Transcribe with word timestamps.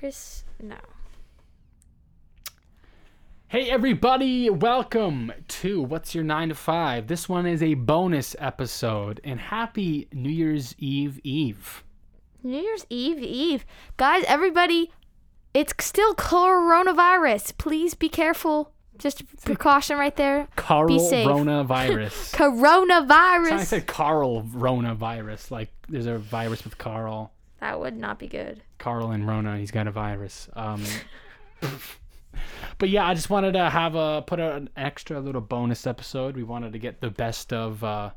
Chris, 0.00 0.44
no. 0.62 0.76
Hey 3.48 3.68
everybody, 3.68 4.48
welcome 4.48 5.30
to 5.46 5.82
What's 5.82 6.14
Your 6.14 6.24
9 6.24 6.48
to 6.48 6.54
5. 6.54 7.06
This 7.06 7.28
one 7.28 7.44
is 7.44 7.62
a 7.62 7.74
bonus 7.74 8.34
episode 8.38 9.20
and 9.24 9.38
happy 9.38 10.08
New 10.14 10.30
Year's 10.30 10.74
Eve 10.78 11.20
Eve. 11.22 11.84
New 12.42 12.62
Year's 12.62 12.86
Eve, 12.88 13.18
Eve. 13.18 13.66
Guys, 13.98 14.24
everybody, 14.26 14.90
it's 15.52 15.74
still 15.80 16.14
coronavirus. 16.14 17.58
Please 17.58 17.92
be 17.92 18.08
careful. 18.08 18.72
Just 18.96 19.20
a 19.20 19.24
precaution 19.44 19.98
right 19.98 20.16
there. 20.16 20.48
Carl 20.56 20.98
safe. 20.98 21.28
Coronavirus. 21.28 22.32
I 23.52 23.64
said 23.64 23.86
Carl 23.86 24.44
Ronavirus, 24.44 25.50
like 25.50 25.68
there's 25.90 26.06
a 26.06 26.16
virus 26.16 26.64
with 26.64 26.78
Carl. 26.78 27.34
That 27.60 27.78
would 27.78 27.96
not 27.96 28.18
be 28.18 28.26
good. 28.26 28.62
Carl 28.78 29.10
and 29.10 29.26
Rona, 29.26 29.58
he's 29.58 29.70
got 29.70 29.86
a 29.86 29.90
virus. 29.90 30.48
Um, 30.54 30.82
but 32.78 32.88
yeah, 32.88 33.06
I 33.06 33.14
just 33.14 33.30
wanted 33.30 33.52
to 33.52 33.68
have 33.68 33.94
a 33.94 34.22
put 34.26 34.40
an 34.40 34.70
extra 34.76 35.20
little 35.20 35.40
bonus 35.40 35.86
episode. 35.86 36.36
We 36.36 36.42
wanted 36.42 36.72
to 36.72 36.78
get 36.78 37.00
the 37.00 37.10
best 37.10 37.52
of 37.52 37.84
uh, 37.84 38.10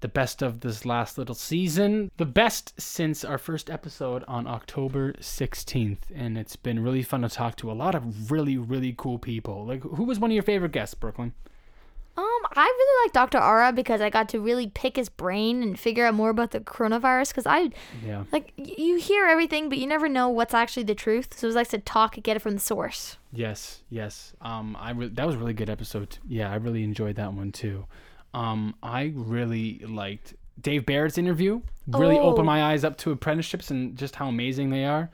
the 0.00 0.08
best 0.08 0.42
of 0.42 0.60
this 0.60 0.86
last 0.86 1.18
little 1.18 1.34
season, 1.34 2.10
the 2.16 2.24
best 2.26 2.80
since 2.80 3.24
our 3.24 3.36
first 3.36 3.68
episode 3.68 4.24
on 4.28 4.46
October 4.46 5.12
16th, 5.14 5.98
and 6.14 6.38
it's 6.38 6.56
been 6.56 6.82
really 6.82 7.02
fun 7.02 7.22
to 7.22 7.28
talk 7.28 7.56
to 7.56 7.70
a 7.70 7.74
lot 7.74 7.94
of 7.94 8.30
really 8.30 8.56
really 8.56 8.94
cool 8.96 9.18
people. 9.18 9.66
Like, 9.66 9.82
who 9.82 10.04
was 10.04 10.18
one 10.18 10.30
of 10.30 10.34
your 10.34 10.42
favorite 10.42 10.72
guests, 10.72 10.94
Brooklyn? 10.94 11.34
Um, 12.18 12.40
I 12.56 12.64
really 12.64 13.06
like 13.06 13.12
Dr. 13.12 13.38
Arra 13.38 13.72
because 13.72 14.00
I 14.00 14.10
got 14.10 14.28
to 14.30 14.40
really 14.40 14.66
pick 14.66 14.96
his 14.96 15.08
brain 15.08 15.62
and 15.62 15.78
figure 15.78 16.04
out 16.04 16.14
more 16.14 16.30
about 16.30 16.50
the 16.50 16.58
coronavirus. 16.60 17.28
Because 17.28 17.46
I 17.46 17.70
Yeah, 18.04 18.24
like 18.32 18.52
you 18.56 18.96
hear 18.96 19.26
everything, 19.26 19.68
but 19.68 19.78
you 19.78 19.86
never 19.86 20.08
know 20.08 20.28
what's 20.28 20.52
actually 20.52 20.82
the 20.82 20.96
truth. 20.96 21.38
So 21.38 21.46
it 21.46 21.48
was 21.48 21.54
nice 21.56 21.68
to 21.68 21.78
talk 21.78 22.16
and 22.16 22.24
get 22.24 22.36
it 22.36 22.40
from 22.40 22.54
the 22.54 22.60
source. 22.60 23.18
Yes, 23.32 23.82
yes. 23.88 24.32
Um, 24.40 24.76
I 24.80 24.90
re- 24.90 25.08
that 25.08 25.26
was 25.26 25.36
a 25.36 25.38
really 25.38 25.54
good 25.54 25.70
episode. 25.70 26.18
Yeah, 26.26 26.50
I 26.50 26.56
really 26.56 26.82
enjoyed 26.82 27.14
that 27.16 27.32
one 27.32 27.52
too. 27.52 27.86
Um, 28.34 28.74
I 28.82 29.12
really 29.14 29.78
liked 29.86 30.34
Dave 30.60 30.84
Barrett's 30.86 31.18
interview. 31.18 31.60
Really 31.86 32.18
Oh. 32.18 32.30
opened 32.30 32.46
my 32.46 32.64
eyes 32.72 32.82
up 32.84 32.96
to 32.98 33.12
apprenticeships 33.12 33.70
and 33.70 33.96
just 33.96 34.16
how 34.16 34.26
amazing 34.28 34.70
they 34.70 34.84
are, 34.84 35.08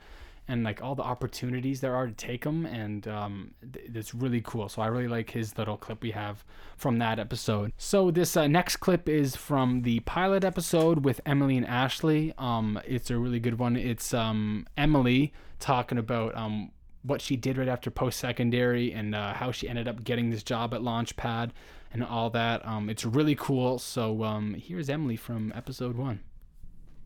and 0.47 0.63
like 0.63 0.81
all 0.81 0.95
the 0.95 1.03
opportunities 1.03 1.81
there 1.81 1.95
are 1.95 2.07
to 2.07 2.13
take 2.13 2.43
them. 2.43 2.65
And 2.65 3.07
um, 3.07 3.51
th- 3.73 3.89
it's 3.93 4.13
really 4.13 4.41
cool. 4.41 4.69
So 4.69 4.81
I 4.81 4.87
really 4.87 5.07
like 5.07 5.31
his 5.31 5.57
little 5.57 5.77
clip 5.77 6.01
we 6.01 6.11
have 6.11 6.43
from 6.77 6.99
that 6.99 7.19
episode. 7.19 7.73
So 7.77 8.11
this 8.11 8.37
uh, 8.37 8.47
next 8.47 8.77
clip 8.77 9.09
is 9.09 9.35
from 9.35 9.81
the 9.81 10.01
pilot 10.01 10.43
episode 10.43 11.03
with 11.03 11.21
Emily 11.25 11.57
and 11.57 11.65
Ashley. 11.65 12.33
Um, 12.37 12.79
it's 12.85 13.09
a 13.09 13.17
really 13.17 13.39
good 13.39 13.59
one. 13.59 13.75
It's 13.75 14.13
um 14.13 14.67
Emily 14.77 15.33
talking 15.59 15.97
about 15.97 16.35
um 16.35 16.71
what 17.05 17.21
she 17.21 17.35
did 17.35 17.57
right 17.57 17.67
after 17.67 17.91
post 17.91 18.19
secondary 18.19 18.91
and 18.91 19.13
uh, 19.13 19.33
how 19.33 19.51
she 19.51 19.69
ended 19.69 19.87
up 19.87 20.03
getting 20.03 20.31
this 20.31 20.41
job 20.41 20.73
at 20.73 20.81
Launchpad 20.81 21.51
and 21.93 22.03
all 22.03 22.29
that. 22.31 22.65
Um, 22.67 22.89
it's 22.89 23.05
really 23.05 23.35
cool. 23.35 23.77
So 23.79 24.23
um, 24.23 24.55
here's 24.55 24.89
Emily 24.89 25.15
from 25.15 25.53
episode 25.55 25.95
one. 25.95 26.21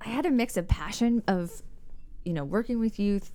I 0.01 0.09
had 0.09 0.25
a 0.25 0.31
mix 0.31 0.55
of 0.55 0.67
passion 0.67 1.21
of, 1.27 1.61
you 2.25 2.33
know, 2.33 2.43
working 2.43 2.79
with 2.79 2.99
youth, 2.99 3.31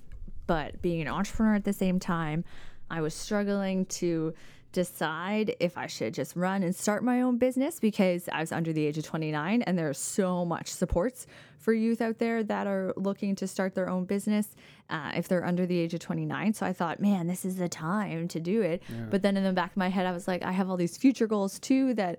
but 0.46 0.80
being 0.82 1.00
an 1.00 1.08
entrepreneur 1.08 1.54
at 1.54 1.64
the 1.64 1.72
same 1.72 1.98
time. 1.98 2.44
I 2.90 3.00
was 3.00 3.14
struggling 3.14 3.86
to 3.86 4.34
decide 4.72 5.54
if 5.60 5.78
I 5.78 5.86
should 5.86 6.12
just 6.12 6.34
run 6.34 6.64
and 6.64 6.74
start 6.74 7.04
my 7.04 7.22
own 7.22 7.38
business 7.38 7.78
because 7.78 8.28
I 8.30 8.40
was 8.40 8.50
under 8.50 8.72
the 8.72 8.84
age 8.84 8.98
of 8.98 9.04
29 9.04 9.62
and 9.62 9.78
there's 9.78 9.98
so 9.98 10.44
much 10.44 10.68
supports 10.68 11.28
for 11.58 11.72
youth 11.72 12.02
out 12.02 12.18
there 12.18 12.42
that 12.42 12.66
are 12.66 12.92
looking 12.96 13.36
to 13.36 13.46
start 13.46 13.74
their 13.74 13.88
own 13.88 14.04
business 14.04 14.48
uh, 14.90 15.12
if 15.14 15.28
they're 15.28 15.44
under 15.44 15.64
the 15.64 15.78
age 15.78 15.94
of 15.94 16.00
29. 16.00 16.52
So 16.54 16.66
I 16.66 16.72
thought, 16.72 17.00
man, 17.00 17.28
this 17.28 17.44
is 17.44 17.56
the 17.56 17.68
time 17.68 18.26
to 18.28 18.40
do 18.40 18.62
it. 18.62 18.82
But 19.10 19.22
then 19.22 19.36
in 19.36 19.44
the 19.44 19.52
back 19.52 19.70
of 19.70 19.76
my 19.76 19.88
head, 19.88 20.06
I 20.06 20.12
was 20.12 20.26
like, 20.26 20.44
I 20.44 20.50
have 20.50 20.68
all 20.68 20.76
these 20.76 20.96
future 20.98 21.28
goals 21.28 21.58
too 21.60 21.94
that 21.94 22.18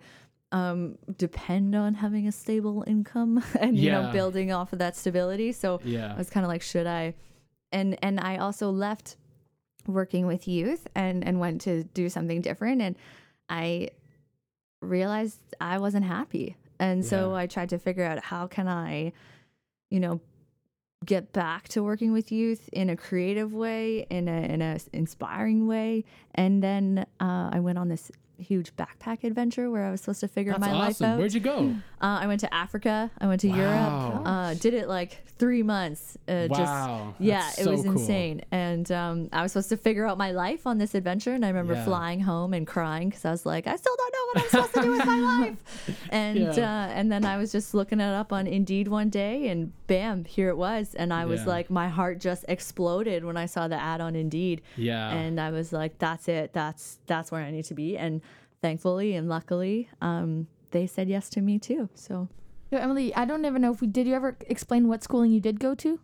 um, 0.55 0.97
depend 1.17 1.75
on 1.75 1.95
having 1.95 2.27
a 2.27 2.31
stable 2.31 2.85
income 2.87 3.43
and 3.59 3.77
you 3.77 3.91
know 3.91 4.09
building 4.13 4.53
off 4.53 4.71
of 4.71 4.79
that 4.79 4.95
stability. 4.95 5.51
So 5.51 5.81
Yeah. 5.83 6.13
I 6.13 6.17
was 6.17 6.29
kind 6.29 6.45
of 6.45 6.49
like, 6.49 6.61
should 6.61 6.87
I? 6.87 7.13
And 7.71 7.97
and 8.01 8.19
I 8.19 8.37
also 8.37 8.71
left 8.71 9.17
working 9.85 10.25
with 10.25 10.47
youth 10.47 10.87
and 10.95 11.27
and 11.27 11.39
went 11.39 11.61
to 11.61 11.83
do 11.83 12.07
something 12.09 12.41
different 12.41 12.81
and 12.81 12.95
I 13.49 13.89
realized 14.81 15.39
I 15.59 15.77
wasn't 15.77 16.05
happy. 16.05 16.55
And 16.79 17.05
so 17.05 17.33
I 17.35 17.47
tried 17.47 17.69
to 17.69 17.79
figure 17.79 18.03
out 18.03 18.19
how 18.23 18.47
can 18.47 18.67
I, 18.67 19.13
you 19.89 19.99
know, 19.99 20.19
get 21.05 21.31
back 21.31 21.67
to 21.69 21.83
working 21.83 22.11
with 22.11 22.31
youth 22.31 22.69
in 22.73 22.89
a 22.89 22.97
creative 22.97 23.53
way, 23.53 24.05
in 24.09 24.27
a 24.27 24.41
in 24.53 24.61
a 24.61 24.77
inspiring 24.93 25.67
way. 25.67 26.05
And 26.33 26.63
then 26.63 27.05
uh, 27.19 27.49
I 27.51 27.59
went 27.59 27.77
on 27.77 27.89
this 27.89 28.11
huge 28.39 28.75
backpack 28.75 29.23
adventure 29.23 29.69
where 29.71 29.85
I 29.85 29.91
was 29.91 30.01
supposed 30.01 30.19
to 30.21 30.27
figure 30.27 30.51
That's 30.53 30.61
my 30.61 30.73
life 30.73 31.01
out. 31.01 31.17
Where'd 31.19 31.33
you 31.33 31.39
go? 31.39 31.75
Uh, 32.01 32.19
I 32.21 32.27
went 32.27 32.41
to 32.41 32.53
Africa. 32.53 33.11
I 33.19 33.27
went 33.27 33.41
to 33.41 33.47
Wow. 33.49 33.55
Europe. 33.55 34.27
Uh, 34.27 34.53
did 34.55 34.73
it 34.73 34.87
like 34.87 35.25
three 35.37 35.63
months. 35.63 36.17
Uh, 36.27 36.47
Wow, 36.49 36.57
Just, 36.57 37.19
yeah, 37.19 37.49
it 37.57 37.67
was 37.67 37.81
cool. 37.83 37.91
insane. 37.93 38.41
And 38.51 38.89
um, 38.91 39.29
I 39.33 39.41
was 39.41 39.51
supposed 39.53 39.69
to 39.69 39.77
figure 39.77 40.05
out 40.05 40.17
my 40.17 40.31
life 40.31 40.65
on 40.67 40.77
this 40.77 40.95
adventure. 40.95 41.33
And 41.33 41.43
I 41.43 41.49
remember 41.49 41.73
Yeah. 41.73 41.83
flying 41.85 42.19
home 42.21 42.53
and 42.53 42.65
crying 42.67 43.09
because 43.09 43.25
I 43.25 43.31
was 43.31 43.45
like, 43.45 43.67
I 43.67 43.75
still 43.75 43.95
don't 43.97 44.13
know 44.13 44.25
what 44.27 44.43
I'm 44.43 44.49
supposed 44.49 44.73
to 44.75 44.81
do 44.81 44.91
with 44.91 45.05
my 45.05 45.19
life. 45.41 46.07
And 46.09 46.37
Yeah. 46.39 46.49
uh, 46.87 46.87
and 46.93 47.11
then 47.11 47.25
I 47.25 47.37
was 47.37 47.51
just 47.51 47.73
looking 47.73 47.99
it 47.99 48.13
up 48.13 48.31
on 48.31 48.47
Indeed 48.47 48.87
one 48.87 49.09
day, 49.09 49.47
and 49.49 49.71
bam, 49.87 50.25
here 50.25 50.49
it 50.49 50.57
was. 50.57 50.93
And 50.95 51.11
I 51.13 51.25
was 51.25 51.41
Yeah. 51.41 51.49
like, 51.49 51.69
my 51.69 51.87
heart 51.89 52.19
just 52.19 52.45
exploded 52.47 53.23
when 53.25 53.37
I 53.37 53.45
saw 53.45 53.67
the 53.67 53.75
ad 53.81 54.01
on 54.01 54.15
Indeed 54.15 54.61
Yeah. 54.77 55.09
and 55.11 55.39
I 55.39 55.51
was 55.51 55.71
like, 55.73 55.97
"That's 55.99 56.27
it. 56.27 56.53
That's 56.53 56.99
that's 57.07 57.31
where 57.31 57.41
I 57.41 57.51
need 57.51 57.65
to 57.65 57.73
be." 57.73 57.97
And 57.97 58.21
thankfully 58.69 59.13
and 59.15 59.29
luckily, 59.29 59.87
um, 60.01 60.47
they 60.71 60.87
said 60.87 61.07
yes 61.07 61.29
to 61.29 61.39
me 61.41 61.59
too. 61.59 61.87
So, 61.93 62.27
Yo, 62.71 62.79
Emily, 62.79 63.13
I 63.13 63.23
don't 63.25 63.45
ever 63.45 63.59
know 63.59 63.71
if 63.71 63.79
we 63.79 63.85
did. 63.87 64.07
You 64.07 64.15
ever 64.15 64.35
explain 64.49 64.87
what 64.87 65.03
schooling 65.03 65.31
you 65.31 65.39
did 65.39 65.59
go 65.59 65.75
to? 65.75 65.99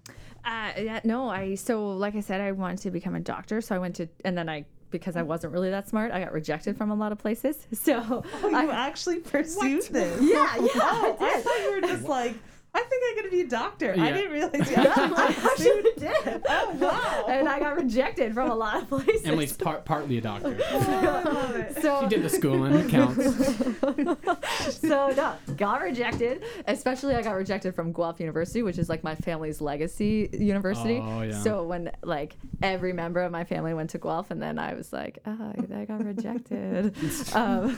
uh, 0.46 0.72
yeah, 0.78 1.00
no, 1.04 1.28
I 1.30 1.56
so 1.56 1.88
like 2.04 2.16
I 2.16 2.20
said, 2.22 2.40
I 2.40 2.52
wanted 2.52 2.78
to 2.86 2.92
become 2.92 3.16
a 3.16 3.20
doctor, 3.20 3.62
so 3.62 3.76
I 3.76 3.80
went 3.80 3.96
to, 3.96 4.08
and 4.26 4.38
then 4.38 4.48
I 4.48 4.66
because 4.92 5.16
I 5.16 5.24
wasn't 5.24 5.54
really 5.54 5.70
that 5.72 5.88
smart, 5.88 6.12
I 6.12 6.20
got 6.20 6.34
rejected 6.34 6.78
from 6.78 6.92
a 6.92 6.96
lot 6.96 7.12
of 7.12 7.18
places. 7.18 7.56
So, 7.74 8.24
You 8.44 8.56
I, 8.56 8.66
actually 8.90 9.20
pursued 9.22 9.84
this. 9.84 10.22
yeah, 10.36 10.56
yeah, 10.58 10.68
Oh, 10.76 11.18
I 11.20 11.38
I 11.38 11.42
thought 11.42 11.60
you 11.64 11.72
were 11.76 11.82
just 11.94 12.08
like, 12.08 12.36
I 12.74 12.80
think 12.84 13.04
I'm 13.10 13.16
gonna 13.18 13.30
be 13.32 13.42
a 13.42 13.48
doctor. 13.48 13.94
Yeah. 13.96 14.04
I 14.06 14.12
didn't 14.14 14.32
realize 14.32 14.70
you 14.72 14.76
actually 14.78 15.14
I 15.16 15.36
actually 15.52 15.82
did. 15.98 16.42
Oh 16.48 16.72
wow! 16.80 17.26
And 17.28 17.50
I 17.50 17.60
got 17.60 17.76
rejected 17.76 18.34
from 18.34 18.50
a 18.50 18.56
lot 18.56 18.82
of 18.84 18.88
places. 18.90 19.26
Emily's 19.26 19.52
part, 19.58 19.84
partly 19.84 20.18
a 20.18 20.22
doctor. 20.22 20.58
Oh, 20.72 21.22
I 21.26 21.30
love 21.30 21.56
it. 21.58 21.78
so 21.82 22.02
She 22.02 22.08
did 22.08 22.24
the 22.24 22.30
schooling. 22.30 22.74
It 22.74 22.90
counts. 22.90 23.26
so 24.80 25.10
no, 25.16 25.36
got 25.58 25.82
rejected. 25.82 26.44
Especially 26.68 27.16
I 27.16 27.22
got 27.22 27.34
rejected 27.36 27.76
from 27.76 27.92
Guelph 27.92 28.20
University, 28.20 28.62
which 28.64 28.78
is 28.78 28.88
like 28.90 29.04
my 29.04 29.16
family's 29.16 29.60
legacy 29.62 30.30
university. 30.34 31.00
Oh, 31.04 31.22
yeah. 31.24 31.40
So 31.42 31.64
when 31.64 31.92
like 32.04 32.36
every 32.62 32.94
member 32.94 33.22
of 33.22 33.32
my 33.34 33.44
family 33.44 33.74
went 33.74 33.90
to 33.92 33.98
Guelph, 33.98 34.32
and 34.32 34.42
then 34.42 34.58
I 34.60 34.74
was 34.76 34.94
like, 34.94 35.20
oh, 35.26 35.54
I 35.76 35.86
got 35.86 36.04
rejected. 36.06 36.96
um, 37.36 37.78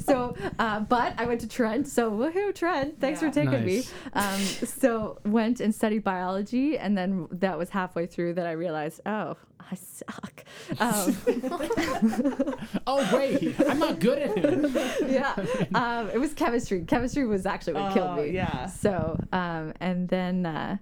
so, 0.00 0.34
uh, 0.58 0.80
but 0.80 1.14
I 1.18 1.26
went 1.26 1.40
to 1.42 1.48
Trent. 1.48 1.86
So 1.86 2.10
woohoo, 2.10 2.54
Trent! 2.54 3.00
Thanks 3.00 3.22
Yeah. 3.22 3.28
for 3.28 3.34
taking 3.34 3.52
Nice. 3.52 3.64
me. 3.64 3.78
Um, 4.12 4.23
so 4.32 5.18
went 5.24 5.60
and 5.60 5.74
studied 5.74 6.04
biology, 6.04 6.78
and 6.78 6.96
then 6.96 7.28
that 7.32 7.56
was 7.58 7.70
halfway 7.70 8.06
through 8.06 8.34
that 8.34 8.46
I 8.46 8.52
realized, 8.52 9.00
oh, 9.06 9.36
I 9.60 9.74
suck. 9.76 10.44
Um, 10.78 11.16
oh 12.86 13.10
wait, 13.16 13.54
I'm 13.60 13.78
not 13.78 13.98
good 13.98 14.18
at 14.18 14.36
it. 14.36 15.10
yeah. 15.10 15.34
Um, 15.74 16.10
it 16.10 16.18
was 16.18 16.34
chemistry. 16.34 16.84
Chemistry 16.84 17.26
was 17.26 17.46
actually 17.46 17.74
what 17.74 17.94
killed 17.94 18.10
Oh, 18.18 18.22
me. 18.22 18.30
yeah. 18.30 18.66
So, 18.66 19.18
um, 19.32 19.72
and 19.80 20.08
then, 20.08 20.44
uh, 20.46 20.76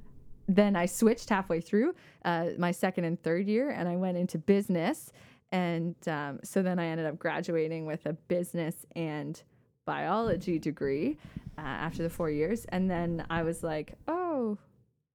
then 0.49 0.75
I 0.75 0.87
switched 0.87 1.29
halfway 1.29 1.61
through 1.61 1.95
uh, 2.25 2.47
my 2.59 2.73
second 2.73 3.05
and 3.05 3.23
third 3.23 3.47
year, 3.47 3.71
and 3.71 3.89
I 3.89 3.97
went 3.97 4.17
into 4.19 4.39
business. 4.39 5.13
And 5.53 5.95
um, 6.09 6.41
so 6.43 6.63
then 6.63 6.79
I 6.79 6.87
ended 6.87 7.07
up 7.07 7.19
graduating 7.19 7.87
with 7.87 8.07
a 8.07 8.15
business 8.15 8.87
and 8.97 9.41
biology 9.85 10.59
degree 10.59 11.19
uh, 11.59 11.63
after 11.63 12.03
the 12.03 12.11
four 12.11 12.31
years. 12.31 12.65
And 12.67 12.91
then 12.91 13.25
I 13.31 13.43
was 13.43 13.63
like, 13.63 13.95
oh, 14.09 14.59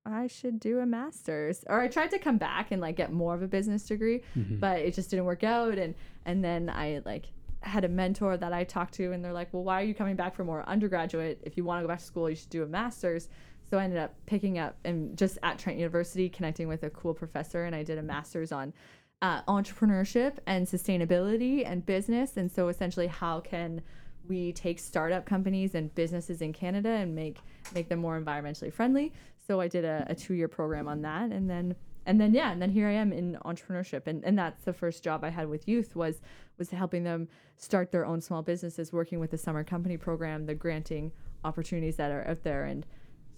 I 0.05 0.27
should 0.27 0.59
do 0.59 0.79
a 0.79 0.85
master's. 0.85 1.63
Or 1.67 1.81
I 1.81 1.87
tried 1.87 2.11
to 2.11 2.19
come 2.19 2.37
back 2.37 2.71
and 2.71 2.81
like 2.81 2.95
get 2.95 3.11
more 3.11 3.35
of 3.35 3.41
a 3.41 3.47
business 3.47 3.85
degree, 3.85 4.21
but 4.59 4.79
it 4.79 4.93
just 4.93 5.09
didn't 5.09 5.25
work 5.25 5.43
out. 5.43 5.77
And 5.77 5.95
and 6.25 6.43
then 6.43 6.69
I 6.69 7.01
like 7.05 7.25
had 7.61 7.83
a 7.83 7.89
mentor 7.89 8.37
that 8.37 8.53
I 8.53 8.63
talked 8.63 8.93
to, 8.95 9.11
and 9.11 9.23
they're 9.23 9.33
like, 9.33 9.53
well, 9.53 9.63
why 9.63 9.81
are 9.81 9.85
you 9.85 9.93
coming 9.93 10.15
back 10.15 10.35
for 10.35 10.43
more 10.43 10.63
undergraduate? 10.67 11.41
If 11.43 11.57
you 11.57 11.65
want 11.65 11.79
to 11.79 11.83
go 11.83 11.87
back 11.89 11.99
to 11.99 12.05
school, 12.05 12.29
you 12.29 12.35
should 12.35 12.49
do 12.49 12.63
a 12.63 12.67
master's. 12.67 13.27
So 13.69 13.77
I 13.77 13.83
ended 13.83 13.99
up 13.99 14.13
picking 14.25 14.59
up 14.59 14.77
and 14.85 15.17
just 15.17 15.37
at 15.43 15.59
Trent 15.59 15.77
University, 15.77 16.29
connecting 16.29 16.69
with 16.69 16.83
a 16.83 16.89
cool 16.89 17.13
professor, 17.13 17.65
and 17.65 17.75
I 17.75 17.83
did 17.83 17.97
a 17.97 18.03
master's 18.03 18.53
on 18.53 18.73
uh, 19.21 19.41
entrepreneurship 19.43 20.37
and 20.45 20.65
sustainability 20.65 21.69
and 21.69 21.85
business. 21.85 22.37
And 22.37 22.49
so 22.49 22.69
essentially, 22.69 23.07
how 23.07 23.41
can 23.41 23.81
we 24.27 24.53
take 24.53 24.79
startup 24.79 25.25
companies 25.25 25.75
and 25.75 25.93
businesses 25.95 26.41
in 26.41 26.53
Canada 26.53 26.89
and 26.89 27.15
make 27.15 27.39
make 27.73 27.89
them 27.89 27.99
more 27.99 28.19
environmentally 28.19 28.71
friendly? 28.71 29.13
So 29.45 29.61
I 29.61 29.67
did 29.67 29.85
a, 29.85 30.05
a 30.09 30.15
two 30.15 30.33
year 30.33 30.47
program 30.47 30.87
on 30.87 31.01
that, 31.03 31.31
and 31.31 31.49
then 31.49 31.75
and 32.05 32.19
then 32.19 32.33
yeah, 32.33 32.51
and 32.51 32.61
then 32.61 32.69
here 32.69 32.87
I 32.87 32.93
am 32.93 33.11
in 33.11 33.37
entrepreneurship, 33.45 34.07
and 34.07 34.23
and 34.23 34.37
that's 34.37 34.63
the 34.63 34.73
first 34.73 35.03
job 35.03 35.23
I 35.23 35.29
had 35.29 35.49
with 35.49 35.67
youth 35.67 35.95
was 35.95 36.21
was 36.57 36.69
helping 36.69 37.03
them 37.03 37.27
start 37.57 37.91
their 37.91 38.05
own 38.05 38.21
small 38.21 38.41
businesses, 38.41 38.93
working 38.93 39.19
with 39.19 39.31
the 39.31 39.37
summer 39.37 39.63
company 39.63 39.97
program, 39.97 40.45
the 40.45 40.55
granting 40.55 41.11
opportunities 41.43 41.97
that 41.97 42.11
are 42.11 42.27
out 42.27 42.43
there, 42.43 42.65
and 42.65 42.85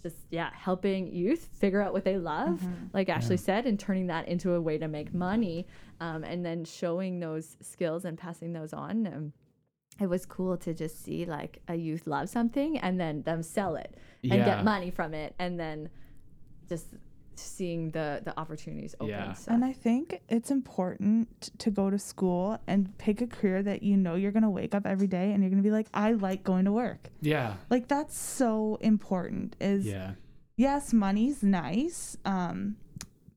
just 0.04 0.16
yeah, 0.30 0.50
helping 0.54 1.14
youth 1.14 1.50
figure 1.52 1.82
out 1.82 1.94
what 1.94 2.06
they 2.06 2.18
love, 2.18 2.62
like 2.94 3.10
Ashley 3.10 3.38
said, 3.38 3.66
and 3.66 3.80
turning 3.80 4.08
that 4.08 4.28
into 4.28 4.54
a 4.54 4.62
way 4.62 4.78
to 4.78 4.88
make 4.88 5.14
money, 5.14 5.68
um, 6.00 6.24
and 6.24 6.46
then 6.46 6.64
showing 6.64 7.20
those 7.20 7.58
skills 7.62 8.06
and 8.06 8.18
passing 8.18 8.54
those 8.54 8.72
on. 8.72 9.08
Um, 9.08 9.34
it 10.02 10.08
was 10.10 10.26
cool 10.26 10.58
to 10.58 10.74
just 10.74 11.04
see 11.04 11.26
like 11.26 11.62
a 11.68 11.76
youth 11.76 12.08
love 12.08 12.30
something 12.30 12.78
and 12.80 13.00
then 13.00 13.22
them 13.24 13.44
sell 13.44 13.76
it 13.76 13.96
and 14.24 14.34
Yeah. 14.34 14.46
get 14.46 14.64
money 14.64 14.92
from 14.92 15.14
it, 15.14 15.36
and 15.40 15.60
then 15.60 15.90
just 16.68 16.88
seeing 17.36 17.90
the 17.92 18.22
the 18.24 18.38
opportunities 18.38 18.96
open. 19.00 19.10
Yeah. 19.10 19.34
So. 19.34 19.52
And 19.54 19.64
I 19.64 19.72
think 19.72 20.20
it's 20.28 20.52
important 20.52 21.52
to 21.60 21.72
go 21.72 21.90
to 21.90 21.98
school 21.98 22.60
and 22.68 22.98
pick 22.98 23.22
a 23.22 23.28
career 23.28 23.64
that 23.64 23.82
you 23.82 23.96
know 23.96 24.16
you're 24.16 24.34
going 24.34 24.44
to 24.44 24.50
wake 24.50 24.76
up 24.76 24.86
every 24.86 25.08
day 25.08 25.32
and 25.32 25.42
you're 25.42 25.50
going 25.50 25.64
to 25.64 25.68
be 25.68 25.72
like, 25.72 25.88
I 25.94 26.12
like 26.14 26.44
going 26.44 26.66
to 26.66 26.72
work. 26.74 27.10
Yeah. 27.22 27.56
Like 27.70 27.88
that's 27.88 28.18
so 28.18 28.78
important 28.82 29.56
is 29.62 29.86
Yeah. 29.86 30.12
yes, 30.58 30.92
money's 30.92 31.42
nice. 31.42 32.18
Um, 32.26 32.76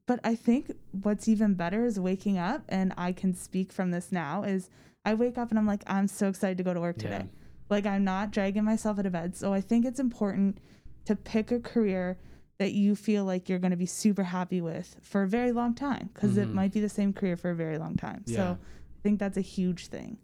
but 0.07 0.19
I 0.25 0.35
think 0.35 0.73
what's 0.91 1.29
even 1.29 1.55
better 1.55 1.85
is 1.87 1.99
waking 2.01 2.39
up 2.39 2.63
and 2.69 2.93
I 2.97 3.13
can 3.13 3.35
speak 3.35 3.71
from 3.73 3.93
this 3.93 4.11
now 4.11 4.43
is 4.43 4.69
I 5.05 5.15
wake 5.15 5.39
up 5.39 5.51
and 5.51 5.59
I'm 5.59 5.67
like, 5.67 5.83
I'm 5.87 6.07
so 6.07 6.29
excited 6.29 6.59
to 6.59 6.65
go 6.65 6.75
to 6.75 6.81
work 6.81 6.97
Yeah. 7.03 7.19
today. 7.19 7.29
Like 7.69 7.87
I'm 7.87 8.05
not 8.05 8.31
dragging 8.31 8.65
myself 8.65 8.99
out 8.99 9.07
of 9.07 9.13
bed. 9.13 9.35
So 9.37 9.53
I 9.53 9.61
think 9.61 9.85
it's 9.85 10.01
important 10.01 10.59
to 11.07 11.17
pick 11.17 11.51
a 11.51 11.59
career 11.59 12.19
that 12.59 12.73
you 12.73 12.95
feel 12.95 13.25
like 13.25 13.49
you're 13.49 13.59
going 13.59 13.71
to 13.73 13.77
be 13.77 13.87
super 13.87 14.23
happy 14.23 14.61
with 14.61 14.97
for 15.03 15.23
a 15.23 15.29
very 15.29 15.51
long 15.53 15.75
time 15.75 16.11
because 16.15 16.37
it 16.37 16.49
Mhm. 16.49 16.55
might 16.55 16.73
be 16.73 16.81
the 16.81 16.89
same 16.89 17.13
career 17.13 17.37
for 17.37 17.51
a 17.51 17.55
very 17.57 17.79
long 17.79 17.97
time. 17.97 18.23
Yeah. 18.27 18.37
So 18.37 18.45
I 18.53 19.01
think 19.03 19.19
that's 19.19 19.37
a 19.37 19.41
huge 19.43 19.89
thing. 19.89 20.19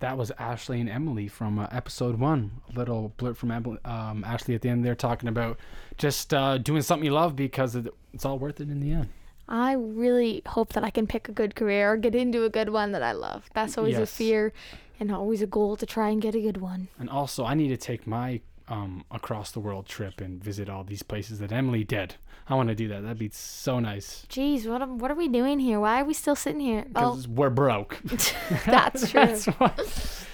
That 0.00 0.16
was 0.18 0.30
Ashley 0.38 0.80
and 0.80 0.88
Emily 0.90 1.26
from 1.26 1.58
uh, 1.58 1.66
episode 1.72 2.18
one. 2.18 2.50
A 2.70 2.78
little 2.78 3.14
blurt 3.16 3.36
from 3.36 3.50
Emily, 3.50 3.78
um, 3.84 4.24
Ashley 4.24 4.54
at 4.54 4.60
the 4.62 4.68
end 4.68 4.84
there 4.84 4.94
talking 4.94 5.28
about 5.28 5.58
just 5.98 6.32
uh, 6.32 6.58
doing 6.58 6.82
something 6.82 7.04
you 7.06 7.12
love 7.12 7.34
because 7.34 7.74
it's 7.76 8.24
all 8.24 8.38
worth 8.38 8.60
it 8.60 8.68
in 8.70 8.80
the 8.80 8.92
end. 8.92 9.08
I 9.48 9.72
really 9.72 10.42
hope 10.46 10.72
that 10.72 10.82
I 10.84 10.90
can 10.90 11.06
pick 11.06 11.28
a 11.28 11.32
good 11.32 11.54
career 11.54 11.92
or 11.92 11.96
get 11.96 12.14
into 12.14 12.44
a 12.44 12.50
good 12.50 12.70
one 12.70 12.92
that 12.92 13.02
I 13.02 13.12
love. 13.12 13.48
That's 13.54 13.78
always 13.78 13.96
a 13.98 14.06
fear 14.06 14.52
and 14.98 15.12
always 15.12 15.42
a 15.42 15.46
goal 15.46 15.76
to 15.76 15.86
try 15.86 16.08
and 16.08 16.20
get 16.20 16.34
a 16.34 16.40
good 16.40 16.56
one. 16.58 16.88
And 16.98 17.08
also, 17.08 17.44
I 17.44 17.54
need 17.54 17.68
to 17.68 17.76
take 17.76 18.06
my 18.06 18.40
um, 18.68 19.04
across 19.10 19.52
the 19.52 19.60
world 19.60 19.86
trip 19.86 20.20
and 20.20 20.42
visit 20.42 20.68
all 20.68 20.82
these 20.84 21.02
places 21.02 21.38
that 21.38 21.52
Emily 21.52 21.84
did. 21.84 22.16
I 22.48 22.54
want 22.54 22.68
to 22.68 22.74
do 22.74 22.88
that. 22.88 23.02
That'd 23.02 23.18
be 23.18 23.30
so 23.32 23.80
nice. 23.80 24.24
Jeez, 24.28 24.66
what 24.68 24.88
what 24.88 25.10
are 25.10 25.14
we 25.16 25.28
doing 25.28 25.58
here? 25.58 25.80
Why 25.80 26.00
are 26.00 26.04
we 26.04 26.14
still 26.14 26.36
sitting 26.36 26.60
here? 26.60 26.84
Oh, 26.94 27.10
Because 27.12 27.28
we're 27.28 27.50
broke. 27.50 28.00
that's 28.66 29.10
true. 29.10 29.36
That's. 29.36 30.26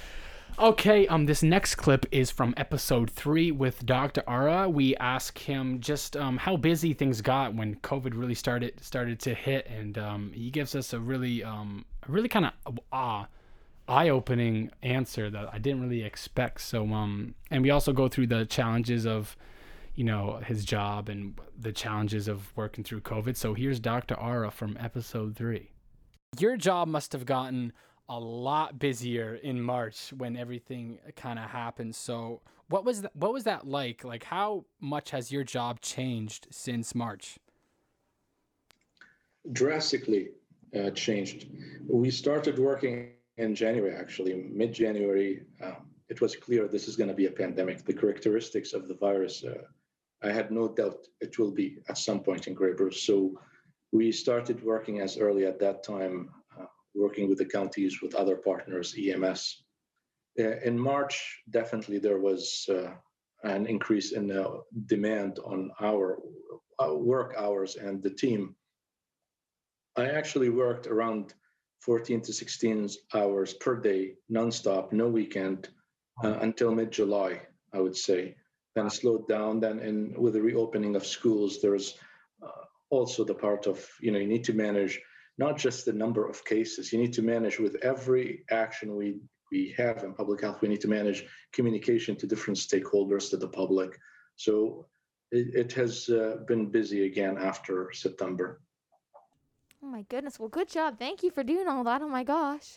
Okay, 0.58 1.06
um, 1.08 1.25
this 1.26 1.43
next 1.43 1.76
clip 1.76 2.04
is 2.12 2.31
from 2.31 2.52
episode 2.56 3.10
three 3.10 3.50
with 3.50 3.84
Dr. 3.87 4.22
Arra. 4.26 4.69
We 4.69 4.94
ask 4.96 5.38
him 5.38 5.81
just 5.81 6.16
um, 6.16 6.37
how 6.37 6.56
busy 6.56 6.93
things 6.93 7.22
got 7.22 7.54
when 7.54 7.76
COVID 7.76 8.12
really 8.14 8.34
started 8.34 8.75
started 8.81 9.19
to 9.20 9.34
hit, 9.34 9.66
and 9.66 9.96
um, 9.96 10.31
he 10.34 10.50
gives 10.50 10.75
us 10.75 10.93
a 10.93 11.00
really, 11.00 11.43
um, 11.43 11.87
really 12.06 12.28
kind 12.28 12.52
of 12.66 12.78
ah, 12.93 13.26
eye-opening 13.88 14.70
answer 14.82 15.31
that 15.31 15.49
I 15.52 15.58
didn't 15.58 15.81
really 15.81 16.02
expect. 16.02 16.60
So, 16.60 16.87
um, 16.93 17.34
and 17.50 17.62
we 17.62 17.70
also 17.70 17.93
go 17.93 18.08
through 18.08 18.26
the 18.26 18.44
challenges 18.44 19.06
of, 19.06 19.37
you 19.94 20.05
know, 20.05 20.40
his 20.44 20.66
job 20.66 21.08
and 21.08 21.38
the 21.58 21.72
challenges 21.72 22.28
of 22.28 22.55
working 22.56 22.84
through 22.84 23.00
COVID. 23.00 23.37
So 23.37 23.55
here's 23.55 23.81
Dr. 23.81 24.14
Arra 24.16 24.50
from 24.50 24.76
episode 24.78 25.34
three. 25.34 25.70
Your 26.38 26.56
job 26.56 26.88
must 26.88 27.12
have 27.12 27.26
gotten 27.26 27.72
a 28.08 28.19
lot 28.19 28.78
busier 28.78 29.34
in 29.37 29.60
March 29.60 30.12
when 30.16 30.37
everything 30.37 30.99
kind 31.16 31.38
of 31.38 31.46
happened. 31.50 31.94
So, 31.94 32.40
what 32.69 32.84
was 32.84 33.02
that, 33.02 33.14
what 33.14 33.32
was 33.32 33.44
that 33.44 33.66
like? 33.66 34.04
Like 34.04 34.25
how 34.25 34.64
much 34.81 35.10
has 35.10 35.31
your 35.31 35.44
job 35.44 35.81
changed 35.81 36.49
since 36.50 36.94
March? 36.94 37.38
drastically 39.50 40.31
uh, 40.78 40.90
changed. 40.90 41.46
We 41.88 42.10
started 42.10 42.58
working 42.58 43.10
in 43.37 43.54
January, 43.54 43.94
actually, 43.94 44.34
mid 44.34 44.72
January. 44.72 45.43
Um, 45.62 45.88
it 46.08 46.20
was 46.20 46.37
clear 46.37 46.69
this 46.69 46.88
is 46.88 46.96
going 46.96 47.08
to 47.08 47.16
be 47.16 47.26
a 47.26 47.31
pandemic. 47.31 47.84
The 47.84 47.94
characteristics 47.94 48.72
of 48.72 48.87
the 48.87 48.94
virus, 48.94 49.44
uh, 49.44 49.62
I 50.22 50.31
had 50.31 50.50
no 50.50 50.69
doubt 50.69 51.06
it 51.20 51.38
will 51.38 51.50
be 51.50 51.78
at 51.88 51.98
some 51.98 52.20
point 52.20 52.46
in 52.46 52.55
Grey 52.55 52.75
Bruce. 52.75 53.02
So 53.02 53.40
we 53.90 54.12
started 54.12 54.62
working 54.62 55.00
as 55.00 55.19
early 55.19 55.46
at 55.46 55.58
that 55.60 55.82
time, 55.82 56.31
working 56.94 57.29
with 57.29 57.39
the 57.39 57.47
counties, 57.47 58.03
with 58.03 58.15
other 58.15 58.37
partners, 58.37 58.94
EMS. 58.99 59.65
Uh, 60.39 60.56
in 60.65 60.79
March, 60.79 61.43
definitely 61.50 61.99
there 61.99 62.19
was 62.19 62.67
uh, 62.71 62.91
an 63.44 63.67
increase 63.67 64.12
in 64.12 64.27
the 64.27 64.62
demand 64.87 65.39
on 65.44 65.71
our 65.81 66.19
uh, 66.83 66.94
work 66.94 67.35
hours 67.37 67.77
and 67.77 68.03
the 68.03 68.11
team. 68.11 68.55
I 69.97 70.06
actually 70.06 70.49
worked 70.49 70.87
around 70.87 71.35
14 71.81 72.23
to 72.23 72.33
16 72.33 72.89
hours 73.15 73.55
per 73.55 73.77
day, 73.77 74.15
nonstop, 74.31 74.93
no 74.93 75.09
weekend, 75.09 75.69
uh, 76.23 76.39
until 76.41 76.75
mid-July, 76.75 77.41
I 77.73 77.81
would 77.81 77.97
say. 77.97 78.37
Then 78.75 78.89
slowed 78.89 79.29
down. 79.29 79.61
Then, 79.61 79.81
in 79.81 80.15
with 80.17 80.33
the 80.33 80.41
reopening 80.41 80.97
of 80.97 81.05
schools, 81.05 81.61
there's 81.61 81.99
uh, 82.43 82.65
also 82.89 83.23
the 83.23 83.35
part 83.35 83.67
of 83.67 83.87
you 84.00 84.12
know 84.12 84.19
you 84.19 84.27
need 84.27 84.44
to 84.44 84.55
manage 84.55 84.99
not 85.43 85.59
just 85.59 85.85
the 85.85 85.93
number 86.05 86.25
of 86.33 86.44
cases. 86.44 86.93
You 86.93 86.99
need 87.03 87.15
to 87.15 87.23
manage 87.35 87.59
with 87.65 87.75
every 87.93 88.27
action 88.50 88.97
we 89.00 89.09
we 89.50 89.75
have 89.77 90.03
in 90.06 90.15
public 90.15 90.41
health. 90.44 90.62
We 90.62 90.69
need 90.73 90.85
to 90.87 90.93
manage 90.99 91.21
communication 91.56 92.12
to 92.17 92.27
different 92.33 92.59
stakeholders, 92.69 93.29
to 93.31 93.37
the 93.37 93.53
public. 93.61 93.91
So 94.37 94.87
it, 95.31 95.47
it 95.62 95.71
has 95.81 95.93
uh, 96.09 96.37
been 96.50 96.65
busy 96.79 97.00
again 97.11 97.35
after 97.50 97.75
September. 98.05 98.47
Oh 99.83 99.91
my 99.97 100.05
goodness. 100.12 100.39
Well, 100.39 100.49
good 100.61 100.71
job. 100.79 100.91
Thank 100.99 101.23
you 101.25 101.31
for 101.37 101.44
doing 101.53 101.69
all 101.69 101.85
that. 101.85 102.00
Oh 102.00 102.12
my 102.19 102.25
gosh. 102.25 102.69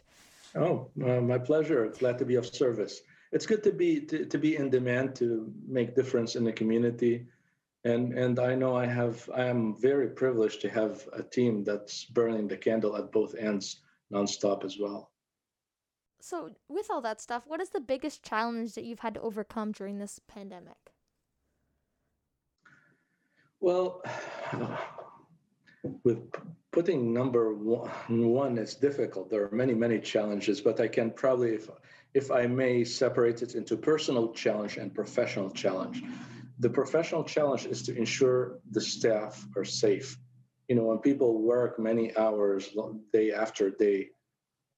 Oh, 0.63 0.75
uh, 1.07 1.21
my 1.33 1.39
pleasure. 1.49 1.81
Glad 2.01 2.17
to 2.17 2.25
be 2.25 2.35
of 2.35 2.45
service. 2.63 2.95
It's 3.35 3.47
good 3.51 3.63
to 3.67 3.71
be 3.71 3.91
to, 4.09 4.25
to 4.33 4.37
be 4.45 4.51
in 4.61 4.67
demand 4.69 5.15
to 5.21 5.27
make 5.77 5.95
difference 5.95 6.31
in 6.35 6.43
the 6.43 6.55
community, 6.61 7.15
and 7.85 8.13
and 8.13 8.39
I 8.39 8.55
know 8.55 8.75
I 8.75 8.87
have 8.87 9.29
I 9.33 9.45
am 9.45 9.75
very 9.75 10.09
privileged 10.09 10.59
to 10.61 10.69
have 10.69 11.07
a 11.13 11.23
team 11.23 11.63
that's 11.63 12.03
burning 12.05 12.47
the 12.47 12.57
candle 12.57 12.97
at 12.97 13.11
both 13.11 13.35
ends 13.35 13.81
nonstop 14.11 14.65
as 14.65 14.77
well. 14.79 15.11
So, 16.19 16.49
with 16.67 16.89
all 16.89 17.01
that 17.01 17.21
stuff, 17.21 17.43
what 17.45 17.61
is 17.61 17.69
the 17.69 17.79
biggest 17.79 18.23
challenge 18.23 18.73
that 18.73 18.83
you've 18.83 18.99
had 18.99 19.13
to 19.13 19.21
overcome 19.21 19.71
during 19.71 19.99
this 19.99 20.19
pandemic? 20.27 20.91
Well, 23.59 24.03
with 26.03 26.31
putting 26.71 27.13
number 27.13 27.53
one, 27.53 27.91
one 28.07 28.57
is 28.57 28.73
difficult. 28.73 29.29
There 29.29 29.43
are 29.45 29.51
many, 29.51 29.75
many 29.75 29.99
challenges, 29.99 30.61
but 30.61 30.79
I 30.79 30.87
can 30.87 31.11
probably, 31.11 31.53
if, 31.53 31.69
if 32.15 32.31
I 32.31 32.47
may, 32.47 32.83
separate 32.83 33.43
it 33.43 33.53
into 33.53 33.77
personal 33.77 34.33
challenge 34.33 34.77
and 34.77 34.93
professional 34.93 35.51
challenge. 35.51 36.03
The 36.59 36.69
professional 36.69 37.23
challenge 37.23 37.65
is 37.65 37.83
to 37.83 37.95
ensure 37.95 38.59
the 38.71 38.81
staff 38.81 39.45
are 39.55 39.65
safe. 39.65 40.17
You 40.67 40.75
know, 40.75 40.83
when 40.83 40.99
people 40.99 41.41
work 41.41 41.79
many 41.79 42.15
hours, 42.15 42.75
day 43.11 43.31
after 43.31 43.69
day, 43.69 44.09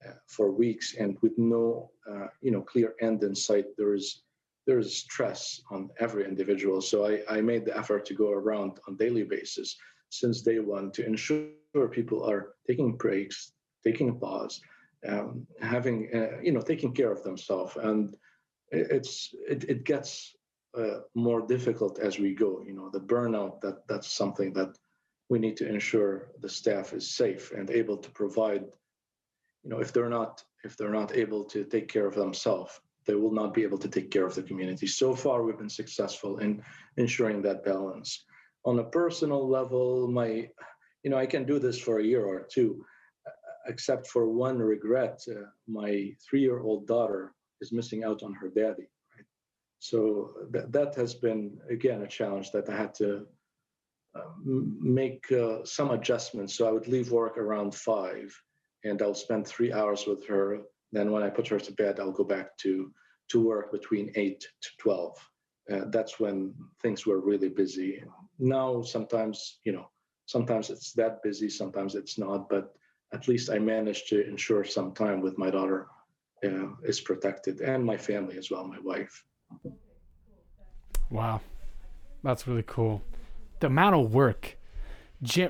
uh, 0.06 0.12
for 0.28 0.52
weeks, 0.52 0.96
and 0.96 1.18
with 1.22 1.38
no, 1.38 1.92
uh, 2.10 2.28
you 2.42 2.52
know, 2.52 2.62
clear 2.62 2.94
end 3.02 3.24
in 3.24 3.34
sight, 3.34 3.66
there 3.78 3.94
is 3.94 4.24
there 4.68 4.80
is 4.80 4.98
stress 4.98 5.62
on 5.72 5.90
every 6.00 6.26
individual. 6.26 6.82
So 6.82 7.08
I, 7.08 7.22
I 7.30 7.42
made 7.42 7.66
the 7.66 7.76
effort 7.76 8.06
to 8.08 8.14
go 8.14 8.32
around 8.32 8.80
on 8.88 8.98
daily 8.98 9.24
basis 9.24 9.78
since 10.10 10.42
day 10.42 10.60
one 10.60 10.92
to 10.92 11.06
ensure 11.06 11.88
people 11.90 12.24
are 12.24 12.54
taking 12.68 12.98
breaks, 12.98 13.54
taking 13.84 14.10
a 14.10 14.14
pause, 14.14 14.60
um, 15.08 15.48
having 15.62 16.10
uh, 16.14 16.42
you 16.44 16.52
know 16.52 16.62
taking 16.62 16.94
care 16.94 17.12
of 17.12 17.24
themselves, 17.24 17.78
and 17.82 18.16
it's 18.72 19.34
it, 19.48 19.64
it 19.64 19.84
gets 19.86 20.36
uh, 20.78 21.00
more 21.16 21.42
difficult 21.42 22.00
as 22.00 22.20
we 22.20 22.34
go. 22.34 22.64
You 22.66 22.74
know 22.74 22.90
the 22.90 23.00
burnout 23.00 23.62
that 23.62 23.88
that's 23.88 24.08
something 24.08 24.54
that 24.54 24.78
we 25.30 25.40
need 25.40 25.58
to 25.58 25.68
ensure 25.68 26.32
the 26.40 26.50
staff 26.50 26.94
is 26.94 27.10
safe 27.10 27.52
and 27.52 27.70
able 27.70 27.98
to 27.98 28.10
provide. 28.12 28.64
You 29.64 29.70
know 29.70 29.80
if 29.80 29.92
they're 29.94 30.10
not 30.10 30.44
if 30.64 30.78
they're 30.78 31.00
not 31.02 31.16
able 31.16 31.44
to 31.46 31.64
take 31.64 31.88
care 31.88 32.08
of 32.08 32.16
themselves, 32.16 32.80
they 33.08 33.16
will 33.16 33.32
not 33.32 33.54
be 33.54 33.64
able 33.64 33.78
to 33.80 33.88
take 33.88 34.12
care 34.12 34.26
of 34.26 34.36
the 34.36 34.44
community. 34.44 34.86
So 34.86 35.16
far, 35.16 35.42
we've 35.42 35.58
been 35.58 35.70
successful 35.70 36.40
in 36.40 36.62
ensuring 36.98 37.42
that 37.44 37.64
balance. 37.64 38.26
On 38.66 38.78
a 38.80 38.84
personal 38.84 39.48
level, 39.48 40.08
my, 40.08 40.50
you 41.04 41.10
know, 41.10 41.18
I 41.18 41.26
can 41.26 41.46
do 41.46 41.58
this 41.58 41.80
for 41.80 42.00
a 42.00 42.04
year 42.04 42.26
or 42.26 42.46
two, 42.52 42.86
uh, 43.26 43.32
except 43.68 44.08
for 44.08 44.30
one 44.30 44.60
regret. 44.60 45.24
Uh, 45.30 45.46
my 45.68 46.12
three-year-old 46.30 46.86
daughter 46.86 47.34
is 47.62 47.72
missing 47.72 48.04
out 48.04 48.24
on 48.24 48.34
her 48.34 48.50
daddy. 48.50 48.88
So 49.80 50.34
that 50.52 50.72
that 50.72 50.96
has 50.96 51.14
been 51.14 51.60
again 51.70 52.02
a 52.02 52.08
challenge 52.08 52.52
that 52.52 52.70
I 52.70 52.76
had 52.76 52.94
to 52.96 53.28
make 54.46 55.32
uh, 55.32 55.64
some 55.64 55.92
adjustments. 55.92 56.56
So 56.56 56.68
I 56.68 56.72
would 56.72 56.88
leave 56.88 57.12
work 57.12 57.38
around 57.38 57.76
five, 57.76 58.34
and 58.84 59.02
I'll 59.02 59.14
spend 59.14 59.46
three 59.46 59.72
hours 59.72 60.06
with 60.08 60.26
her. 60.28 60.60
Then 60.92 61.12
when 61.12 61.24
I 61.24 61.30
put 61.30 61.48
her 61.50 61.60
to 61.60 61.72
bed, 61.74 62.00
I'll 62.00 62.12
go 62.12 62.24
back 62.24 62.58
to 62.60 62.92
to 63.30 63.46
work 63.46 63.72
between 63.72 64.12
eight 64.16 64.42
to 64.42 64.70
twelve. 64.80 65.18
Uh, 65.72 65.86
that's 65.90 66.20
when 66.20 66.54
things 66.82 67.06
were 67.06 67.20
really 67.20 67.50
busy. 67.50 68.04
Now 68.40 68.82
sometimes 68.82 69.60
you 69.66 69.74
know 69.74 69.90
sometimes 70.26 70.70
it's 70.70 70.94
that 70.94 71.22
busy, 71.24 71.50
sometimes 71.50 71.96
it's 71.96 72.18
not, 72.18 72.50
but 72.50 72.74
at 73.14 73.28
least 73.28 73.50
I 73.50 73.60
managed 73.60 74.10
to 74.10 74.28
ensure 74.28 74.64
some 74.64 74.94
time 74.94 75.22
with 75.22 75.38
my 75.38 75.50
daughter 75.50 75.88
uh, 76.44 76.70
is 76.84 77.00
protected 77.02 77.62
and 77.62 77.84
my 77.84 77.98
family 77.98 78.38
as 78.38 78.52
well, 78.52 78.68
my 78.68 78.80
wife. 78.80 79.24
Wow, 81.10 81.42
that's 82.24 82.48
really 82.48 82.64
cool. 82.68 83.02
The 83.60 83.68
amount 83.68 83.96
of 83.96 84.14
work 84.14 84.58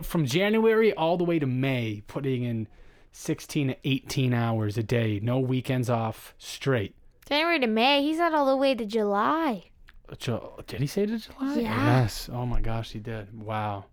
from 0.03 0.25
January 0.25 0.93
all 0.93 1.17
the 1.17 1.23
way 1.23 1.39
to 1.39 1.45
May, 1.47 2.03
putting 2.07 2.43
in 2.43 2.67
16 3.11 3.69
to 3.69 3.77
18 3.83 4.33
hours 4.33 4.77
a 4.77 4.83
day, 4.83 5.19
no 5.21 5.39
weekends 5.39 5.89
off, 5.89 6.35
straight. 6.37 6.95
January 7.27 7.59
to 7.59 7.67
May. 7.67 8.03
He's 8.03 8.19
not 8.19 8.33
all 8.33 8.45
the 8.45 8.55
way 8.55 8.75
to 8.75 8.85
July. 8.85 9.65
Did 10.67 10.79
he 10.79 10.87
say 10.87 11.05
to 11.05 11.17
July? 11.17 11.55
Yeah. 11.59 11.85
Yes. 12.01 12.29
Oh 12.31 12.45
my 12.45 12.61
gosh, 12.61 12.91
he 12.91 12.99
did. 12.99 13.37
Wow. 13.37 13.85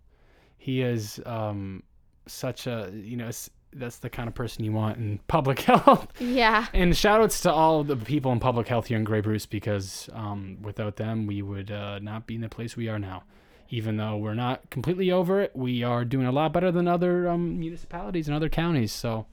He 0.57 0.81
is 0.81 1.19
um 1.25 1.83
such 2.27 2.67
a 2.67 2.89
you 2.93 3.17
know 3.17 3.27
s- 3.27 3.49
that's 3.75 3.97
the 3.97 4.09
kind 4.09 4.27
of 4.27 4.33
person 4.33 4.63
you 4.63 4.71
want 4.71 4.97
in 4.97 5.19
public 5.27 5.59
health. 5.61 6.07
Yeah. 6.19 6.67
And 6.73 6.95
shout 6.95 7.21
outs 7.21 7.41
to 7.41 7.51
all 7.51 7.83
the 7.83 7.95
people 7.95 8.31
in 8.31 8.39
public 8.39 8.67
health 8.67 8.87
here 8.87 8.97
in 8.97 9.03
Grey 9.03 9.21
Bruce 9.21 9.45
because 9.45 10.09
um, 10.13 10.57
without 10.61 10.95
them, 10.95 11.27
we 11.27 11.41
would 11.41 11.71
uh, 11.71 11.99
not 11.99 12.27
be 12.27 12.35
in 12.35 12.41
the 12.41 12.49
place 12.49 12.75
we 12.75 12.87
are 12.87 12.99
now. 12.99 13.23
Even 13.69 13.97
though 13.97 14.15
we're 14.17 14.35
not 14.35 14.69
completely 14.69 15.11
over 15.11 15.41
it, 15.41 15.51
we 15.55 15.83
are 15.83 16.05
doing 16.05 16.27
a 16.27 16.31
lot 16.31 16.53
better 16.53 16.71
than 16.71 16.87
other 16.87 17.27
um, 17.27 17.59
municipalities 17.59 18.27
and 18.27 18.35
other 18.35 18.47
counties. 18.47 18.91
So 18.91 19.25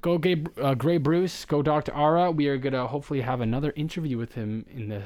go 0.00 0.16
Gay, 0.18 0.42
uh, 0.60 0.74
Grey 0.74 0.96
Bruce, 0.96 1.44
go 1.44 1.62
Dr. 1.62 1.92
Arra. 1.92 2.30
We 2.30 2.48
are 2.48 2.56
going 2.56 2.72
to 2.72 2.86
hopefully 2.86 3.20
have 3.20 3.40
another 3.42 3.72
interview 3.76 4.16
with 4.16 4.32
him 4.32 4.64
in 4.70 4.88
the 4.88 5.02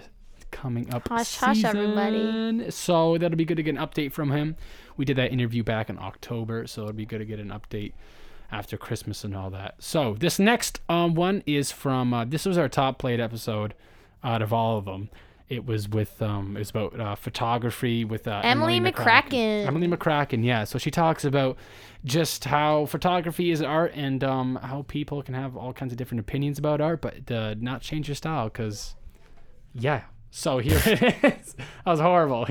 coming 0.51 0.93
up 0.95 1.09
Hush, 1.09 1.37
hush, 1.37 1.65
everybody. 1.65 2.71
So 2.71 3.19
that'll 3.19 3.37
be 3.37 3.45
good 3.45 3.57
to 3.57 3.63
get 3.63 3.77
an 3.77 3.81
update 3.81 4.13
from 4.13 4.31
him. 4.31 4.57
We 4.97 5.05
did 5.05 5.17
that 5.17 5.33
interview 5.33 5.63
back 5.63 5.91
in 5.91 5.99
October, 5.99 6.67
so 6.67 6.83
it'll 6.83 6.93
be 6.95 7.07
good 7.07 7.19
to 7.19 7.25
get 7.25 7.39
an 7.39 7.49
update 7.49 7.93
after 8.51 8.77
Christmas 8.77 9.25
and 9.25 9.37
all 9.37 9.51
that. 9.51 9.75
So 9.79 10.15
this 10.19 10.39
next 10.39 10.81
um, 10.89 11.15
one 11.15 11.43
is 11.47 11.71
from 11.71 12.15
uh, 12.15 12.25
this 12.25 12.47
was 12.47 12.57
our 12.57 12.69
top 12.69 12.99
played 12.99 13.21
episode 13.21 13.75
out 14.25 14.43
of 14.43 14.53
all 14.53 14.79
of 14.79 14.85
them. 14.85 15.11
It 15.49 15.65
was 15.65 15.89
with 15.89 16.21
um, 16.21 16.57
it 16.57 16.61
was 16.61 16.71
about 16.71 17.01
uh, 17.01 17.15
photography 17.15 18.05
with 18.05 18.29
uh, 18.29 18.43
Emily 18.45 18.81
McCracken. 18.81 19.67
Emily 19.67 19.89
McCracken, 19.89 20.45
yeah. 20.45 20.65
So 20.65 20.79
she 20.79 20.91
talks 20.91 21.25
about 21.25 21.57
just 22.05 22.45
how 22.45 22.85
photography 22.87 23.51
is 23.51 23.63
art 23.63 23.93
and 23.95 24.23
um, 24.23 24.59
how 24.63 24.85
people 24.89 25.23
can 25.23 25.35
have 25.35 25.57
all 25.57 25.73
kinds 25.73 25.93
of 25.93 25.97
different 25.97 26.21
opinions 26.21 26.59
about 26.59 26.83
art, 26.83 27.01
but 27.01 27.31
uh, 27.31 27.55
not 27.59 27.81
change 27.81 28.09
your 28.09 28.15
style 28.15 28.49
because, 28.49 28.95
yeah. 29.75 30.03
So 30.31 30.59
here 30.59 30.81
it 30.87 31.03
is. 31.41 31.55
that 31.55 31.87
was 31.87 32.01
horrible. 32.01 32.47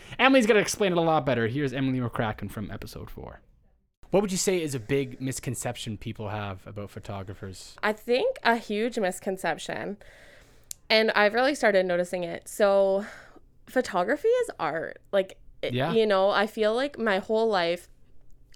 Emily's 0.18 0.46
gonna 0.46 0.60
explain 0.60 0.92
it 0.92 0.98
a 0.98 1.02
lot 1.02 1.24
better. 1.24 1.46
Here's 1.46 1.72
Emily 1.72 2.00
McCracken 2.00 2.50
from 2.50 2.70
episode 2.70 3.08
four. 3.08 3.40
What 4.12 4.20
would 4.20 4.30
you 4.30 4.36
say 4.36 4.62
is 4.62 4.74
a 4.74 4.78
big 4.78 5.22
misconception 5.22 5.96
people 5.96 6.28
have 6.28 6.66
about 6.66 6.90
photographers? 6.90 7.76
I 7.82 7.94
think 7.94 8.36
a 8.44 8.56
huge 8.56 8.98
misconception, 8.98 9.96
and 10.90 11.10
I've 11.12 11.32
really 11.32 11.54
started 11.54 11.86
noticing 11.86 12.22
it. 12.22 12.46
So, 12.46 13.06
photography 13.66 14.28
is 14.28 14.50
art. 14.60 15.00
Like, 15.12 15.38
eh, 15.62 15.70
Yeah. 15.72 15.92
you 15.94 16.04
know, 16.04 16.28
I 16.28 16.46
feel 16.46 16.74
like 16.74 16.98
my 16.98 17.18
whole 17.20 17.48
life 17.48 17.88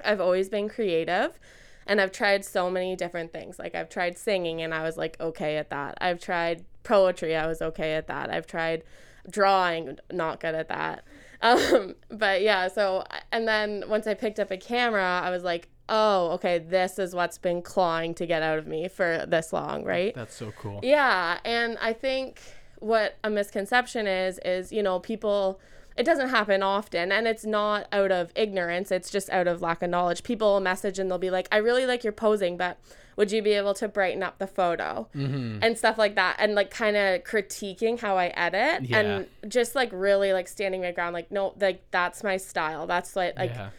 I've 0.05 0.21
always 0.21 0.51
been 0.51 0.69
creative 0.69 1.39
and 1.87 2.03
I've 2.03 2.13
tried 2.13 2.45
so 2.45 2.69
many 2.69 2.95
different 2.95 3.33
things. 3.33 3.59
Like, 3.59 3.75
I've 3.75 3.89
tried 3.89 4.19
singing 4.19 4.61
and 4.61 4.75
I 4.75 4.83
was 4.83 4.99
like, 4.99 5.19
okay 5.19 5.57
at 5.57 5.71
that. 5.71 5.97
I've 6.03 6.21
tried 6.21 6.67
poetry, 6.83 7.35
I 7.35 7.47
was 7.47 7.63
okay 7.63 7.95
at 7.95 8.07
that. 8.09 8.29
I've 8.29 8.47
tried 8.47 8.85
drawing, 9.31 9.99
not 10.13 10.39
good 10.39 10.55
at 10.55 10.69
that. 10.69 11.03
Um, 11.43 11.95
but 12.09 12.43
yeah, 12.43 12.69
so, 12.69 13.05
and 13.33 13.47
then 13.47 13.85
once 13.89 14.07
I 14.07 14.15
picked 14.15 14.39
up 14.39 14.51
a 14.51 14.57
camera, 14.57 15.21
I 15.23 15.31
was 15.31 15.45
like, 15.45 15.69
oh, 15.89 16.31
okay, 16.33 16.59
this 16.59 16.99
is 16.99 17.15
what's 17.15 17.39
been 17.39 17.63
clawing 17.63 18.15
to 18.15 18.27
get 18.27 18.43
out 18.43 18.59
of 18.59 18.67
me 18.67 18.89
for 18.89 19.25
this 19.27 19.53
long, 19.53 19.85
right? 19.85 20.15
That's 20.15 20.35
so 20.35 20.53
cool. 20.59 20.81
Yeah, 20.83 21.39
and 21.45 21.79
I 21.81 21.93
think 21.93 22.41
what 22.79 23.17
a 23.25 23.31
misconception 23.31 24.07
is 24.07 24.39
is, 24.45 24.73
you 24.73 24.83
know, 24.83 24.99
people 24.99 25.61
it 25.97 26.05
doesn't 26.05 26.29
happen 26.29 26.63
often 26.63 27.11
and 27.11 27.27
it's 27.27 27.47
not 27.47 27.87
out 27.91 28.13
of 28.13 28.31
ignorance, 28.35 28.91
it's 28.91 29.11
just 29.11 29.31
out 29.31 29.47
of 29.47 29.63
lack 29.63 29.81
of 29.83 29.89
knowledge. 29.89 30.23
People 30.23 30.61
message 30.61 30.99
and 30.99 31.11
they'll 31.11 31.19
be 31.19 31.31
like, 31.31 31.49
"I 31.51 31.57
really 31.57 31.87
like 31.87 32.05
your 32.05 32.13
posing, 32.13 32.57
but 32.59 32.79
would 33.17 33.33
you 33.33 33.43
be 33.43 33.53
able 33.53 33.75
to 33.75 33.89
brighten 33.89 34.23
up 34.23 34.39
the 34.39 34.47
photo?" 34.47 35.09
Mm-hmm. 35.17 35.59
and 35.63 35.77
stuff 35.77 35.99
like 35.99 36.15
that 36.17 36.37
and 36.39 36.55
like 36.55 36.71
kind 36.71 36.97
of 36.97 37.25
critiquing 37.25 37.99
how 38.01 38.17
I 38.17 38.27
edit 38.29 38.89
Yeah. 38.89 38.99
and 39.01 39.27
just 39.49 39.75
like 39.75 39.91
really 39.93 40.33
like 40.33 40.49
standing 40.49 40.81
my 40.83 40.93
ground 40.93 41.15
like, 41.15 41.31
"No, 41.33 41.55
like 41.61 41.83
that's 41.91 42.23
my 42.23 42.37
style. 42.37 42.87
That's 42.87 43.15
what 43.15 43.37
like 43.37 43.51
yeah. 43.55 43.71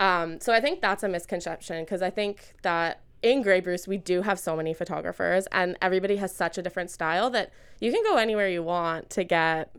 um, 0.00 0.40
so 0.40 0.52
I 0.52 0.60
think 0.60 0.80
that's 0.80 1.02
a 1.02 1.08
misconception 1.08 1.84
because 1.84 2.02
I 2.02 2.10
think 2.10 2.54
that 2.62 3.00
in 3.22 3.40
Grey 3.42 3.60
Bruce 3.60 3.88
we 3.88 3.96
do 3.96 4.22
have 4.22 4.38
so 4.38 4.54
many 4.56 4.74
photographers 4.74 5.46
and 5.50 5.76
everybody 5.80 6.16
has 6.16 6.34
such 6.34 6.58
a 6.58 6.62
different 6.62 6.90
style 6.90 7.30
that 7.30 7.50
you 7.80 7.90
can 7.90 8.02
go 8.02 8.16
anywhere 8.16 8.48
you 8.48 8.62
want 8.62 9.08
to 9.10 9.24
get 9.24 9.74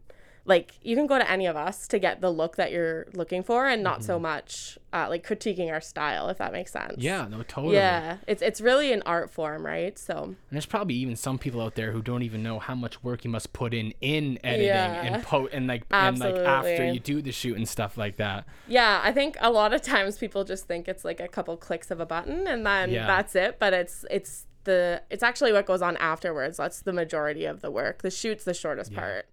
like 0.48 0.74
you 0.84 0.96
can 0.96 1.08
go 1.08 1.18
to 1.18 1.30
any 1.30 1.48
of 1.48 1.56
us 1.56 1.88
to 1.88 1.98
get 1.98 2.22
the 2.22 2.30
look 2.30 2.56
that 2.56 2.72
you're 2.72 3.08
looking 3.16 3.42
for 3.42 3.66
and 3.68 3.82
not 3.82 4.04
so 4.04 4.20
much 4.20 4.78
uh, 4.94 5.08
like 5.10 5.25
critiquing 5.25 5.72
our 5.72 5.82
style 5.82 6.30
if 6.30 6.38
that 6.38 6.52
makes 6.54 6.72
sense. 6.72 6.92
Mm-hmm. 6.94 7.02
Yeah, 7.02 7.28
no, 7.28 7.42
totally. 7.44 7.75
Yeah, 7.75 8.18
it's 8.28 8.42
it's 8.44 8.62
really 8.62 8.94
an 8.94 9.02
art 9.08 9.32
form, 9.32 9.66
right? 9.66 9.98
So 9.98 10.24
And 10.24 10.36
there's 10.52 10.68
probably 10.68 10.94
even 10.96 11.16
some 11.16 11.40
people 11.40 11.62
out 11.62 11.74
there 11.74 11.92
who 11.92 12.02
don't 12.04 12.22
even 12.22 12.44
know 12.44 12.60
how 12.60 12.75
much 12.75 13.04
work 13.04 13.24
you 13.25 13.32
must 13.32 13.54
put 13.54 13.74
in 13.74 13.94
in 14.02 14.38
editing 14.44 14.68
Yeah. 14.68 15.02
and 15.16 15.24
po 15.24 15.48
and 15.48 15.66
like 15.68 15.84
and 15.90 16.20
like 16.20 16.36
after 16.36 16.86
you 16.94 17.00
do 17.00 17.22
the 17.24 17.32
shoot 17.32 17.58
and 17.58 17.68
stuff 17.68 17.98
like 17.98 18.18
that. 18.18 18.46
yeah, 18.68 19.02
I 19.04 19.12
think 19.12 19.38
a 19.42 19.50
lot 19.50 19.74
of 19.74 19.82
times 19.82 20.18
people 20.20 20.44
just 20.44 20.68
think 20.68 20.88
it's 20.88 21.04
like 21.04 21.20
a 21.20 21.28
couple 21.28 21.58
clicks 21.58 21.90
of 21.90 22.00
a 22.00 22.06
button 22.06 22.46
and 22.48 22.66
then 22.66 22.92
Yeah. 22.92 23.08
that's 23.08 23.36
it. 23.36 23.58
But 23.58 23.74
it's 23.74 24.06
it's 24.12 24.46
the 24.66 25.02
it's 25.10 25.24
actually 25.24 25.54
what 25.54 25.66
goes 25.66 25.82
on 25.82 25.98
afterwards. 25.98 26.58
That's 26.58 26.82
the 26.82 26.94
majority 26.94 27.46
of 27.46 27.62
the 27.62 27.72
work. 27.72 28.02
The 28.04 28.12
shoot's 28.12 28.44
the 28.44 28.54
shortest 28.54 28.94
part. 28.94 29.25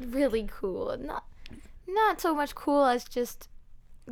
Really 0.00 0.48
cool. 0.50 0.96
Not 0.98 1.24
not 1.86 2.20
so 2.20 2.34
much 2.34 2.54
cool 2.54 2.84
as 2.86 3.04
just 3.04 3.48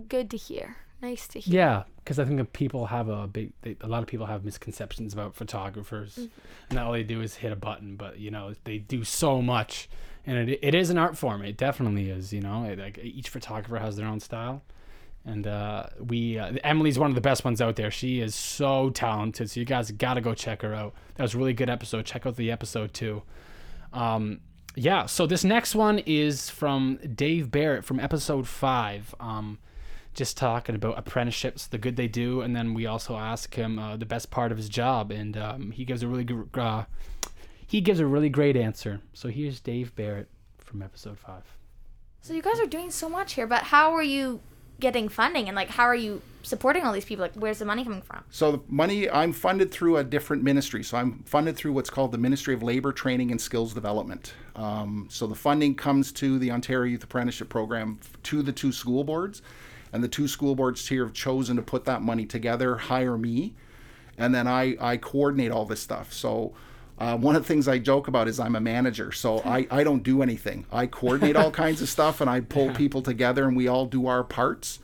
good 0.08 0.30
to 0.30 0.36
hear. 0.36 0.76
Nice 1.00 1.26
to 1.28 1.40
hear. 1.40 1.54
Yeah, 1.54 1.82
because 1.96 2.20
I 2.20 2.24
think 2.24 2.52
people 2.52 2.86
have 2.86 3.08
a 3.08 3.26
big, 3.26 3.52
they, 3.62 3.76
a 3.80 3.88
lot 3.88 4.02
of 4.02 4.08
people 4.08 4.26
have 4.26 4.44
misconceptions 4.44 5.12
about 5.12 5.34
photographers, 5.34 6.28
and 6.70 6.78
all 6.78 6.92
they 6.92 7.02
do 7.02 7.20
is 7.20 7.34
hit 7.34 7.50
a 7.50 7.56
button. 7.56 7.96
But 7.96 8.18
you 8.18 8.30
know, 8.30 8.54
they 8.64 8.78
do 8.78 9.02
so 9.02 9.42
much, 9.42 9.88
and 10.24 10.48
it, 10.48 10.60
it 10.62 10.74
is 10.76 10.90
an 10.90 10.98
art 10.98 11.16
form. 11.16 11.42
It 11.42 11.56
definitely 11.56 12.08
is. 12.08 12.32
You 12.32 12.40
know, 12.40 12.64
it, 12.64 12.78
like 12.78 12.98
each 12.98 13.30
photographer 13.30 13.78
has 13.78 13.96
their 13.96 14.06
own 14.06 14.20
style, 14.20 14.62
and 15.24 15.44
uh, 15.44 15.86
we 15.98 16.38
uh, 16.38 16.52
Emily's 16.62 17.00
one 17.00 17.10
of 17.10 17.16
the 17.16 17.20
best 17.20 17.44
ones 17.44 17.60
out 17.60 17.74
there. 17.74 17.90
She 17.90 18.20
is 18.20 18.36
so 18.36 18.90
talented. 18.90 19.50
So 19.50 19.58
you 19.58 19.66
guys 19.66 19.90
got 19.90 20.14
to 20.14 20.20
go 20.20 20.34
check 20.34 20.62
her 20.62 20.72
out. 20.72 20.94
That 21.16 21.24
was 21.24 21.34
a 21.34 21.38
really 21.38 21.54
good 21.54 21.68
episode. 21.68 22.06
Check 22.06 22.26
out 22.26 22.36
the 22.36 22.52
episode 22.52 22.94
too. 22.94 23.22
Um, 23.92 24.40
yeah. 24.74 25.06
So 25.06 25.26
this 25.26 25.44
next 25.44 25.74
one 25.74 25.98
is 26.00 26.50
from 26.50 26.98
Dave 27.14 27.50
Barrett 27.50 27.84
from 27.84 28.00
episode 28.00 28.46
five. 28.48 29.14
Um, 29.20 29.58
just 30.14 30.36
talking 30.36 30.74
about 30.74 30.98
apprenticeships, 30.98 31.66
the 31.66 31.78
good 31.78 31.96
they 31.96 32.08
do, 32.08 32.42
and 32.42 32.54
then 32.54 32.74
we 32.74 32.84
also 32.84 33.16
ask 33.16 33.54
him 33.54 33.78
uh, 33.78 33.96
the 33.96 34.04
best 34.04 34.30
part 34.30 34.52
of 34.52 34.58
his 34.58 34.68
job, 34.68 35.10
and 35.10 35.36
um, 35.38 35.70
he 35.70 35.84
gives 35.86 36.02
a 36.02 36.08
really 36.08 36.24
good, 36.24 36.48
uh, 36.54 36.84
he 37.66 37.80
gives 37.80 37.98
a 37.98 38.06
really 38.06 38.28
great 38.28 38.56
answer. 38.56 39.00
So 39.14 39.28
here's 39.28 39.58
Dave 39.60 39.94
Barrett 39.96 40.28
from 40.58 40.82
episode 40.82 41.18
five. 41.18 41.44
So 42.20 42.34
you 42.34 42.42
guys 42.42 42.60
are 42.60 42.66
doing 42.66 42.90
so 42.90 43.08
much 43.08 43.32
here, 43.32 43.46
but 43.46 43.62
how 43.64 43.92
are 43.92 44.02
you 44.02 44.40
getting 44.82 45.08
funding 45.08 45.48
and 45.48 45.56
like 45.56 45.70
how 45.70 45.84
are 45.84 45.94
you 45.94 46.20
supporting 46.42 46.82
all 46.82 46.92
these 46.92 47.04
people? 47.04 47.22
Like 47.22 47.34
where's 47.34 47.60
the 47.60 47.64
money 47.64 47.84
coming 47.84 48.02
from? 48.02 48.24
So 48.30 48.52
the 48.52 48.60
money 48.68 49.08
I'm 49.08 49.32
funded 49.32 49.70
through 49.70 49.96
a 49.96 50.04
different 50.04 50.42
ministry. 50.42 50.82
So 50.82 50.98
I'm 50.98 51.22
funded 51.24 51.56
through 51.56 51.72
what's 51.72 51.88
called 51.88 52.12
the 52.12 52.18
Ministry 52.18 52.52
of 52.52 52.62
Labor 52.62 52.92
Training 52.92 53.30
and 53.30 53.40
Skills 53.40 53.72
Development. 53.72 54.34
Um, 54.56 55.06
so 55.08 55.26
the 55.26 55.36
funding 55.36 55.74
comes 55.74 56.12
to 56.12 56.38
the 56.38 56.50
Ontario 56.50 56.90
Youth 56.90 57.04
Apprenticeship 57.04 57.48
Program 57.48 57.98
to 58.24 58.42
the 58.42 58.52
two 58.52 58.72
school 58.72 59.04
boards, 59.04 59.40
and 59.92 60.02
the 60.04 60.08
two 60.08 60.28
school 60.28 60.54
boards 60.54 60.86
here 60.88 61.04
have 61.04 61.14
chosen 61.14 61.56
to 61.56 61.62
put 61.62 61.84
that 61.86 62.02
money 62.02 62.26
together, 62.26 62.76
hire 62.76 63.16
me, 63.16 63.54
and 64.18 64.34
then 64.34 64.46
I 64.46 64.76
I 64.80 64.98
coordinate 64.98 65.52
all 65.52 65.64
this 65.64 65.80
stuff. 65.80 66.12
So. 66.12 66.52
Uh, 67.02 67.16
one 67.16 67.34
of 67.34 67.42
the 67.42 67.48
things 67.48 67.66
I 67.66 67.80
joke 67.80 68.06
about 68.06 68.28
is 68.28 68.38
I'm 68.38 68.54
a 68.54 68.60
manager, 68.60 69.10
so 69.10 69.40
I, 69.40 69.66
I 69.72 69.82
don't 69.82 70.04
do 70.04 70.22
anything. 70.22 70.66
I 70.70 70.86
coordinate 70.86 71.34
all 71.34 71.50
kinds 71.50 71.82
of 71.82 71.88
stuff 71.88 72.20
and 72.20 72.30
I 72.30 72.42
pull 72.42 72.72
people 72.74 73.02
together 73.02 73.44
and 73.48 73.56
we 73.56 73.66
all 73.66 73.86
do 73.86 74.06
our 74.06 74.22
parts. 74.22 74.78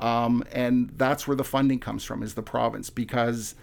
Um, 0.00 0.42
and 0.50 0.92
that's 0.96 1.28
where 1.28 1.36
the 1.36 1.44
funding 1.44 1.78
comes 1.78 2.02
from 2.02 2.20
is 2.20 2.34
the 2.34 2.42
province 2.42 2.90
because 2.90 3.54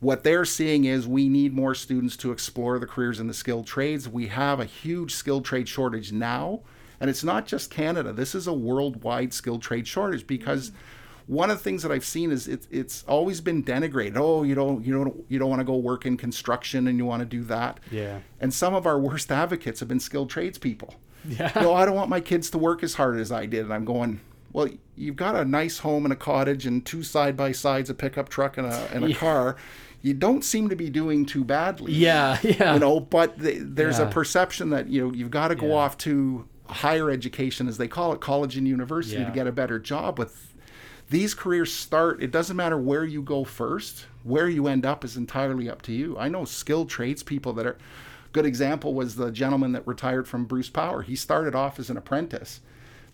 what 0.00 0.22
they're 0.22 0.44
seeing 0.44 0.84
is 0.84 1.08
we 1.08 1.30
need 1.30 1.54
more 1.54 1.74
students 1.74 2.18
to 2.18 2.30
explore 2.30 2.78
the 2.78 2.86
careers 2.86 3.20
in 3.20 3.26
the 3.26 3.32
skilled 3.32 3.66
trades 3.66 4.06
we 4.06 4.26
have 4.26 4.60
a 4.60 4.66
huge 4.66 5.14
skilled 5.14 5.46
trade 5.46 5.66
shortage 5.66 6.12
now 6.12 6.60
And 7.00 7.10
it's 7.10 7.24
not 7.24 7.46
just 7.46 7.70
Canada. 7.70 8.12
This 8.12 8.34
is 8.34 8.46
a 8.46 8.52
worldwide 8.52 9.32
skilled 9.32 9.62
trade 9.62 9.86
shortage 9.86 10.26
because 10.26 10.72
one 11.26 11.50
of 11.50 11.58
the 11.58 11.64
things 11.64 11.82
that 11.82 11.90
I've 11.90 12.04
seen 12.04 12.30
is 12.30 12.46
it's 12.46 12.68
it's 12.70 13.04
always 13.08 13.40
been 13.40 13.62
denigrated. 13.64 14.16
Oh, 14.16 14.42
you 14.44 14.54
don't 14.54 14.84
you 14.84 14.94
don't 14.94 15.24
you 15.28 15.38
don't 15.38 15.50
want 15.50 15.60
to 15.60 15.64
go 15.64 15.76
work 15.76 16.06
in 16.06 16.16
construction 16.16 16.86
and 16.86 16.98
you 16.98 17.04
want 17.04 17.20
to 17.20 17.26
do 17.26 17.42
that. 17.44 17.80
Yeah. 17.90 18.20
And 18.40 18.54
some 18.54 18.74
of 18.74 18.86
our 18.86 18.98
worst 18.98 19.32
advocates 19.32 19.80
have 19.80 19.88
been 19.88 20.00
skilled 20.00 20.30
tradespeople. 20.30 20.94
Yeah. 21.28 21.50
You 21.56 21.62
know, 21.62 21.74
I 21.74 21.84
don't 21.84 21.96
want 21.96 22.08
my 22.10 22.20
kids 22.20 22.50
to 22.50 22.58
work 22.58 22.84
as 22.84 22.94
hard 22.94 23.18
as 23.18 23.32
I 23.32 23.46
did. 23.46 23.64
And 23.64 23.74
I'm 23.74 23.84
going, 23.84 24.20
well, 24.52 24.68
you've 24.94 25.16
got 25.16 25.34
a 25.34 25.44
nice 25.44 25.78
home 25.78 26.04
and 26.06 26.12
a 26.12 26.16
cottage 26.16 26.64
and 26.66 26.86
two 26.86 27.02
side 27.02 27.36
by 27.36 27.50
sides, 27.50 27.90
a 27.90 27.94
pickup 27.94 28.28
truck 28.28 28.56
and 28.56 28.66
a 28.68 28.88
and 28.92 29.04
a 29.04 29.12
car. 29.14 29.56
You 30.02 30.14
don't 30.14 30.44
seem 30.44 30.68
to 30.68 30.76
be 30.76 30.88
doing 30.88 31.26
too 31.26 31.42
badly 31.42 31.92
Yeah. 31.92 32.38
Yeah. 32.44 32.74
you 32.74 32.78
know 32.78 33.00
but 33.00 33.40
th- 33.40 33.58
there's 33.62 33.98
Yeah. 33.98 34.06
a 34.08 34.10
perception 34.12 34.70
that 34.70 34.86
you 34.88 35.04
know 35.08 35.12
you've 35.12 35.32
got 35.32 35.48
to 35.48 35.56
go 35.56 35.66
Yeah. 35.68 35.74
off 35.74 35.98
to 35.98 36.46
higher 36.68 37.10
education 37.10 37.66
as 37.66 37.78
they 37.78 37.88
call 37.88 38.12
it 38.12 38.20
college 38.20 38.56
and 38.56 38.68
university 38.68 39.18
Yeah. 39.20 39.26
to 39.26 39.32
get 39.34 39.48
a 39.48 39.52
better 39.52 39.80
job 39.80 40.18
with 40.20 40.54
these 41.10 41.34
careers 41.34 41.72
start 41.72 42.22
it 42.22 42.30
doesn't 42.30 42.56
matter 42.56 42.78
where 42.78 43.04
you 43.04 43.22
go 43.22 43.44
first 43.44 44.06
where 44.24 44.48
you 44.48 44.66
end 44.66 44.84
up 44.84 45.04
is 45.04 45.16
entirely 45.16 45.68
up 45.68 45.82
to 45.82 45.92
you 45.92 46.16
i 46.18 46.28
know 46.28 46.44
skilled 46.44 46.88
trades 46.88 47.22
people 47.22 47.52
that 47.52 47.66
are 47.66 47.78
good 48.32 48.46
example 48.46 48.94
was 48.94 49.16
the 49.16 49.30
gentleman 49.30 49.72
that 49.72 49.86
retired 49.86 50.26
from 50.26 50.44
bruce 50.44 50.70
power 50.70 51.02
he 51.02 51.16
started 51.16 51.54
off 51.54 51.78
as 51.78 51.90
an 51.90 51.96
apprentice 51.96 52.60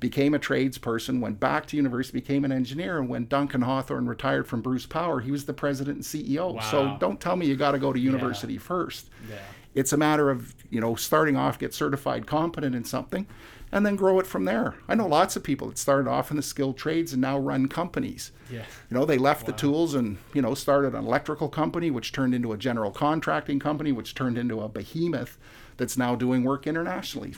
became 0.02 0.34
a 0.34 0.38
tradesperson, 0.38 1.20
went 1.20 1.38
back 1.38 1.64
to 1.64 1.76
university, 1.76 2.18
became 2.18 2.44
an 2.44 2.50
engineer, 2.50 2.98
and 2.98 3.08
when 3.08 3.26
Duncan 3.26 3.62
Hawthorne 3.62 4.08
retired 4.08 4.48
from 4.48 4.60
Bruce 4.60 4.84
Power, 4.84 5.20
he 5.20 5.30
was 5.30 5.44
the 5.44 5.52
president 5.52 5.98
and 5.98 6.04
CEO. 6.04 6.60
So 6.64 6.96
don't 6.98 7.20
tell 7.20 7.36
me 7.36 7.46
you 7.46 7.54
got 7.54 7.70
to 7.70 7.78
go 7.78 7.92
to 7.92 8.00
university 8.00 8.58
first. 8.58 9.08
Yeah. 9.30 9.36
It's 9.74 9.92
a 9.92 9.96
matter 9.96 10.30
of, 10.30 10.54
you 10.70 10.80
know, 10.80 10.94
starting 10.94 11.36
off, 11.36 11.58
get 11.58 11.74
certified 11.74 12.26
competent 12.26 12.74
in 12.74 12.84
something, 12.84 13.26
and 13.70 13.86
then 13.86 13.96
grow 13.96 14.18
it 14.18 14.26
from 14.26 14.44
there. 14.44 14.74
I 14.86 14.94
know 14.94 15.06
lots 15.06 15.34
of 15.34 15.42
people 15.42 15.68
that 15.68 15.78
started 15.78 16.08
off 16.08 16.30
in 16.30 16.36
the 16.36 16.42
skilled 16.42 16.76
trades 16.76 17.12
and 17.12 17.22
now 17.22 17.38
run 17.38 17.68
companies. 17.68 18.32
Yeah. 18.50 18.64
You 18.90 18.98
know, 18.98 19.06
they 19.06 19.16
left 19.16 19.46
the 19.46 19.52
tools 19.52 19.94
and, 19.94 20.18
you 20.34 20.42
know, 20.42 20.54
started 20.54 20.94
an 20.94 21.04
electrical 21.04 21.48
company, 21.48 21.90
which 21.90 22.12
turned 22.12 22.34
into 22.34 22.52
a 22.52 22.58
general 22.58 22.90
contracting 22.90 23.58
company, 23.58 23.90
which 23.92 24.14
turned 24.14 24.36
into 24.36 24.60
a 24.60 24.68
behemoth 24.68 25.38
that's 25.78 25.96
now 25.96 26.14
doing 26.14 26.44
work 26.44 26.66
internationally. 26.66 27.34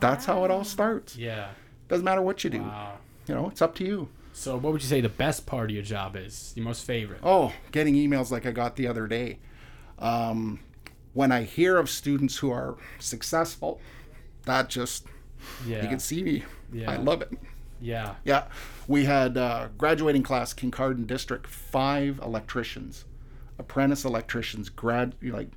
That's 0.00 0.24
how 0.24 0.44
it 0.44 0.50
all 0.50 0.64
starts. 0.64 1.16
Yeah. 1.16 1.50
Doesn't 1.88 2.04
matter 2.04 2.22
what 2.22 2.42
you 2.44 2.50
do. 2.50 2.62
Wow. 2.62 2.98
You 3.28 3.34
know, 3.34 3.48
it's 3.48 3.60
up 3.60 3.74
to 3.76 3.84
you. 3.84 4.08
So, 4.32 4.56
what 4.56 4.72
would 4.72 4.82
you 4.82 4.88
say 4.88 5.00
the 5.00 5.08
best 5.08 5.46
part 5.46 5.70
of 5.70 5.74
your 5.74 5.84
job 5.84 6.16
is? 6.16 6.52
Your 6.56 6.64
most 6.64 6.84
favorite? 6.84 7.20
Oh, 7.22 7.52
getting 7.70 7.94
emails 7.94 8.30
like 8.32 8.46
I 8.46 8.50
got 8.50 8.74
the 8.74 8.88
other 8.88 9.06
day. 9.06 9.38
Um, 9.98 10.58
when 11.14 11.32
I 11.32 11.42
hear 11.44 11.78
of 11.78 11.88
students 11.88 12.36
who 12.38 12.50
are 12.50 12.76
successful, 12.98 13.80
that 14.44 14.68
just, 14.68 15.06
yeah. 15.66 15.82
you 15.82 15.88
can 15.88 15.98
see 15.98 16.22
me. 16.22 16.42
Yeah. 16.72 16.90
I 16.90 16.96
love 16.96 17.22
it. 17.22 17.32
yeah. 17.80 18.16
Yeah. 18.24 18.44
We 18.86 19.04
had 19.04 19.38
uh, 19.38 19.68
graduating 19.78 20.24
class, 20.24 20.52
Kincardine 20.52 21.06
District, 21.06 21.46
five 21.46 22.18
electricians, 22.22 23.04
apprentice 23.58 24.04
electricians, 24.04 24.68
grad 24.68 25.14
like 25.22 25.48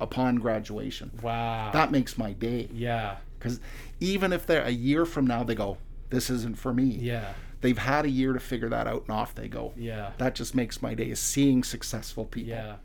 upon 0.00 0.36
graduation. 0.36 1.10
Wow. 1.22 1.70
That 1.72 1.90
makes 1.90 2.16
my 2.16 2.32
day. 2.32 2.68
yeah. 2.72 3.16
Because 3.38 3.60
even 4.00 4.32
if 4.32 4.46
they're 4.46 4.64
a 4.64 4.70
year 4.70 5.04
from 5.04 5.26
now, 5.26 5.44
they 5.44 5.54
go, 5.54 5.76
this 6.10 6.30
isn't 6.30 6.58
for 6.58 6.72
me. 6.72 6.84
Yeah. 6.84 7.34
They've 7.60 7.76
had 7.76 8.04
a 8.04 8.08
year 8.10 8.32
to 8.32 8.40
figure 8.40 8.68
that 8.70 8.86
out 8.86 9.02
and 9.02 9.10
off 9.10 9.34
they 9.34 9.48
go. 9.48 9.72
Yeah. 9.76 10.12
That 10.18 10.34
just 10.34 10.54
makes 10.54 10.80
my 10.80 10.94
day 10.94 11.10
is 11.10 11.20
seeing 11.20 11.62
successful 11.62 12.24
people. 12.24 12.50
Yeah. 12.50 12.76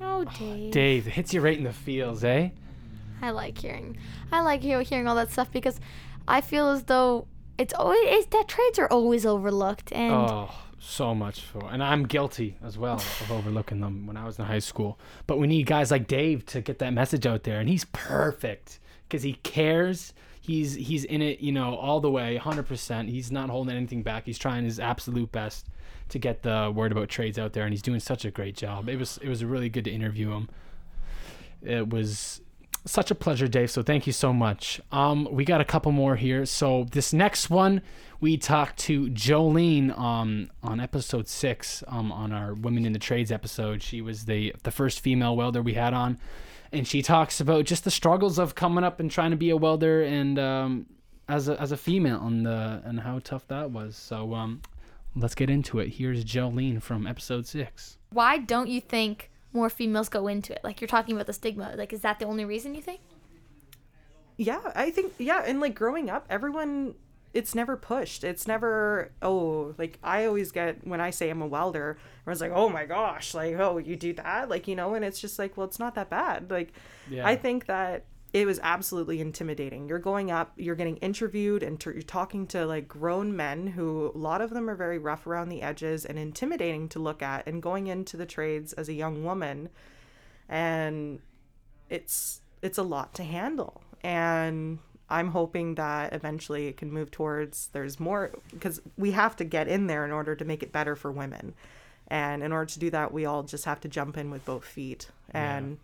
Oh, 0.00 0.24
Dave. 0.38 0.72
Dave, 0.72 1.06
it 1.06 1.12
hits 1.12 1.34
you 1.34 1.40
right 1.40 1.56
in 1.56 1.64
the 1.64 1.72
feels, 1.72 2.24
eh? 2.24 2.50
I 3.22 3.30
like 3.30 3.58
hearing. 3.58 3.96
I 4.32 4.40
like 4.40 4.62
hear, 4.62 4.80
hearing 4.82 5.06
all 5.06 5.16
that 5.16 5.30
stuff 5.30 5.50
because 5.52 5.78
I 6.26 6.40
feel 6.40 6.68
as 6.68 6.84
though 6.84 7.26
it's 7.58 7.74
always 7.74 8.00
it's, 8.04 8.26
that 8.26 8.48
trades 8.48 8.78
are 8.78 8.88
always 8.88 9.26
overlooked 9.26 9.92
and 9.92 10.14
Oh, 10.14 10.50
so 10.78 11.14
much 11.14 11.42
for, 11.42 11.68
and 11.70 11.82
I'm 11.82 12.06
guilty 12.06 12.56
as 12.64 12.78
well 12.78 12.94
of 12.96 13.30
overlooking 13.30 13.80
them 13.80 14.06
when 14.06 14.16
I 14.16 14.24
was 14.24 14.38
in 14.38 14.46
high 14.46 14.60
school. 14.60 14.98
But 15.26 15.38
we 15.38 15.46
need 15.46 15.66
guys 15.66 15.90
like 15.90 16.06
Dave 16.06 16.46
to 16.46 16.62
get 16.62 16.78
that 16.78 16.94
message 16.94 17.26
out 17.26 17.42
there, 17.42 17.60
and 17.60 17.68
he's 17.68 17.84
perfect 17.86 18.80
because 19.08 19.22
he 19.22 19.34
cares. 19.34 20.14
He's 20.50 20.74
he's 20.74 21.04
in 21.04 21.22
it, 21.22 21.38
you 21.38 21.52
know, 21.52 21.76
all 21.76 22.00
the 22.00 22.10
way, 22.10 22.36
100%. 22.42 23.08
He's 23.08 23.30
not 23.30 23.50
holding 23.50 23.76
anything 23.76 24.02
back. 24.02 24.26
He's 24.26 24.36
trying 24.36 24.64
his 24.64 24.80
absolute 24.80 25.30
best 25.30 25.68
to 26.08 26.18
get 26.18 26.42
the 26.42 26.72
word 26.74 26.90
about 26.90 27.08
trades 27.08 27.38
out 27.38 27.52
there, 27.52 27.62
and 27.62 27.72
he's 27.72 27.82
doing 27.82 28.00
such 28.00 28.24
a 28.24 28.32
great 28.32 28.56
job. 28.56 28.88
It 28.88 28.96
was 28.96 29.18
it 29.22 29.28
was 29.28 29.44
really 29.44 29.68
good 29.68 29.84
to 29.84 29.92
interview 29.92 30.32
him. 30.32 30.48
It 31.62 31.88
was 31.90 32.40
such 32.84 33.12
a 33.12 33.14
pleasure, 33.14 33.46
Dave. 33.46 33.70
So 33.70 33.82
thank 33.82 34.08
you 34.08 34.12
so 34.12 34.32
much. 34.32 34.80
Um, 34.90 35.28
we 35.30 35.44
got 35.44 35.60
a 35.60 35.64
couple 35.64 35.92
more 35.92 36.16
here. 36.16 36.44
So 36.46 36.84
this 36.90 37.12
next 37.12 37.48
one, 37.48 37.80
we 38.20 38.36
talked 38.36 38.76
to 38.80 39.08
Jolene 39.10 39.96
um, 39.96 40.50
on 40.64 40.80
episode 40.80 41.28
six 41.28 41.84
um, 41.86 42.10
on 42.10 42.32
our 42.32 42.54
Women 42.54 42.84
in 42.84 42.92
the 42.92 42.98
Trades 42.98 43.30
episode. 43.30 43.84
She 43.84 44.00
was 44.00 44.24
the 44.24 44.52
the 44.64 44.72
first 44.72 44.98
female 44.98 45.36
welder 45.36 45.62
we 45.62 45.74
had 45.74 45.94
on, 45.94 46.18
and 46.72 46.86
she 46.86 47.02
talks 47.02 47.40
about 47.40 47.64
just 47.64 47.84
the 47.84 47.90
struggles 47.90 48.38
of 48.38 48.54
coming 48.54 48.84
up 48.84 49.00
and 49.00 49.10
trying 49.10 49.30
to 49.30 49.36
be 49.36 49.50
a 49.50 49.56
welder 49.56 50.02
and 50.02 50.38
um, 50.38 50.86
as 51.28 51.48
a 51.48 51.60
as 51.60 51.72
a 51.72 51.76
female 51.76 52.26
and 52.26 52.46
the 52.46 52.82
and 52.84 53.00
how 53.00 53.18
tough 53.20 53.46
that 53.48 53.70
was. 53.70 53.96
So 53.96 54.34
um, 54.34 54.62
let's 55.16 55.34
get 55.34 55.50
into 55.50 55.78
it. 55.80 55.88
Here's 55.88 56.24
Jolene 56.24 56.82
from 56.82 57.06
episode 57.06 57.46
six. 57.46 57.98
why 58.10 58.38
don't 58.38 58.68
you 58.68 58.80
think 58.80 59.30
more 59.52 59.68
females 59.68 60.08
go 60.08 60.28
into 60.28 60.52
it? 60.52 60.60
Like 60.62 60.80
you're 60.80 60.88
talking 60.88 61.14
about 61.14 61.26
the 61.26 61.32
stigma. 61.32 61.74
Like 61.76 61.92
is 61.92 62.00
that 62.02 62.18
the 62.18 62.24
only 62.26 62.44
reason 62.44 62.74
you 62.74 62.82
think? 62.82 63.00
Yeah, 64.36 64.60
I 64.74 64.90
think 64.90 65.12
yeah, 65.18 65.42
and 65.44 65.60
like 65.60 65.74
growing 65.74 66.08
up, 66.08 66.26
everyone 66.30 66.94
it's 67.32 67.54
never 67.54 67.76
pushed. 67.76 68.24
It's 68.24 68.46
never 68.46 69.12
oh, 69.22 69.74
like 69.78 69.98
I 70.02 70.26
always 70.26 70.50
get 70.50 70.86
when 70.86 71.00
I 71.00 71.10
say 71.10 71.30
I'm 71.30 71.42
a 71.42 71.46
welder, 71.46 71.98
everyone's 72.22 72.40
like, 72.40 72.52
"Oh 72.52 72.68
my 72.68 72.86
gosh, 72.86 73.34
like 73.34 73.54
oh, 73.58 73.78
you 73.78 73.96
do 73.96 74.12
that?" 74.14 74.48
Like, 74.48 74.66
you 74.66 74.74
know, 74.74 74.94
and 74.94 75.04
it's 75.04 75.20
just 75.20 75.38
like, 75.38 75.56
"Well, 75.56 75.66
it's 75.66 75.78
not 75.78 75.94
that 75.94 76.10
bad." 76.10 76.50
Like 76.50 76.72
Yeah. 77.08 77.26
I 77.26 77.36
think 77.36 77.66
that 77.66 78.04
it 78.32 78.46
was 78.46 78.60
absolutely 78.62 79.20
intimidating. 79.20 79.88
You're 79.88 79.98
going 79.98 80.30
up, 80.30 80.52
you're 80.56 80.76
getting 80.76 80.96
interviewed, 80.98 81.62
and 81.62 81.80
t- 81.80 81.90
you're 81.92 82.02
talking 82.02 82.46
to 82.48 82.64
like 82.64 82.86
grown 82.86 83.34
men 83.34 83.66
who 83.68 84.12
a 84.14 84.18
lot 84.18 84.40
of 84.40 84.50
them 84.50 84.70
are 84.70 84.76
very 84.76 84.98
rough 84.98 85.26
around 85.26 85.48
the 85.48 85.62
edges 85.62 86.04
and 86.04 86.18
intimidating 86.18 86.88
to 86.90 86.98
look 87.00 87.22
at. 87.22 87.46
And 87.46 87.62
going 87.62 87.88
into 87.88 88.16
the 88.16 88.26
trades 88.26 88.72
as 88.74 88.88
a 88.88 88.92
young 88.92 89.24
woman, 89.24 89.68
and 90.48 91.20
it's 91.88 92.40
it's 92.62 92.78
a 92.78 92.82
lot 92.82 93.14
to 93.14 93.24
handle. 93.24 93.82
And 94.02 94.78
I'm 95.10 95.28
hoping 95.32 95.74
that 95.74 96.12
eventually 96.12 96.68
it 96.68 96.76
can 96.76 96.92
move 96.92 97.10
towards 97.10 97.68
there's 97.72 97.98
more 97.98 98.30
because 98.52 98.80
we 98.96 99.10
have 99.12 99.36
to 99.36 99.44
get 99.44 99.68
in 99.68 99.86
there 99.86 100.04
in 100.04 100.12
order 100.12 100.34
to 100.36 100.44
make 100.44 100.62
it 100.62 100.72
better 100.72 100.94
for 100.94 101.10
women. 101.10 101.54
And 102.08 102.42
in 102.42 102.52
order 102.52 102.70
to 102.70 102.78
do 102.78 102.90
that, 102.90 103.12
we 103.12 103.24
all 103.24 103.42
just 103.42 103.64
have 103.64 103.80
to 103.80 103.88
jump 103.88 104.16
in 104.16 104.30
with 104.30 104.44
both 104.44 104.64
feet 104.64 105.08
and 105.32 105.78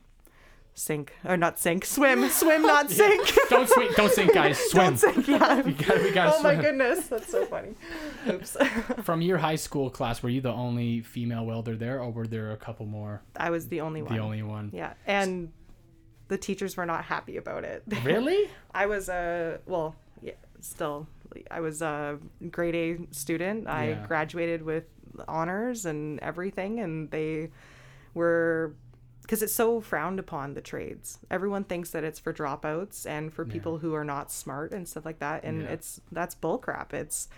sink 0.74 1.14
or 1.24 1.36
not 1.36 1.58
sink, 1.58 1.84
swim, 1.84 2.28
swim, 2.30 2.62
not 2.62 2.90
sink. 2.90 3.28
Don't 3.48 3.68
swing, 3.68 3.88
don't 3.96 4.12
sink, 4.12 4.34
guys. 4.34 4.58
Swim. 4.70 4.96
Sink, 4.96 5.26
yeah. 5.28 5.62
We 5.62 5.72
gotta, 5.72 6.02
we 6.02 6.10
gotta 6.10 6.36
Oh 6.36 6.42
my 6.42 6.54
goodness, 6.56 7.06
that's 7.06 7.30
so 7.30 7.46
funny. 7.46 7.74
Oops. 8.28 8.56
From 9.02 9.22
your 9.22 9.38
high 9.38 9.56
school 9.56 9.88
class, 9.88 10.22
were 10.22 10.28
you 10.28 10.40
the 10.40 10.52
only 10.52 11.00
female 11.00 11.46
welder 11.46 11.76
there, 11.76 12.00
or 12.00 12.10
were 12.10 12.26
there 12.26 12.52
a 12.52 12.56
couple 12.56 12.86
more? 12.86 13.22
I 13.36 13.50
was 13.50 13.68
the 13.68 13.80
only 13.80 14.02
one. 14.02 14.14
The 14.14 14.20
only 14.20 14.42
one. 14.42 14.70
Yeah, 14.72 14.94
and 15.06 15.52
the 16.28 16.38
teachers 16.38 16.76
were 16.76 16.86
not 16.86 17.04
happy 17.04 17.36
about 17.36 17.64
it. 17.64 17.82
Really? 18.04 18.48
I 18.74 18.86
was 18.86 19.08
a 19.08 19.60
well, 19.66 19.94
yeah, 20.22 20.32
still 20.60 21.06
I 21.50 21.60
was 21.60 21.82
a 21.82 22.18
grade 22.50 22.74
A 22.74 23.14
student. 23.14 23.66
I 23.68 23.88
Yeah. 23.90 24.06
graduated 24.06 24.62
with 24.62 24.84
honors 25.28 25.84
and 25.86 26.18
everything, 26.20 26.80
and 26.80 27.10
they 27.10 27.50
were 28.14 28.74
because 29.22 29.42
it's 29.42 29.52
so 29.52 29.80
frowned 29.80 30.20
upon 30.20 30.54
the 30.54 30.60
trades. 30.60 31.18
Everyone 31.30 31.64
thinks 31.64 31.90
that 31.90 32.04
it's 32.04 32.18
for 32.20 32.32
dropouts 32.32 33.06
and 33.06 33.32
for 33.32 33.44
people 33.44 33.78
who 33.78 33.92
are 33.94 34.04
not 34.04 34.30
smart 34.30 34.72
and 34.72 34.86
stuff 34.88 35.04
like 35.04 35.18
that, 35.18 35.42
and 35.42 35.62
Yeah. 35.62 35.68
it's 35.70 36.00
that's 36.12 36.34
bullcrap. 36.34 36.92
It's 36.92 37.28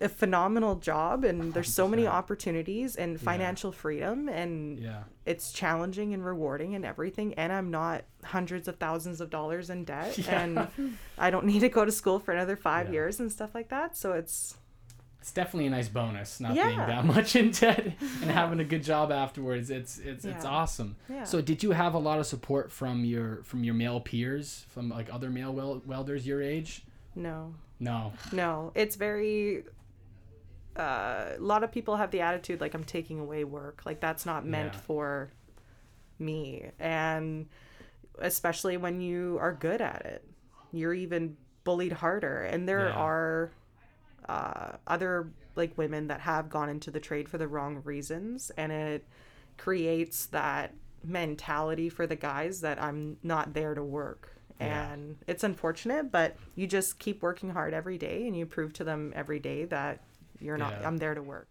a 0.00 0.08
phenomenal 0.08 0.76
job 0.76 1.24
and 1.24 1.52
there's 1.54 1.72
so 1.72 1.86
many 1.88 2.06
opportunities 2.06 2.96
and 2.96 3.20
financial 3.20 3.72
freedom 3.72 4.28
and 4.28 4.78
Yeah. 4.78 5.04
it's 5.24 5.52
challenging 5.52 6.12
and 6.14 6.24
rewarding 6.24 6.74
and 6.74 6.84
everything 6.84 7.34
and 7.34 7.52
i'm 7.52 7.70
not 7.70 8.04
hundreds 8.24 8.68
of 8.68 8.76
thousands 8.76 9.20
of 9.20 9.30
dollars 9.30 9.70
in 9.70 9.84
debt 9.84 10.18
and 10.28 10.68
i 11.18 11.30
don't 11.30 11.46
need 11.46 11.60
to 11.60 11.68
go 11.68 11.84
to 11.84 11.92
school 11.92 12.18
for 12.18 12.32
another 12.32 12.56
five 12.56 12.86
Yeah. 12.88 12.92
years 12.94 13.20
and 13.20 13.30
stuff 13.32 13.54
like 13.54 13.68
that 13.70 13.96
so 13.96 14.12
it's 14.12 14.56
It's 15.20 15.32
definitely 15.32 15.66
a 15.66 15.70
nice 15.70 15.88
bonus 15.88 16.38
not 16.40 16.54
being 16.54 16.76
that 16.78 17.04
much 17.16 17.34
in 17.34 17.50
debt 17.50 17.84
and 18.22 18.30
having 18.30 18.60
a 18.60 18.64
good 18.64 18.84
job 18.84 19.10
afterwards. 19.10 19.70
It's 19.70 19.98
it's 19.98 20.24
it's 20.24 20.44
awesome. 20.44 20.94
Yeah. 21.08 21.24
So 21.24 21.40
did 21.40 21.62
you 21.64 21.72
have 21.72 21.94
a 21.94 21.98
lot 21.98 22.20
of 22.20 22.26
support 22.26 22.70
from 22.70 23.04
your 23.04 23.42
from 23.42 23.64
your 23.64 23.74
male 23.74 23.98
peers, 24.00 24.66
from 24.68 24.88
like 24.88 25.08
other 25.12 25.28
male 25.30 25.52
wel- 25.52 25.82
welders 25.84 26.24
your 26.26 26.40
age? 26.42 26.84
no 27.16 27.54
No. 27.80 28.12
no 28.32 28.70
it's 28.74 28.94
very 28.96 29.64
uh, 30.76 31.32
a 31.36 31.40
lot 31.40 31.64
of 31.64 31.72
people 31.72 31.96
have 31.96 32.10
the 32.10 32.20
attitude 32.20 32.60
like 32.60 32.74
i'm 32.74 32.84
taking 32.84 33.18
away 33.18 33.44
work 33.44 33.82
like 33.86 34.00
that's 34.00 34.26
not 34.26 34.44
meant 34.46 34.74
Yeah. 34.74 34.80
for 34.80 35.30
me 36.18 36.70
and 36.78 37.46
especially 38.18 38.76
when 38.76 39.00
you 39.00 39.38
are 39.40 39.52
good 39.52 39.80
at 39.80 40.02
it 40.06 40.24
you're 40.72 40.94
even 40.94 41.36
bullied 41.64 41.92
harder. 41.92 42.42
And 42.42 42.68
there 42.68 42.86
Yeah. 42.88 42.94
are 42.94 43.50
uh, 44.28 44.72
other 44.86 45.30
like 45.54 45.76
women 45.78 46.08
that 46.08 46.20
have 46.20 46.48
gone 46.50 46.68
into 46.68 46.90
the 46.90 47.00
trade 47.00 47.28
for 47.28 47.38
the 47.38 47.48
wrong 47.48 47.80
reasons, 47.84 48.50
and 48.56 48.70
it 48.72 49.06
creates 49.56 50.26
that 50.26 50.74
mentality 51.02 51.88
for 51.88 52.06
the 52.06 52.16
guys 52.16 52.60
that 52.60 52.80
I'm 52.82 53.16
not 53.22 53.54
there 53.54 53.74
to 53.74 53.82
work. 53.82 54.36
Yeah. 54.60 54.90
And 54.92 55.16
it's 55.26 55.44
unfortunate, 55.44 56.10
but 56.12 56.36
you 56.56 56.66
just 56.66 56.98
keep 56.98 57.22
working 57.22 57.50
hard 57.50 57.72
every 57.72 57.96
day 57.98 58.26
and 58.26 58.36
you 58.36 58.44
prove 58.46 58.72
to 58.74 58.84
them 58.84 59.12
every 59.16 59.38
day 59.38 59.64
that 59.66 60.00
you're 60.40 60.56
not 60.58 60.72
Yeah. 60.80 60.86
I'm 60.86 60.96
there 60.98 61.14
to 61.14 61.22
work. 61.22 61.50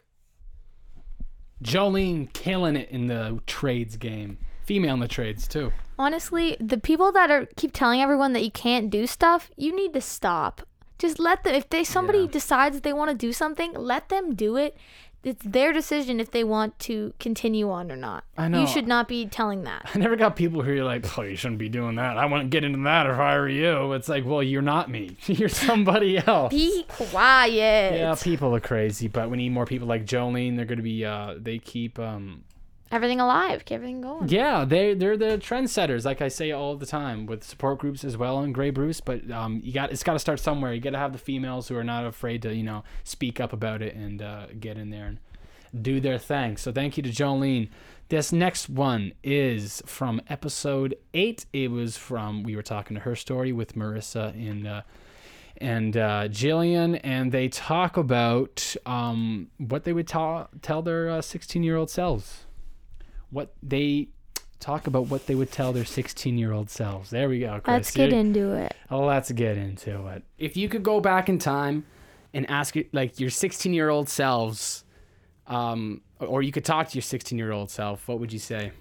Jolene 1.63 2.31
killing 2.33 2.75
it 2.75 2.89
in 2.89 3.07
the 3.07 3.39
trades 3.47 3.97
game. 3.97 4.37
Female 4.65 4.95
in 4.95 4.99
the 4.99 5.07
trades 5.07 5.47
too. 5.47 5.71
Honestly, 5.97 6.57
the 6.59 6.77
people 6.77 7.11
that 7.13 7.31
are 7.31 7.47
keep 7.55 7.71
telling 7.71 8.01
everyone 8.01 8.33
that 8.33 8.43
you 8.43 8.51
can't 8.51 8.89
do 8.89 9.07
stuff, 9.07 9.49
you 9.55 9.75
need 9.75 9.93
to 9.93 10.01
stop. 10.01 10.61
Just 10.97 11.19
let 11.19 11.43
them. 11.43 11.53
If 11.55 11.69
they 11.69 11.83
somebody 11.83 12.19
Yeah. 12.19 12.27
decides 12.27 12.81
they 12.81 12.93
want 12.93 13.11
to 13.11 13.15
do 13.17 13.31
something, 13.31 13.73
let 13.73 14.09
them 14.09 14.33
do 14.35 14.57
it. 14.57 14.77
It's 15.25 15.43
their 15.43 15.73
decision 15.73 16.19
if 16.19 16.29
they 16.29 16.43
want 16.43 16.77
to 16.81 17.11
continue 17.19 17.71
on 17.71 17.91
or 17.91 17.95
not. 17.95 18.25
I 18.37 18.47
know. 18.47 18.61
You 18.61 18.67
should 18.67 18.87
not 18.87 19.07
be 19.07 19.25
telling 19.25 19.63
that. 19.63 19.89
I 19.95 19.97
never 19.97 20.15
got 20.15 20.35
people 20.35 20.61
who 20.61 20.79
are 20.79 20.83
like, 20.83 21.17
oh, 21.17 21.23
you 21.23 21.35
shouldn't 21.35 21.57
be 21.57 21.67
doing 21.67 21.95
that. 21.95 22.15
I 22.15 22.27
wouldn't 22.27 22.51
get 22.51 22.63
into 22.63 22.83
that 22.83 23.07
if 23.07 23.17
I 23.17 23.35
were 23.39 23.49
you. 23.49 23.93
It's 23.93 24.07
like, 24.07 24.23
well, 24.23 24.43
you're 24.43 24.61
not 24.61 24.87
me. 24.87 25.17
you're 25.25 25.49
somebody 25.49 26.19
else. 26.19 26.53
Be 26.53 26.85
quiet. 26.87 27.95
yeah, 27.95 28.15
people 28.21 28.55
are 28.55 28.59
crazy, 28.59 29.07
but 29.07 29.31
we 29.31 29.37
need 29.37 29.49
more 29.49 29.65
people 29.65 29.87
like 29.87 30.05
Jolene. 30.05 30.57
They're 30.57 30.65
gonna 30.65 30.83
be. 30.83 31.03
Uh, 31.03 31.33
they 31.39 31.57
keep. 31.57 31.97
Um, 31.97 32.43
Everything 32.91 33.19
alive. 33.19 33.65
Keep 33.65 33.75
everything 33.75 34.01
going. 34.01 34.29
yeah, 34.29 34.63
they 34.63 34.93
they're 34.93 35.17
the 35.17 35.37
trendsetters, 35.37 36.05
like 36.05 36.21
I 36.21 36.27
say 36.27 36.51
all 36.51 36.75
the 36.75 36.85
time, 36.85 37.25
with 37.25 37.43
support 37.43 37.79
groups 37.79 38.03
as 38.03 38.15
well 38.15 38.39
and 38.39 38.53
Grey 38.53 38.69
Bruce. 38.69 39.01
But 39.01 39.29
um, 39.31 39.59
you 39.63 39.73
got 39.73 39.91
it's 39.91 40.03
got 40.03 40.13
to 40.13 40.19
start 40.19 40.39
somewhere. 40.39 40.73
You 40.73 40.81
got 40.81 40.91
to 40.91 40.97
have 40.99 41.11
the 41.11 41.17
females 41.17 41.67
who 41.67 41.75
are 41.77 41.83
not 41.83 42.05
afraid 42.05 42.41
to 42.43 42.53
you 42.53 42.63
know 42.63 42.83
speak 43.03 43.39
up 43.39 43.53
about 43.53 43.81
it 43.81 43.95
and 43.95 44.21
uh, 44.21 44.47
get 44.59 44.77
in 44.77 44.91
there 44.91 45.07
and 45.07 45.19
do 45.83 45.99
their 45.99 46.17
thing. 46.19 46.57
So 46.57 46.71
thank 46.71 46.95
you 46.95 47.03
to 47.03 47.09
Jolene. 47.09 47.69
This 48.09 48.31
next 48.31 48.69
one 48.69 49.13
is 49.23 49.81
from 49.87 50.21
episode 50.29 50.95
eight. 51.15 51.47
It 51.53 51.71
was 51.71 51.97
from 51.97 52.43
we 52.43 52.55
were 52.55 52.61
talking 52.61 52.95
to 52.95 53.01
her 53.01 53.15
story 53.15 53.51
with 53.51 53.73
Marissa 53.75 54.29
and 54.35 54.67
uh, 54.67 54.81
and 55.57 55.97
uh, 55.97 56.27
Jillian, 56.27 56.99
and 57.03 57.31
they 57.31 57.47
talk 57.47 57.97
about 57.97 58.75
um, 58.85 59.47
what 59.57 59.85
they 59.85 59.93
would 59.93 60.07
ta- 60.07 60.49
tell 60.61 60.81
their 60.81 61.19
16 61.21 61.63
year 61.63 61.77
old 61.77 61.89
selves. 61.89 62.44
What 63.29 63.53
they 63.63 64.09
talk 64.59 64.87
about 64.87 65.07
what 65.07 65.27
they 65.27 65.35
would 65.35 65.51
tell 65.51 65.73
their 65.73 65.85
16 65.85 66.37
year 66.37 66.51
old 66.51 66.69
selves. 66.69 67.09
There 67.09 67.29
we 67.29 67.39
go, 67.39 67.59
Chris. 67.63 67.67
Let's 67.67 67.91
get 67.91 68.09
You're- 68.09 68.19
into 68.19 68.53
it. 68.53 68.73
Oh, 68.89 69.05
let's 69.05 69.31
get 69.31 69.57
into 69.57 70.07
it. 70.07 70.23
If 70.37 70.57
you 70.57 70.69
could 70.69 70.83
go 70.83 70.99
back 70.99 71.29
in 71.29 71.39
time 71.39 71.85
and 72.33 72.49
ask 72.49 72.75
like 72.93 73.19
your 73.19 73.29
16 73.29 73.73
year 73.73 73.89
old 73.89 74.09
selves, 74.09 74.83
um, 75.47 76.01
or 76.19 76.41
you 76.41 76.51
could 76.51 76.65
talk 76.65 76.89
to 76.89 76.95
your 76.95 77.01
16 77.03 77.37
year 77.37 77.51
old 77.51 77.69
self, 77.69 78.07
what 78.07 78.19
would 78.19 78.33
you 78.33 78.39
say? 78.39 78.71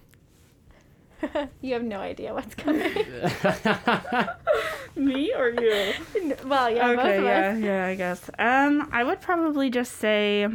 You 1.61 1.73
have 1.73 1.83
no 1.83 1.99
idea 1.99 2.33
what's 2.33 2.53
coming. 2.53 2.93
Me 4.95 5.33
or 5.33 5.49
you? 5.49 5.93
well, 6.45 6.69
yeah, 6.69 6.87
both 6.95 6.99
okay, 6.99 7.17
of 7.17 7.23
yeah, 7.23 7.49
us. 7.49 7.59
yeah, 7.59 7.85
I 7.87 7.95
guess. 7.95 8.29
Um, 8.37 8.89
I 8.91 9.03
would 9.03 9.21
probably 9.21 9.69
just 9.71 9.93
say, 9.97 10.47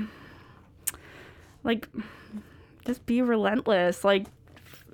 like, 1.64 1.88
just 2.86 3.04
be 3.06 3.22
relentless. 3.22 4.04
Like, 4.04 4.26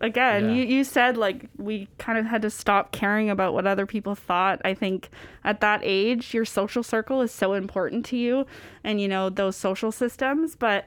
again, 0.00 0.46
Yeah. 0.50 0.54
you 0.56 0.64
you 0.64 0.84
said 0.84 1.16
like 1.16 1.48
we 1.56 1.88
kind 1.98 2.18
of 2.18 2.26
had 2.26 2.42
to 2.42 2.50
stop 2.50 2.92
caring 2.92 3.30
about 3.30 3.54
what 3.54 3.66
other 3.66 3.86
people 3.86 4.14
thought. 4.14 4.60
I 4.64 4.74
think 4.74 5.08
at 5.44 5.60
that 5.60 5.80
age, 5.82 6.34
your 6.34 6.44
social 6.44 6.82
circle 6.82 7.22
is 7.22 7.32
so 7.32 7.54
important 7.54 8.04
to 8.06 8.16
you, 8.16 8.46
and 8.84 9.00
you 9.00 9.08
know 9.08 9.28
those 9.30 9.56
social 9.56 9.92
systems, 9.92 10.54
but. 10.56 10.86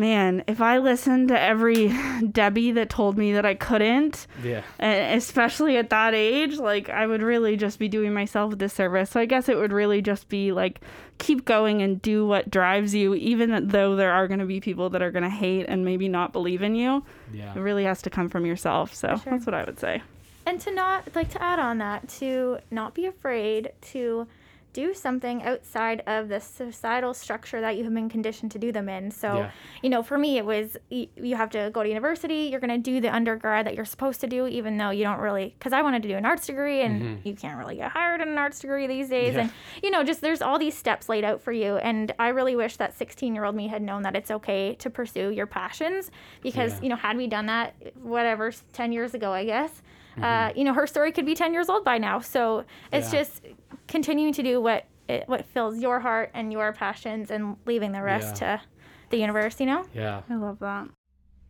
Man, 0.00 0.44
if 0.46 0.62
I 0.62 0.78
listened 0.78 1.28
to 1.28 1.38
every 1.38 1.92
Debbie 2.32 2.72
that 2.72 2.88
told 2.88 3.18
me 3.18 3.34
that 3.34 3.44
I 3.44 3.54
couldn't, 3.54 4.26
Yeah. 4.42 4.62
and 4.78 5.14
especially 5.18 5.76
at 5.76 5.90
that 5.90 6.14
age 6.14 6.56
like 6.56 6.88
i 6.88 7.06
would 7.06 7.20
really 7.22 7.56
just 7.56 7.78
be 7.78 7.88
doing 7.88 8.14
myself 8.14 8.52
a 8.54 8.56
disservice 8.56 9.10
so 9.10 9.20
i 9.20 9.26
guess 9.26 9.48
it 9.48 9.56
would 9.56 9.72
really 9.72 10.00
just 10.00 10.28
be 10.28 10.52
like 10.52 10.80
keep 11.18 11.44
going 11.44 11.82
and 11.82 12.00
do 12.00 12.26
what 12.26 12.50
drives 12.50 12.94
you 12.94 13.14
even 13.14 13.68
though 13.68 13.94
there 13.96 14.12
are 14.12 14.26
going 14.26 14.40
to 14.40 14.46
be 14.46 14.58
people 14.60 14.88
that 14.90 15.02
are 15.02 15.10
going 15.10 15.22
to 15.22 15.28
hate 15.44 15.66
and 15.68 15.84
maybe 15.84 16.08
not 16.08 16.32
believe 16.32 16.62
in 16.62 16.74
you 16.74 17.04
Yeah. 17.32 17.52
it 17.54 17.58
really 17.60 17.84
has 17.84 18.00
to 18.02 18.10
come 18.10 18.28
from 18.30 18.46
yourself 18.46 18.94
so 18.94 19.08
sure. 19.16 19.32
that's 19.32 19.44
what 19.46 19.54
i 19.54 19.64
would 19.64 19.78
say 19.78 20.02
And 20.46 20.58
to 20.62 20.70
not, 20.72 21.14
like, 21.14 21.28
to 21.30 21.42
add 21.42 21.58
on 21.58 21.78
that, 21.78 22.08
to 22.20 22.58
not 22.70 22.94
be 22.94 23.04
afraid 23.06 23.72
to 23.92 24.26
do 24.72 24.94
something 24.94 25.42
outside 25.42 26.02
of 26.06 26.28
the 26.28 26.38
societal 26.40 27.12
structure 27.12 27.60
that 27.60 27.76
you 27.76 27.84
have 27.84 27.92
been 27.94 28.08
conditioned 28.08 28.52
to 28.52 28.58
do 28.58 28.70
them 28.70 28.88
in. 28.88 29.10
So, 29.10 29.38
Yeah. 29.38 29.50
you 29.82 29.90
know, 29.90 30.02
for 30.02 30.16
me, 30.16 30.38
it 30.38 30.44
was 30.44 30.76
y- 30.90 31.08
you 31.16 31.34
have 31.36 31.50
to 31.50 31.70
go 31.72 31.82
to 31.82 31.88
university, 31.88 32.48
you're 32.50 32.60
going 32.60 32.70
to 32.70 32.78
do 32.78 33.00
the 33.00 33.12
undergrad 33.12 33.66
that 33.66 33.74
you're 33.74 33.84
supposed 33.84 34.20
to 34.20 34.26
do, 34.26 34.46
even 34.46 34.76
though 34.76 34.90
you 34.90 35.02
don't 35.04 35.18
really, 35.20 35.54
because 35.58 35.72
I 35.72 35.82
wanted 35.82 36.02
to 36.02 36.08
do 36.08 36.16
an 36.16 36.24
arts 36.24 36.46
degree 36.46 36.82
and 36.82 37.20
you 37.24 37.34
can't 37.34 37.58
really 37.58 37.76
get 37.76 37.90
hired 37.90 38.20
in 38.20 38.28
an 38.28 38.38
arts 38.38 38.60
degree 38.60 38.86
these 38.86 39.08
days. 39.08 39.34
Yeah. 39.34 39.40
And, 39.42 39.52
you 39.82 39.90
know, 39.90 40.04
just 40.04 40.20
there's 40.20 40.42
all 40.42 40.58
these 40.58 40.76
steps 40.76 41.08
laid 41.08 41.24
out 41.24 41.40
for 41.40 41.52
you. 41.52 41.76
And 41.76 42.12
I 42.18 42.28
really 42.28 42.54
wish 42.56 42.76
that 42.76 42.94
16 42.94 43.34
year 43.34 43.44
old 43.44 43.54
me 43.56 43.68
had 43.68 43.82
known 43.82 44.02
that 44.02 44.14
it's 44.14 44.30
okay 44.30 44.74
to 44.76 44.90
pursue 44.90 45.30
your 45.30 45.46
passions 45.46 46.10
because, 46.42 46.74
Yeah. 46.74 46.82
you 46.82 46.88
know, 46.90 46.96
had 46.96 47.16
we 47.16 47.26
done 47.26 47.46
that, 47.46 47.74
whatever, 48.00 48.52
10 48.72 48.92
years 48.92 49.14
ago, 49.14 49.32
I 49.32 49.44
guess, 49.44 49.82
uh, 50.22 50.52
you 50.54 50.64
know, 50.64 50.74
her 50.74 50.86
story 50.86 51.12
could 51.12 51.24
be 51.24 51.34
10 51.34 51.52
years 51.52 51.68
old 51.68 51.84
by 51.84 51.96
now. 51.96 52.18
So 52.18 52.64
it's 52.92 53.12
Yeah. 53.12 53.20
just 53.20 53.42
continuing 53.90 54.32
to 54.32 54.42
do 54.42 54.60
what 54.60 54.86
it, 55.08 55.28
what 55.28 55.44
fills 55.46 55.78
your 55.78 56.00
heart 56.00 56.30
and 56.34 56.52
your 56.52 56.72
passions 56.72 57.30
and 57.30 57.56
leaving 57.66 57.92
the 57.92 58.00
rest 58.02 58.36
to 58.36 58.60
the 59.10 59.18
universe, 59.18 59.58
you 59.60 59.66
know? 59.66 59.84
Yeah. 59.92 60.22
i 60.30 60.34
love 60.36 60.60
that 60.60 60.88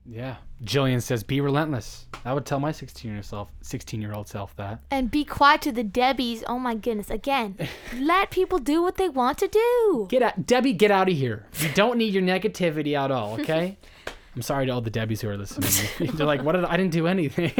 Yeah. 0.07 0.37
Jillian 0.65 1.01
says, 1.03 1.23
be 1.23 1.41
relentless. 1.41 2.07
I 2.25 2.33
would 2.33 2.47
tell 2.47 2.59
my 2.59 2.73
16 2.73 3.11
year 3.13 3.23
self, 3.23 3.49
16 3.61 4.01
year 4.01 4.15
old 4.15 4.29
self 4.29 4.57
that. 4.57 4.81
And 4.91 5.11
be 5.11 5.25
quiet 5.25 5.61
to 5.63 5.73
the 5.73 5.85
Debbies. 5.85 6.43
Oh 6.47 6.59
my 6.59 6.75
goodness. 6.75 7.11
Again, 7.11 7.57
let 7.99 8.31
people 8.31 8.59
do 8.59 8.83
what 8.83 8.97
they 8.97 9.11
want 9.11 9.37
to 9.39 9.49
do. 9.49 10.07
Get 10.09 10.23
out, 10.23 10.47
Debbie, 10.47 10.73
get 10.73 10.91
out 10.91 11.11
of 11.11 11.17
here. 11.17 11.47
You 11.59 11.69
don't 11.75 11.99
need 11.99 12.15
your 12.15 12.23
negativity 12.23 12.99
at 12.99 13.11
all, 13.11 13.39
okay? 13.41 13.77
I'm 14.35 14.43
sorry 14.43 14.67
to 14.67 14.73
all 14.73 14.81
the 14.81 14.91
Debbies 14.91 15.21
who 15.21 15.29
are 15.29 15.37
listening. 15.37 16.13
They're 16.17 16.27
like, 16.27 16.43
what 16.43 16.53
did 16.53 16.65
I, 16.65 16.73
I 16.73 16.77
didn't 16.79 16.93
do 16.93 17.07
anything. 17.07 17.53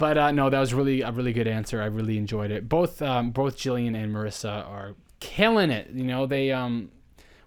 But 0.00 0.16
uh, 0.16 0.32
no, 0.32 0.48
that 0.48 0.58
was 0.58 0.72
really 0.72 1.02
a 1.02 1.12
really 1.12 1.34
good 1.34 1.46
answer. 1.46 1.82
I 1.82 1.84
really 1.84 2.16
enjoyed 2.16 2.50
it. 2.50 2.68
Both 2.70 3.02
um, 3.02 3.30
both 3.32 3.58
Jillian 3.58 3.94
and 3.94 4.12
Marissa 4.14 4.66
are 4.66 4.94
killing 5.20 5.70
it. 5.70 5.90
You 5.90 6.04
know, 6.04 6.24
they 6.24 6.50
um 6.50 6.88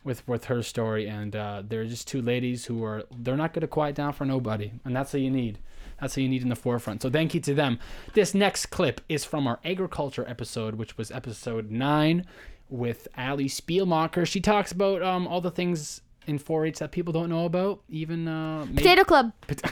with 0.03 0.25
with 0.27 0.45
her 0.45 0.61
story 0.61 1.07
and 1.09 1.35
uh, 1.35 1.63
they're 1.67 1.85
just 1.85 2.07
two 2.07 2.21
ladies 2.21 2.65
who 2.65 2.83
are 2.83 3.05
they're 3.17 3.35
not 3.35 3.53
going 3.53 3.61
to 3.61 3.67
quiet 3.67 3.95
down 3.95 4.13
for 4.13 4.23
nobody, 4.25 4.71
and 4.85 4.95
that's 4.95 5.13
what 5.13 5.23
you 5.23 5.31
need. 5.31 5.57
That's 5.99 6.15
what 6.15 6.21
you 6.21 6.29
need 6.29 6.43
in 6.43 6.49
the 6.49 6.55
forefront. 6.55 7.01
So 7.01 7.09
thank 7.09 7.33
you 7.33 7.39
to 7.41 7.55
them. 7.55 7.79
This 8.13 8.35
next 8.35 8.67
clip 8.67 9.01
is 9.09 9.25
from 9.25 9.47
our 9.47 9.59
agriculture 9.65 10.25
episode, 10.27 10.75
which 10.75 10.95
was 10.95 11.09
episode 11.09 11.71
nine 11.71 12.25
with 12.69 13.07
Ali 13.17 13.45
Spielmacher. 13.45 14.27
She 14.27 14.41
talks 14.41 14.71
about 14.71 15.01
um, 15.01 15.27
all 15.27 15.41
the 15.41 15.51
things 15.51 16.01
in 16.27 16.39
4-H 16.39 16.79
that 16.79 16.91
people 16.91 17.13
don't 17.13 17.29
know 17.29 17.45
about, 17.45 17.81
even 17.89 18.27
uh, 18.27 18.65
maybe- 18.65 18.77
Potato 18.77 19.03
Club. 19.03 19.31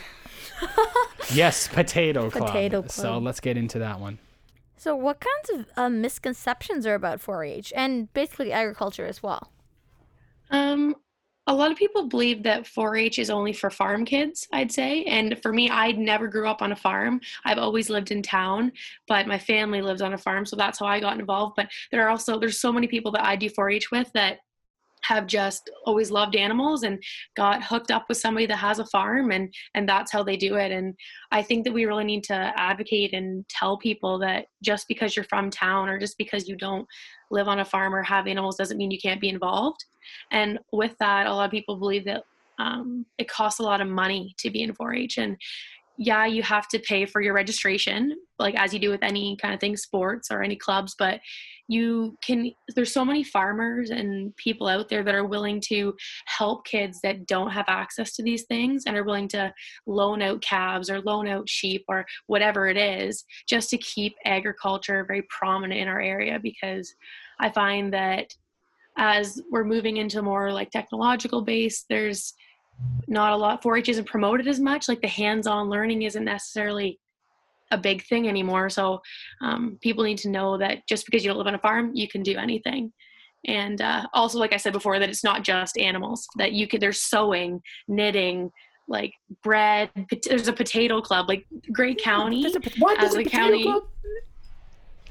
Yes, 1.34 1.70
Potato 1.70 2.30
Club. 2.30 2.48
Potato 2.48 2.84
So 2.88 3.18
let's 3.18 3.40
get 3.40 3.56
into 3.56 3.80
that 3.80 4.02
one. 4.02 4.20
So, 4.76 4.98
what 4.98 5.22
kinds 5.22 5.62
of 5.62 5.72
uh, 5.78 5.90
misconceptions 5.90 6.86
are 6.86 6.96
about 6.96 7.22
4 7.22 7.46
H 7.46 7.72
and 7.74 8.12
basically 8.12 8.52
agriculture 8.52 9.06
as 9.06 9.24
well? 9.24 9.50
Um, 10.50 10.96
a 11.48 11.54
lot 11.54 11.72
of 11.72 11.78
people 11.78 12.08
believe 12.08 12.44
that 12.44 12.64
4-H 12.64 13.18
is 13.18 13.30
only 13.30 13.52
for 13.52 13.70
farm 13.70 14.06
kids, 14.06 14.48
I'd 14.54 14.72
say. 14.72 15.04
And 15.06 15.42
for 15.42 15.52
me, 15.52 15.70
I 15.70 15.92
never 15.92 16.28
grew 16.28 16.48
up 16.48 16.62
on 16.62 16.72
a 16.72 16.76
farm. 16.76 17.20
I've 17.46 17.58
always 17.58 17.90
lived 17.90 18.12
in 18.12 18.22
town, 18.22 18.72
but 19.08 19.28
my 19.28 19.40
family 19.40 19.82
lives 19.82 20.02
on 20.02 20.14
a 20.14 20.18
farm, 20.18 20.46
so 20.46 20.56
that's 20.56 20.80
how 20.80 20.86
I 20.86 21.00
got 21.00 21.20
involved. 21.20 21.56
But 21.56 21.70
there 21.92 22.06
are 22.06 22.10
also 22.10 22.40
there's 22.40 22.60
so 22.60 22.72
many 22.72 22.88
people 22.88 23.12
that 23.14 23.26
I 23.26 23.36
do 23.36 23.50
4-H 23.50 23.90
with 23.92 24.12
that 24.14 24.40
have 25.04 25.28
just 25.28 25.70
always 25.86 26.12
loved 26.12 26.36
animals 26.36 26.84
and 26.84 27.02
got 27.36 27.64
hooked 27.64 27.92
up 27.92 28.06
with 28.08 28.18
somebody 28.18 28.46
that 28.46 28.58
has 28.58 28.80
a 28.80 28.86
farm 28.86 29.32
and 29.32 29.54
and 29.76 29.88
that's 29.88 30.12
how 30.12 30.24
they 30.24 30.38
do 30.38 30.56
it. 30.56 30.72
And 30.72 30.94
i 31.32 31.42
think 31.42 31.64
that 31.64 31.74
we 31.74 31.86
really 31.86 32.04
need 32.04 32.24
to 32.26 32.34
advocate 32.56 33.14
and 33.14 33.46
tell 33.50 33.78
people 33.78 34.20
that 34.20 34.46
just 34.64 34.88
because 34.88 35.16
you're 35.16 35.26
from 35.26 35.50
town 35.50 35.90
or 35.90 36.00
just 36.00 36.18
because 36.18 36.48
you 36.48 36.56
don't 36.56 36.88
live 37.30 37.48
on 37.48 37.60
a 37.60 37.66
farm 37.66 37.96
or 37.96 38.04
have 38.04 38.28
animals 38.28 38.58
doesn't 38.58 38.78
mean 38.78 38.92
you 38.92 39.00
can't 39.00 39.22
be 39.22 39.30
involved. 39.30 39.84
And 40.32 40.60
with 40.72 40.96
that 41.00 41.28
a 41.28 41.34
lot 41.34 41.46
of 41.46 41.52
people 41.52 41.78
believe 41.78 42.06
that 42.06 42.24
um, 42.60 43.06
it 43.18 43.28
costs 43.30 43.60
a 43.60 43.64
lot 43.64 43.82
of 43.82 43.88
money 43.88 44.36
to 44.40 44.50
be 44.50 44.62
in 44.62 44.74
4-h 44.74 45.18
and 45.18 45.36
yeah, 46.04 46.26
you 46.26 46.42
have 46.42 46.68
to 46.70 46.80
pay 46.80 47.06
for 47.06 47.22
your 47.22 47.36
registration, 47.36 48.16
like 48.40 48.56
as 48.56 48.74
you 48.74 48.80
do 48.80 48.90
with 48.90 49.04
any 49.04 49.38
kind 49.40 49.54
of 49.54 49.60
thing, 49.60 49.78
sports 49.78 50.30
or 50.32 50.42
any 50.42 50.56
clubs, 50.56 50.96
but 50.98 51.20
you 51.68 52.18
can 52.24 52.52
there's 52.76 52.92
so 52.92 53.06
many 53.06 53.24
farmers 53.24 53.92
and 53.92 54.36
people 54.36 54.68
out 54.68 54.90
there 54.90 55.04
that 55.04 55.14
are 55.14 55.28
willing 55.28 55.62
to 55.62 55.96
help 56.26 56.66
kids 56.66 57.00
that 57.04 57.28
don't 57.28 57.52
have 57.52 57.66
access 57.68 58.14
to 58.14 58.24
these 58.24 58.46
things 58.46 58.86
and 58.88 58.98
are 58.98 59.04
willing 59.04 59.28
to 59.28 59.54
loan 59.86 60.24
out 60.24 60.42
calves 60.42 60.90
or 60.90 61.02
loan 61.02 61.28
out 61.28 61.48
sheep 61.48 61.86
or 61.88 62.04
whatever 62.26 62.68
it 62.68 62.78
is 62.78 63.24
just 63.48 63.70
to 63.70 63.78
keep 63.78 64.16
agriculture 64.26 65.06
very 65.08 65.22
prominent 65.30 65.80
in 65.80 65.88
our 65.88 66.02
area 66.02 66.40
because 66.42 66.94
i 67.40 67.50
find 67.50 67.94
that 67.94 68.34
as 68.98 69.40
we're 69.52 69.64
moving 69.64 69.98
into 69.98 70.22
more 70.22 70.52
like 70.52 70.72
technological 70.72 71.42
base 71.42 71.86
there's 71.90 72.34
not 73.08 73.34
a 73.34 73.36
lot 73.36 73.62
4-h 73.62 73.90
isn't 73.90 74.06
promoted 74.06 74.48
as 74.48 74.60
much 74.60 74.88
like 74.88 75.02
the 75.02 75.08
hands-on 75.08 75.70
learning 75.70 76.04
isn't 76.04 76.24
necessarily 76.24 77.00
a 77.72 77.78
big 77.78 78.04
thing 78.06 78.28
anymore. 78.28 78.70
So 78.70 79.02
um, 79.42 79.78
people 79.82 80.04
need 80.04 80.18
to 80.20 80.30
know 80.30 80.58
that 80.58 80.88
just 80.88 81.06
because 81.06 81.24
you 81.24 81.30
don't 81.30 81.38
live 81.38 81.48
on 81.48 81.56
a 81.56 81.60
farm, 81.60 81.92
you 81.94 82.08
can 82.08 82.22
do 82.24 82.38
anything. 82.38 82.92
And 83.48 83.82
uh, 83.82 84.06
also, 84.14 84.38
like 84.38 84.54
I 84.54 84.58
said 84.58 84.74
before, 84.74 85.00
that 85.00 85.10
it's 85.10 85.24
not 85.24 85.44
just 85.44 85.78
animals. 85.78 86.28
That 86.38 86.52
you 86.52 86.68
could 86.68 86.80
there's 86.82 87.00
sewing, 87.02 87.62
knitting, 87.88 88.52
like 88.88 89.14
bread. 89.42 89.90
pot- 89.96 90.24
There's 90.28 90.48
a 90.48 90.54
potato 90.54 91.02
club. 91.02 91.28
Like 91.28 91.46
Grey 91.72 91.96
County 91.96 92.44
what? 92.78 93.02
as 93.02 93.16
a 93.16 93.20
a 93.20 93.24
potato 93.24 93.30
county 93.30 93.64
club? 93.64 93.84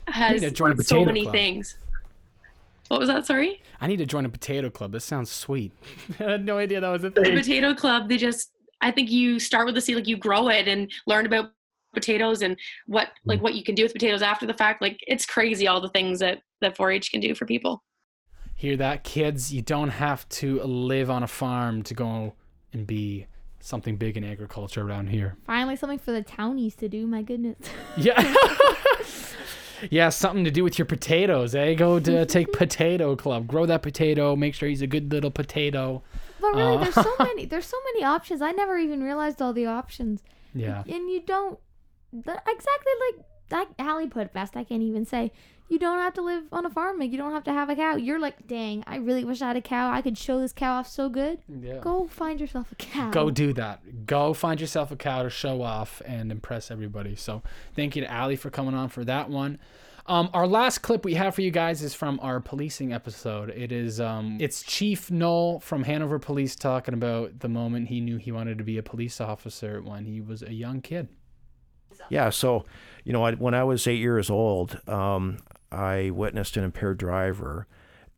has 0.09 0.41
need 0.41 0.49
to 0.49 0.55
join 0.55 0.79
a 0.79 0.83
so 0.83 1.05
many 1.05 1.23
club. 1.23 1.35
things. 1.35 1.77
What 2.91 2.99
was 2.99 3.09
that? 3.09 3.25
Sorry. 3.25 3.63
I 3.81 3.87
need 3.87 3.99
to 3.99 4.07
join 4.07 4.25
a 4.25 4.29
potato 4.29 4.69
club. 4.69 4.91
This 4.91 5.05
sounds 5.05 5.31
sweet. 5.31 5.73
I 6.21 6.25
had 6.33 6.45
no 6.45 6.59
idea 6.59 6.81
that 6.81 6.89
was 6.89 7.05
a 7.05 7.11
the 7.11 7.23
thing. 7.23 7.37
potato 7.37 7.73
club 7.73 8.09
they 8.09 8.17
just 8.17 8.51
i 8.81 8.91
think 8.91 9.11
you 9.11 9.39
start 9.39 9.65
with 9.67 9.75
the 9.77 9.81
seed 9.81 9.95
like 9.95 10.09
you 10.09 10.17
grow 10.17 10.49
it 10.49 10.67
and 10.67 10.91
learn 11.07 11.25
about 11.27 11.51
potatoes 11.95 12.43
and 12.43 12.57
what 12.87 13.09
like 13.25 13.41
what 13.43 13.55
you 13.55 13.63
can 13.63 13.75
do 13.75 13.83
with 13.85 13.93
potatoes 13.93 14.23
after 14.23 14.45
the 14.47 14.55
fact 14.55 14.81
like 14.83 14.99
it's 15.07 15.25
crazy 15.27 15.69
all 15.69 15.81
the 15.81 15.89
things 15.91 16.19
that 16.19 16.41
that 16.63 16.77
4-h 16.77 17.11
can 17.13 17.21
do 17.21 17.35
for 17.35 17.47
people 17.47 17.83
Hear 18.57 18.77
that, 18.77 19.05
kids? 19.05 19.51
You 19.55 19.63
don't 19.63 19.89
have 19.89 20.29
to 20.41 20.61
live 20.63 21.09
on 21.11 21.23
a 21.23 21.27
farm 21.27 21.83
to 21.85 21.95
go 21.95 22.35
and 22.75 22.87
be 22.87 23.27
something 23.61 23.97
big 23.97 24.19
in 24.19 24.25
agriculture 24.25 24.83
around 24.83 25.07
here. 25.09 25.39
Finally, 25.47 25.77
something 25.77 25.99
for 25.99 26.13
the 26.13 26.21
townies 26.23 26.75
to 26.77 26.87
do. 26.87 27.07
My 27.07 27.23
goodness. 27.23 27.57
Yeah. 27.97 28.21
yeah, 29.91 30.09
something 30.11 30.45
to 30.45 30.51
do 30.51 30.63
with 30.65 30.79
your 30.79 30.87
potatoes, 30.87 31.55
eh? 31.55 31.75
Go 31.75 31.99
to 32.01 32.27
take 32.37 32.53
potato 32.53 33.17
club. 33.17 33.47
Grow 33.47 33.67
that 33.67 33.83
potato. 33.83 34.37
Make 34.37 34.55
sure 34.55 34.69
he's 34.69 34.83
a 34.83 34.87
good 34.87 35.11
little 35.13 35.31
potato. 35.31 36.03
But 36.41 36.55
really, 36.55 36.77
Uh, 36.77 36.85
there's 36.85 36.95
so 36.95 37.15
many. 37.19 37.45
There's 37.47 37.67
so 37.67 37.77
many 37.93 38.05
options. 38.05 38.43
I 38.43 38.53
never 38.53 38.77
even 38.79 39.03
realized 39.03 39.41
all 39.41 39.53
the 39.53 39.67
options. 39.67 40.23
Yeah. 40.55 40.83
And 40.89 41.09
you 41.11 41.21
don't. 41.25 41.59
Exactly 42.13 42.93
like 43.07 43.25
that. 43.51 43.69
Hallie 43.79 44.09
put 44.09 44.23
it 44.23 44.33
best. 44.33 44.57
I 44.57 44.65
can't 44.65 44.83
even 44.83 45.05
say. 45.05 45.33
You 45.71 45.79
don't 45.79 45.99
have 45.99 46.15
to 46.15 46.23
live 46.23 46.45
on 46.51 46.67
a 46.67 46.71
farm. 46.71 46.99
Like 46.99 47.13
you 47.13 47.17
don't 47.17 47.31
have 47.33 47.45
to 47.45 47.53
have 47.53 47.71
a 47.71 47.77
cow. 47.77 47.95
You're 47.95 48.19
like, 48.19 48.49
dang, 48.49 48.83
I 48.89 48.97
really 48.97 49.25
wish 49.25 49.41
I 49.41 49.47
had 49.47 49.57
a 49.57 49.63
cow. 49.63 49.93
I 49.93 50.03
could 50.03 50.19
show 50.19 50.41
this 50.41 50.53
cow 50.53 50.79
off 50.79 50.89
so 50.89 51.09
good. 51.09 51.39
Yeah. 51.49 51.79
Go 51.79 52.09
find 52.09 52.41
yourself 52.41 52.73
a 52.73 52.75
cow. 52.75 53.11
Go 53.11 53.31
do 53.31 53.53
that. 53.53 54.05
Go 54.05 54.35
find 54.35 54.61
yourself 54.61 54.91
a 54.91 54.97
cow 54.97 55.23
to 55.23 55.31
show 55.31 55.63
off 55.63 56.03
and 56.05 56.33
impress 56.33 56.73
everybody. 56.73 57.15
So 57.15 57.43
thank 57.77 57.95
you 57.95 58.03
to 58.03 58.11
Allie 58.11 58.35
for 58.35 58.51
coming 58.51 58.75
on 58.75 58.89
for 58.89 59.05
that 59.05 59.31
one. 59.31 59.61
Um, 60.07 60.29
our 60.35 60.49
last 60.49 60.79
clip 60.79 61.05
we 61.05 61.15
have 61.15 61.37
for 61.37 61.43
you 61.43 61.53
guys 61.53 61.83
is 61.83 61.95
from 61.95 62.19
our 62.21 62.41
policing 62.41 62.93
episode. 62.93 63.51
It 63.51 63.71
is 63.71 64.01
um, 64.01 64.39
it's 64.41 64.65
Chief 64.65 65.09
Knoll 65.09 65.61
from 65.61 65.85
Hanover 65.85 66.19
Police 66.19 66.57
talking 66.57 66.95
about 66.95 67.39
the 67.39 67.49
moment 67.49 67.89
he 67.89 68.01
knew 68.01 68.17
he 68.17 68.33
wanted 68.33 68.59
to 68.59 68.65
be 68.65 68.77
a 68.77 68.83
police 68.83 69.21
officer 69.21 69.81
when 69.81 70.05
he 70.05 70.21
was 70.21 70.43
a 70.43 70.53
young 70.53 70.81
kid. 70.81 71.07
Yeah, 72.09 72.31
so 72.31 72.65
you 73.05 73.13
know, 73.13 73.25
I, 73.25 73.35
when 73.35 73.55
I 73.55 73.63
was 73.63 73.87
eight 73.87 74.01
years 74.01 74.31
old, 74.31 74.81
um, 74.89 75.39
I 75.73 76.11
witnessed 76.11 76.57
an 76.57 76.65
impaired 76.65 76.99
driver, 76.99 77.67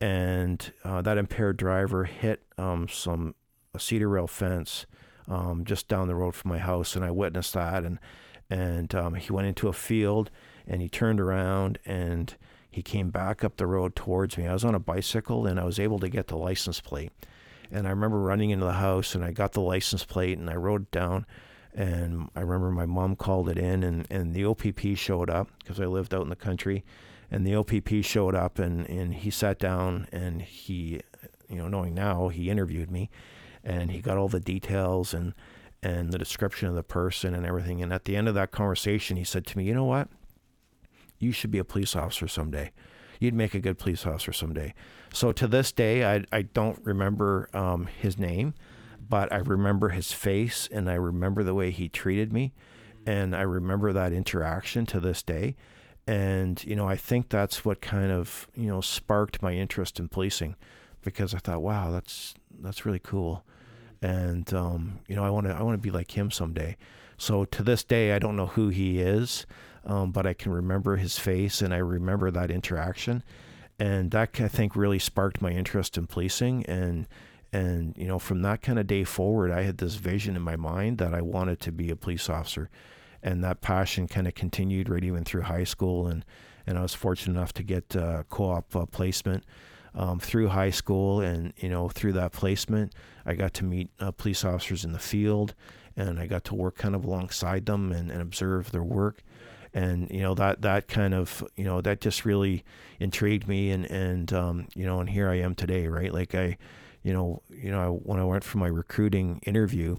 and 0.00 0.72
uh, 0.84 1.02
that 1.02 1.18
impaired 1.18 1.56
driver 1.56 2.04
hit 2.04 2.42
um, 2.58 2.88
some 2.88 3.34
a 3.74 3.80
cedar 3.80 4.08
rail 4.08 4.26
fence 4.26 4.84
um, 5.28 5.64
just 5.64 5.88
down 5.88 6.08
the 6.08 6.14
road 6.14 6.34
from 6.34 6.50
my 6.50 6.58
house, 6.58 6.96
and 6.96 7.04
I 7.04 7.10
witnessed 7.10 7.54
that, 7.54 7.84
and 7.84 7.98
and 8.50 8.94
um, 8.94 9.14
he 9.14 9.32
went 9.32 9.48
into 9.48 9.68
a 9.68 9.72
field, 9.72 10.30
and 10.66 10.82
he 10.82 10.88
turned 10.88 11.20
around, 11.20 11.78
and 11.84 12.34
he 12.70 12.82
came 12.82 13.10
back 13.10 13.44
up 13.44 13.56
the 13.56 13.66
road 13.66 13.94
towards 13.94 14.36
me. 14.36 14.46
I 14.46 14.52
was 14.52 14.64
on 14.64 14.74
a 14.74 14.80
bicycle, 14.80 15.46
and 15.46 15.58
I 15.58 15.64
was 15.64 15.78
able 15.78 15.98
to 16.00 16.08
get 16.08 16.26
the 16.28 16.36
license 16.36 16.80
plate, 16.80 17.12
and 17.70 17.86
I 17.86 17.90
remember 17.90 18.18
running 18.18 18.50
into 18.50 18.66
the 18.66 18.72
house, 18.72 19.14
and 19.14 19.24
I 19.24 19.32
got 19.32 19.52
the 19.52 19.60
license 19.60 20.04
plate, 20.04 20.38
and 20.38 20.50
I 20.50 20.56
wrote 20.56 20.82
it 20.82 20.90
down 20.90 21.26
and 21.74 22.28
I 22.36 22.40
remember 22.40 22.70
my 22.70 22.86
mom 22.86 23.16
called 23.16 23.48
it 23.48 23.58
in, 23.58 23.82
and, 23.82 24.06
and 24.10 24.34
the 24.34 24.44
OPP 24.44 24.96
showed 24.96 25.30
up 25.30 25.48
because 25.58 25.80
I 25.80 25.86
lived 25.86 26.12
out 26.12 26.22
in 26.22 26.28
the 26.28 26.36
country, 26.36 26.84
and 27.32 27.46
the 27.46 27.56
OPP 27.56 28.04
showed 28.04 28.34
up, 28.34 28.58
and, 28.58 28.86
and 28.88 29.14
he 29.14 29.30
sat 29.30 29.58
down, 29.58 30.06
and 30.12 30.42
he, 30.42 31.00
you 31.48 31.56
know, 31.56 31.66
knowing 31.66 31.94
now, 31.94 32.28
he 32.28 32.50
interviewed 32.50 32.90
me, 32.90 33.08
and 33.64 33.90
he 33.90 34.00
got 34.00 34.18
all 34.18 34.28
the 34.28 34.38
details 34.38 35.14
and 35.14 35.34
and 35.84 36.12
the 36.12 36.18
description 36.18 36.68
of 36.68 36.76
the 36.76 36.82
person 36.84 37.34
and 37.34 37.44
everything, 37.44 37.82
and 37.82 37.92
at 37.92 38.04
the 38.04 38.14
end 38.14 38.28
of 38.28 38.34
that 38.34 38.52
conversation, 38.52 39.16
he 39.16 39.24
said 39.24 39.44
to 39.44 39.58
me, 39.58 39.64
you 39.64 39.74
know 39.74 39.82
what, 39.82 40.06
you 41.18 41.32
should 41.32 41.50
be 41.50 41.58
a 41.58 41.64
police 41.64 41.96
officer 41.96 42.28
someday. 42.28 42.70
You'd 43.18 43.34
make 43.34 43.52
a 43.52 43.58
good 43.58 43.78
police 43.78 44.06
officer 44.06 44.32
someday. 44.32 44.74
So 45.12 45.32
to 45.32 45.48
this 45.48 45.72
day, 45.72 46.04
I, 46.04 46.24
I 46.30 46.42
don't 46.42 46.78
remember 46.84 47.48
um, 47.52 47.86
his 47.86 48.16
name, 48.16 48.54
but 49.08 49.32
I 49.32 49.38
remember 49.38 49.88
his 49.88 50.12
face 50.12 50.68
and 50.70 50.88
I 50.88 50.94
remember 50.94 51.42
the 51.42 51.54
way 51.54 51.72
he 51.72 51.88
treated 51.88 52.32
me. 52.32 52.52
And 53.04 53.34
I 53.34 53.42
remember 53.42 53.92
that 53.92 54.12
interaction 54.12 54.86
to 54.86 55.00
this 55.00 55.22
day. 55.22 55.56
And, 56.06 56.62
you 56.64 56.74
know, 56.74 56.88
I 56.88 56.96
think 56.96 57.28
that's 57.28 57.64
what 57.64 57.80
kind 57.80 58.10
of, 58.10 58.48
you 58.54 58.66
know, 58.66 58.80
sparked 58.80 59.42
my 59.42 59.52
interest 59.52 60.00
in 60.00 60.08
policing 60.08 60.56
because 61.02 61.34
I 61.34 61.38
thought, 61.38 61.62
wow, 61.62 61.90
that's, 61.90 62.34
that's 62.60 62.84
really 62.84 62.98
cool. 62.98 63.44
And, 64.00 64.52
um, 64.52 65.00
you 65.06 65.14
know, 65.14 65.24
I 65.24 65.30
want 65.30 65.46
to, 65.46 65.54
I 65.54 65.62
want 65.62 65.74
to 65.74 65.82
be 65.82 65.92
like 65.92 66.16
him 66.16 66.30
someday. 66.30 66.76
So 67.16 67.44
to 67.44 67.62
this 67.62 67.84
day, 67.84 68.12
I 68.12 68.18
don't 68.18 68.36
know 68.36 68.46
who 68.46 68.68
he 68.68 69.00
is, 69.00 69.46
um, 69.86 70.10
but 70.10 70.26
I 70.26 70.34
can 70.34 70.50
remember 70.50 70.96
his 70.96 71.18
face 71.18 71.62
and 71.62 71.72
I 71.72 71.78
remember 71.78 72.30
that 72.32 72.50
interaction. 72.50 73.22
And 73.78 74.10
that, 74.10 74.40
I 74.40 74.48
think, 74.48 74.74
really 74.74 74.98
sparked 74.98 75.40
my 75.40 75.50
interest 75.50 75.96
in 75.96 76.08
policing. 76.08 76.66
And, 76.66 77.06
and, 77.52 77.96
you 77.96 78.06
know, 78.06 78.18
from 78.18 78.42
that 78.42 78.60
kind 78.60 78.78
of 78.78 78.88
day 78.88 79.04
forward, 79.04 79.52
I 79.52 79.62
had 79.62 79.78
this 79.78 79.94
vision 79.94 80.34
in 80.34 80.42
my 80.42 80.56
mind 80.56 80.98
that 80.98 81.14
I 81.14 81.22
wanted 81.22 81.60
to 81.60 81.72
be 81.72 81.90
a 81.90 81.96
police 81.96 82.28
officer. 82.28 82.70
And 83.22 83.42
that 83.44 83.60
passion 83.60 84.08
kind 84.08 84.26
of 84.26 84.34
continued 84.34 84.88
right 84.88 85.04
even 85.04 85.24
through 85.24 85.42
high 85.42 85.64
school. 85.64 86.06
And, 86.06 86.24
and 86.66 86.78
I 86.78 86.82
was 86.82 86.94
fortunate 86.94 87.36
enough 87.36 87.52
to 87.54 87.62
get 87.62 87.94
uh, 87.94 88.24
co 88.28 88.50
op 88.50 88.74
uh, 88.74 88.86
placement 88.86 89.44
um, 89.94 90.18
through 90.18 90.48
high 90.48 90.70
school. 90.70 91.20
And, 91.20 91.52
you 91.56 91.68
know, 91.68 91.88
through 91.88 92.12
that 92.14 92.32
placement, 92.32 92.94
I 93.24 93.34
got 93.34 93.54
to 93.54 93.64
meet 93.64 93.90
uh, 94.00 94.10
police 94.10 94.44
officers 94.44 94.84
in 94.84 94.92
the 94.92 94.98
field 94.98 95.54
and 95.96 96.18
I 96.18 96.26
got 96.26 96.44
to 96.44 96.54
work 96.54 96.76
kind 96.76 96.94
of 96.94 97.04
alongside 97.04 97.66
them 97.66 97.92
and, 97.92 98.10
and 98.10 98.22
observe 98.22 98.72
their 98.72 98.82
work 98.82 99.22
and 99.74 100.10
you 100.10 100.20
know 100.20 100.34
that 100.34 100.62
that 100.62 100.88
kind 100.88 101.14
of 101.14 101.44
you 101.56 101.64
know 101.64 101.80
that 101.80 102.00
just 102.00 102.24
really 102.24 102.64
intrigued 103.00 103.48
me 103.48 103.70
and 103.70 103.86
and 103.86 104.32
um, 104.32 104.68
you 104.74 104.84
know 104.84 105.00
and 105.00 105.08
here 105.08 105.28
I 105.28 105.36
am 105.36 105.54
today 105.54 105.86
right 105.86 106.12
like 106.12 106.34
I 106.34 106.58
you 107.02 107.12
know 107.12 107.42
you 107.50 107.70
know 107.70 108.00
when 108.02 108.20
I 108.20 108.24
went 108.24 108.44
for 108.44 108.58
my 108.58 108.68
recruiting 108.68 109.40
interview 109.46 109.96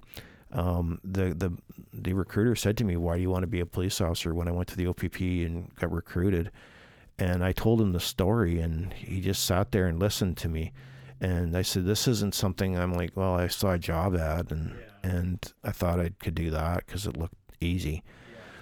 um, 0.52 1.00
the 1.04 1.34
the 1.34 1.52
the 1.94 2.14
recruiter 2.14 2.56
said 2.56 2.78
to 2.78 2.84
me 2.84 2.98
why 2.98 3.16
do 3.16 3.22
you 3.22 3.30
want 3.30 3.44
to 3.44 3.48
be 3.48 3.60
a 3.60 3.66
police 3.66 4.02
officer? 4.02 4.34
when 4.34 4.48
I 4.48 4.52
went 4.52 4.68
to 4.70 4.78
the 4.78 4.88
OPP 4.88 5.20
and 5.20 5.74
got 5.76 5.92
recruited. 5.92 6.52
And 7.20 7.44
I 7.44 7.52
told 7.52 7.80
him 7.80 7.92
the 7.92 8.00
story 8.00 8.60
and 8.60 8.92
he 8.94 9.22
just 9.22 9.44
sat 9.44 9.72
there 9.72 9.86
and 9.86 10.00
listened 10.00 10.38
to 10.38 10.50
me. 10.50 10.74
And 11.22 11.56
I 11.56 11.62
said 11.62 11.86
this 11.86 12.08
isn't 12.08 12.36
something 12.36 12.78
I'm 12.78 12.94
like 12.94 13.16
well 13.16 13.36
I 13.36 13.48
saw 13.48 13.74
a 13.74 13.80
job 13.80 14.16
ad 14.16 14.52
and 14.52 14.76
and 15.04 15.54
I 15.64 15.72
thought 15.72 16.00
I 16.00 16.12
could 16.20 16.36
do 16.36 16.50
that 16.52 16.86
because 16.86 17.06
it 17.06 17.18
looked 17.18 17.36
easy. 17.62 18.04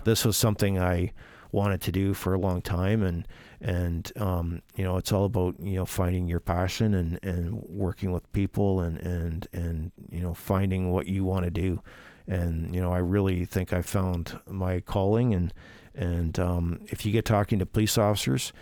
This 0.04 0.26
was 0.26 0.36
something 0.36 0.80
I 0.80 1.13
wanted 1.52 1.82
to 1.82 1.91
do 1.91 2.13
for 2.13 2.34
a 2.34 2.39
long 2.39 2.62
time 2.62 3.04
and 3.04 3.28
and 3.60 4.12
um, 4.17 4.62
you 4.76 4.84
know 4.84 4.98
it's 4.98 5.12
all 5.12 5.26
about 5.26 5.56
you 5.60 5.76
know 5.76 5.86
finding 5.86 6.28
your 6.28 6.39
passion 6.39 6.94
and 6.94 7.20
and 7.24 7.54
working 7.54 8.12
with 8.12 8.32
people 8.34 8.80
and 8.82 8.98
and 9.00 9.48
and 9.54 9.91
you 10.10 10.22
know 10.22 10.34
finding 10.34 10.91
what 10.91 11.08
you 11.08 11.24
want 11.24 11.46
to 11.46 11.52
do 11.52 11.82
and 12.27 12.73
you 12.73 12.81
know 12.81 12.91
I 12.91 12.99
really 12.99 13.45
think 13.45 13.73
I 13.73 13.81
found 13.81 14.39
my 14.47 14.79
calling 14.79 15.34
and 15.34 15.53
and 15.93 16.39
um, 16.39 16.79
if 16.88 17.05
you 17.05 17.12
get 17.12 17.25
talking 17.25 17.60
to 17.60 17.65
police 17.65 17.97
officers 17.97 18.53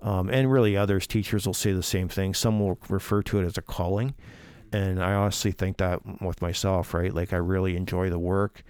um, 0.00 0.30
and 0.30 0.50
really 0.50 0.76
others 0.76 1.06
teachers 1.06 1.46
will 1.46 1.54
say 1.54 1.72
the 1.72 1.82
same 1.82 2.08
thing 2.08 2.34
some 2.34 2.60
will 2.60 2.78
refer 2.88 3.22
to 3.22 3.40
it 3.40 3.44
as 3.44 3.58
a 3.58 3.62
calling 3.62 4.14
and 4.72 5.02
I 5.02 5.14
honestly 5.14 5.52
think 5.52 5.78
that 5.78 6.22
with 6.22 6.40
myself 6.40 6.94
right 6.94 7.12
like 7.12 7.32
I 7.32 7.36
really 7.36 7.76
enjoy 7.76 8.10
the 8.10 8.18
work 8.18 8.62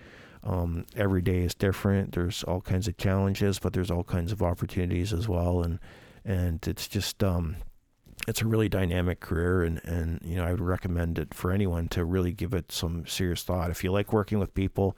um, 0.45 0.87
every 0.97 1.23
day 1.23 1.41
is 1.41 1.55
different. 1.55 2.13
There's 2.13 2.43
all 2.45 2.61
kinds 2.61 2.89
of 2.89 2.97
challenges, 2.97 3.59
but 3.59 3.73
there's 3.73 3.91
all 3.91 4.05
kinds 4.05 4.33
of 4.33 4.43
opportunities 4.43 5.13
as 5.13 5.29
well. 5.29 5.63
And 5.63 5.79
and 6.25 6.67
it's 6.67 6.89
just 6.89 7.23
um, 7.25 7.57
it's 8.29 8.43
a 8.43 8.47
really 8.47 8.69
dynamic 8.69 9.21
career, 9.21 9.63
and 9.63 9.81
and 9.85 10.21
you 10.23 10.37
know 10.37 10.45
I 10.45 10.51
would 10.51 10.61
recommend 10.61 11.19
it 11.19 11.33
for 11.35 11.51
anyone 11.51 11.89
to 11.89 12.05
really 12.05 12.33
give 12.33 12.53
it 12.53 12.71
some 12.71 13.07
serious 13.07 13.43
thought. 13.43 13.71
If 13.71 13.83
you 13.83 13.91
like 13.91 14.13
working 14.13 14.39
with 14.39 14.55
people, 14.55 14.97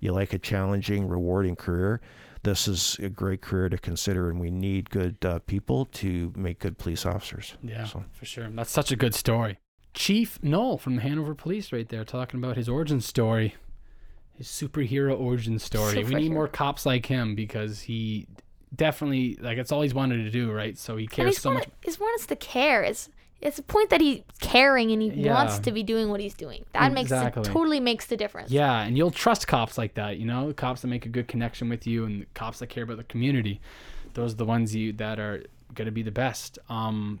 you 0.00 0.12
like 0.12 0.32
a 0.32 0.38
challenging, 0.38 1.06
rewarding 1.06 1.56
career. 1.56 2.00
This 2.42 2.66
is 2.66 2.98
a 3.02 3.10
great 3.10 3.42
career 3.42 3.68
to 3.68 3.76
consider, 3.76 4.30
and 4.30 4.40
we 4.40 4.50
need 4.50 4.88
good 4.88 5.22
uh, 5.24 5.40
people 5.40 5.84
to 5.86 6.32
make 6.34 6.58
good 6.58 6.78
police 6.78 7.04
officers. 7.04 7.54
Yeah, 7.62 7.84
So- 7.84 8.04
for 8.12 8.24
sure. 8.24 8.48
That's 8.48 8.70
such 8.70 8.90
a 8.90 8.96
good 8.96 9.14
story. 9.14 9.58
Chief 9.92 10.38
Knoll 10.42 10.78
from 10.78 10.96
the 10.96 11.02
Hanover 11.02 11.34
Police, 11.34 11.70
right 11.72 11.86
there, 11.88 12.04
talking 12.04 12.38
about 12.42 12.56
his 12.56 12.66
origin 12.68 13.02
story, 13.02 13.56
his 14.32 14.46
superhero 14.46 15.18
origin 15.20 15.58
story. 15.58 16.02
We 16.02 16.14
need 16.14 16.32
more 16.32 16.48
cops 16.48 16.86
like 16.86 17.06
him 17.06 17.34
because 17.34 17.82
he 17.82 18.26
definitely 18.74 19.36
like 19.40 19.58
it's 19.58 19.72
all 19.72 19.82
he's 19.82 19.94
wanted 19.94 20.24
to 20.24 20.30
do, 20.30 20.50
right? 20.52 20.76
So 20.78 20.96
he 20.96 21.06
cares 21.06 21.38
so 21.38 21.52
much. 21.52 21.68
he's 21.84 21.98
want 21.98 22.20
us 22.20 22.26
to 22.26 22.36
care. 22.36 22.82
It's 22.82 23.08
it's 23.40 23.58
a 23.58 23.62
point 23.62 23.88
that 23.90 24.00
he's 24.02 24.20
caring 24.40 24.90
and 24.92 25.00
he 25.00 25.26
wants 25.28 25.58
to 25.60 25.72
be 25.72 25.82
doing 25.82 26.10
what 26.10 26.20
he's 26.20 26.34
doing. 26.34 26.64
That 26.74 26.92
makes 26.92 27.10
Exactly. 27.10 27.42
it 27.42 27.46
totally 27.46 27.80
makes 27.80 28.06
the 28.06 28.16
difference. 28.16 28.50
Yeah, 28.50 28.82
and 28.82 28.98
you'll 28.98 29.10
trust 29.10 29.48
cops 29.48 29.78
like 29.78 29.94
that, 29.94 30.18
you 30.18 30.26
know, 30.26 30.52
cops 30.52 30.82
that 30.82 30.88
make 30.88 31.06
a 31.06 31.08
good 31.08 31.26
connection 31.26 31.70
with 31.70 31.86
you 31.86 32.04
and 32.04 32.32
cops 32.34 32.58
that 32.58 32.66
care 32.66 32.84
about 32.84 32.98
the 32.98 33.04
community. 33.04 33.60
Those 34.12 34.34
are 34.34 34.36
the 34.36 34.44
ones 34.44 34.74
you 34.74 34.92
that 34.94 35.18
are 35.18 35.44
gonna 35.74 35.90
be 35.90 36.02
the 36.02 36.10
best. 36.10 36.58
Um, 36.68 37.20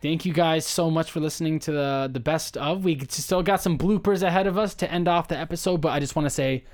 thank 0.00 0.24
you 0.24 0.32
guys 0.32 0.64
so 0.64 0.90
much 0.90 1.10
for 1.10 1.18
listening 1.18 1.58
to 1.60 1.72
the 1.72 2.10
the 2.12 2.20
best 2.20 2.56
of. 2.56 2.84
We 2.84 3.00
still 3.08 3.42
got 3.42 3.60
some 3.60 3.76
bloopers 3.76 4.22
ahead 4.22 4.46
of 4.46 4.56
us 4.56 4.74
to 4.76 4.90
end 4.92 5.08
off 5.08 5.26
the 5.26 5.36
episode, 5.36 5.80
but 5.80 5.88
I 5.88 5.98
just 6.00 6.14
want 6.14 6.26
to 6.26 6.30
say 6.30 6.64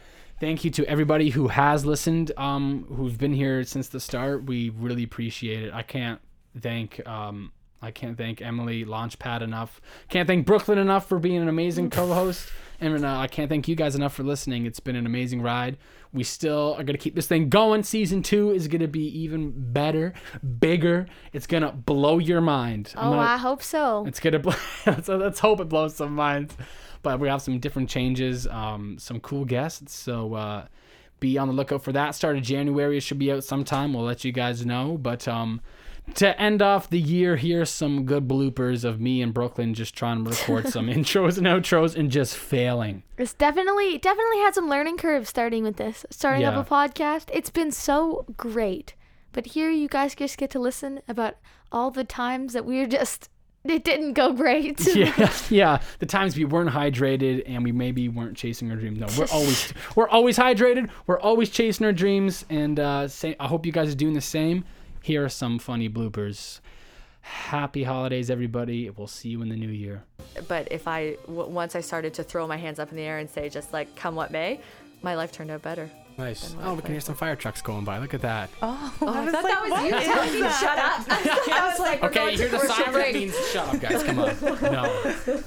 thank 0.40 0.64
you 0.64 0.70
to 0.72 0.86
everybody 0.86 1.30
who 1.30 1.48
has 1.48 1.84
listened, 1.84 2.32
um, 2.36 2.86
who's 2.96 3.16
been 3.16 3.32
here 3.32 3.64
since 3.64 3.88
the 3.88 4.00
start. 4.00 4.44
We 4.44 4.70
really 4.70 5.04
appreciate 5.04 5.62
it. 5.64 5.72
I 5.72 5.82
can't 5.82 6.20
thank 6.60 7.06
um, 7.06 7.52
I 7.80 7.90
can't 7.92 8.16
thank 8.18 8.42
Emily 8.42 8.84
Launchpad 8.84 9.40
enough. 9.40 9.80
Can't 10.08 10.26
thank 10.26 10.46
Brooklyn 10.46 10.78
enough 10.78 11.08
for 11.08 11.18
being 11.18 11.36
an 11.40 11.48
amazing 11.48 11.90
co-host, 11.90 12.48
and 12.80 13.04
uh, 13.04 13.18
I 13.18 13.28
can't 13.28 13.48
thank 13.48 13.68
you 13.68 13.76
guys 13.76 13.94
enough 13.94 14.14
for 14.14 14.24
listening. 14.24 14.66
It's 14.66 14.80
been 14.80 14.96
an 14.96 15.06
amazing 15.06 15.42
ride. 15.42 15.78
We 16.12 16.24
still 16.24 16.74
are 16.78 16.82
gonna 16.82 16.98
keep 16.98 17.14
this 17.14 17.26
thing 17.28 17.48
going. 17.50 17.82
Season 17.84 18.22
two 18.22 18.50
is 18.50 18.66
gonna 18.66 18.88
be 18.88 19.06
even 19.20 19.52
better, 19.72 20.12
bigger. 20.58 21.06
It's 21.32 21.46
gonna 21.46 21.70
blow 21.72 22.18
your 22.18 22.40
mind. 22.40 22.92
I'm 22.96 23.12
Oh, 23.12 23.18
I 23.18 23.36
hope 23.36 23.62
so. 23.62 24.04
it's 24.06 24.18
gonna 24.18 24.38
blow. 24.40 24.54
so 25.02 25.16
let's 25.18 25.38
hope 25.38 25.60
it 25.60 25.68
blows 25.68 25.94
some 25.94 26.14
minds. 26.14 26.56
But 27.02 27.20
we 27.20 27.28
have 27.28 27.42
some 27.42 27.60
different 27.60 27.88
changes, 27.88 28.48
um, 28.48 28.98
some 28.98 29.20
cool 29.20 29.44
guests. 29.44 29.94
So 29.94 30.34
uh, 30.34 30.66
be 31.20 31.38
on 31.38 31.46
the 31.46 31.54
lookout 31.54 31.84
for 31.84 31.92
that. 31.92 32.16
Start 32.16 32.36
of 32.36 32.42
January, 32.42 32.96
it 32.96 33.00
should 33.02 33.20
be 33.20 33.30
out 33.30 33.44
sometime. 33.44 33.92
We'll 33.94 34.02
let 34.04 34.24
you 34.24 34.32
guys 34.32 34.66
know. 34.66 34.98
But 34.98 35.28
um, 35.28 35.60
to 36.16 36.40
end 36.40 36.62
off 36.62 36.90
the 36.90 36.98
year, 37.00 37.36
here's 37.36 37.70
some 37.70 38.04
good 38.04 38.26
bloopers 38.28 38.84
of 38.84 39.00
me 39.00 39.22
and 39.22 39.32
Brooklyn 39.34 39.74
just 39.74 39.94
trying 39.94 40.24
to 40.24 40.30
record 40.30 40.68
some 40.68 40.86
intros 40.88 41.38
and 41.38 41.46
outros 41.46 41.94
and 41.96 42.10
just 42.10 42.36
failing. 42.36 43.02
It's 43.16 43.34
definitely 43.34 43.98
definitely 43.98 44.38
had 44.38 44.54
some 44.54 44.68
learning 44.68 44.96
curves 44.98 45.28
starting 45.28 45.62
with 45.64 45.76
this. 45.76 46.04
Starting 46.10 46.42
Yeah. 46.42 46.58
up 46.58 46.70
a 46.70 46.74
podcast. 46.74 47.30
It's 47.32 47.50
been 47.50 47.70
so 47.72 48.24
great. 48.36 48.94
But 49.32 49.46
here 49.46 49.70
you 49.70 49.88
guys 49.88 50.14
just 50.14 50.38
get 50.38 50.50
to 50.50 50.58
listen 50.58 51.00
about 51.06 51.36
all 51.70 51.90
the 51.90 52.04
times 52.04 52.54
that 52.54 52.64
we're 52.64 52.86
just 52.86 53.28
it 53.64 53.84
didn't 53.84 54.14
go 54.14 54.32
great. 54.32 54.80
yeah, 54.96 55.32
yeah. 55.50 55.80
The 55.98 56.06
times 56.06 56.36
we 56.36 56.44
weren't 56.44 56.70
hydrated 56.70 57.42
and 57.46 57.62
we 57.64 57.72
maybe 57.72 58.08
weren't 58.08 58.36
chasing 58.36 58.70
our 58.70 58.76
dreams. 58.76 58.98
No, 58.98 59.06
we're 59.18 59.30
always 59.30 59.74
we're 59.94 60.08
always 60.08 60.38
hydrated. 60.38 60.88
We're 61.06 61.20
always 61.20 61.50
chasing 61.50 61.84
our 61.84 61.92
dreams, 61.92 62.46
and 62.48 62.80
uh, 62.80 63.08
say, 63.08 63.36
I 63.38 63.46
hope 63.46 63.66
you 63.66 63.72
guys 63.72 63.92
are 63.92 63.96
doing 63.96 64.14
the 64.14 64.20
same. 64.22 64.64
Here 65.02 65.24
are 65.24 65.28
some 65.28 65.58
funny 65.58 65.88
bloopers. 65.88 66.60
Happy 67.20 67.82
holidays, 67.84 68.30
everybody. 68.30 68.88
We'll 68.90 69.06
see 69.06 69.28
you 69.30 69.42
in 69.42 69.48
the 69.48 69.56
new 69.56 69.68
year. 69.68 70.04
But 70.46 70.68
if 70.70 70.88
I 70.88 71.16
w- 71.26 71.48
once 71.48 71.76
I 71.76 71.80
started 71.80 72.14
to 72.14 72.22
throw 72.22 72.46
my 72.46 72.56
hands 72.56 72.78
up 72.78 72.90
in 72.90 72.96
the 72.96 73.02
air 73.02 73.18
and 73.18 73.28
say 73.28 73.48
just 73.48 73.72
like 73.72 73.94
come 73.96 74.14
what 74.14 74.30
may, 74.30 74.60
my 75.02 75.14
life 75.14 75.32
turned 75.32 75.50
out 75.50 75.62
better. 75.62 75.90
Nice. 76.18 76.56
Oh, 76.64 76.74
we 76.74 76.82
can 76.82 76.90
hear 76.90 77.00
some 77.00 77.14
fire 77.14 77.36
trucks 77.36 77.62
going 77.62 77.84
by. 77.84 77.98
Look 77.98 78.12
at 78.12 78.22
that. 78.22 78.50
Oh, 78.60 78.92
oh 79.02 79.08
I, 79.08 79.30
thought 79.30 79.42
that 79.44 79.62
was 79.62 79.84
you 79.84 79.90
telling 79.90 80.32
me 80.40 80.40
shut 80.40 80.76
up. 80.76 81.06
I 81.08 81.68
was 81.70 81.78
like, 81.78 82.02
we're 82.02 82.08
Okay, 82.08 82.18
going 82.18 82.30
you 82.32 82.36
to 82.38 82.42
hear 82.42 82.50
the 82.50 82.58
commercial 82.58 82.74
siren? 82.84 82.92
That 82.92 83.00
break. 83.00 83.14
means 83.14 83.50
shut 83.50 83.68
up, 83.68 83.80
guys. 83.80 84.02
Come 84.02 84.18
on. 84.18 84.36
No, 84.68 84.82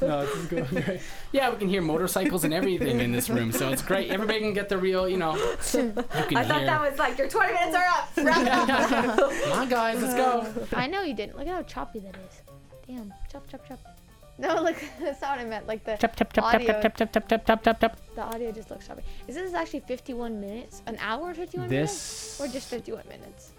no, 0.08 0.26
this 0.26 0.36
is 0.38 0.46
going 0.48 0.66
great. 0.84 1.02
Yeah, 1.34 1.50
we 1.50 1.58
can 1.58 1.68
hear 1.68 1.82
motorcycles 1.82 2.46
and 2.46 2.54
everything 2.54 3.02
in 3.02 3.12
this 3.12 3.30
room, 3.30 3.52
so 3.52 3.70
it's 3.70 3.82
great. 3.82 4.10
Everybody 4.12 4.40
can 4.40 4.54
get 4.54 4.70
the 4.70 4.78
real, 4.78 5.10
you 5.10 5.18
know. 5.18 5.36
You 5.36 5.44
can 5.44 5.98
I 6.38 6.46
thought 6.46 6.58
hear. 6.60 6.66
that 6.68 6.90
was 6.90 6.98
like 6.98 7.18
your 7.18 7.28
20 7.28 7.54
minutes 7.54 7.76
are 7.76 7.86
up. 7.86 8.10
Wrap 8.18 8.70
up. 8.70 9.32
Come 9.44 9.52
on, 9.52 9.68
guys, 9.70 10.02
let's 10.02 10.16
go. 10.16 10.66
I 10.74 10.88
know 10.88 11.02
you 11.02 11.14
didn't. 11.14 11.38
Look 11.38 11.48
at 11.48 11.54
how 11.54 11.64
choppy 11.64 12.00
that 12.00 12.16
is. 12.16 12.42
Damn. 12.88 13.14
Chop 13.30 13.46
chop 13.50 13.68
chop. 13.68 13.80
No, 14.42 14.62
look, 14.64 14.76
that's 15.00 15.22
not 15.22 15.38
what 15.38 15.46
I 15.46 15.46
meant. 15.46 15.68
Like 15.68 15.84
the 15.86 15.96
Chop, 15.98 16.16
chop, 16.16 16.34
chop, 16.34 16.46
chop, 16.46 16.56
audio. 16.56 16.82
chop, 16.82 16.98
chop, 16.98 17.12
chop, 17.14 17.28
chop, 17.30 17.46
chop, 17.46 17.64
chop, 17.64 17.80
chop. 17.80 17.98
The 18.16 18.22
audio 18.24 18.52
just 18.52 18.70
looks 18.72 18.88
choppy. 18.88 19.04
Is 19.28 19.36
this 19.36 19.54
actually 19.54 19.82
51 19.82 20.42
minutes? 20.42 20.82
An 20.88 20.98
hour 21.00 21.28
and 21.30 21.38
51 21.38 21.68
This- 21.70 22.40
minutes? 22.40 22.42
Or 22.42 22.48
just 22.48 22.68
51 22.70 23.04
minutes? 23.08 23.52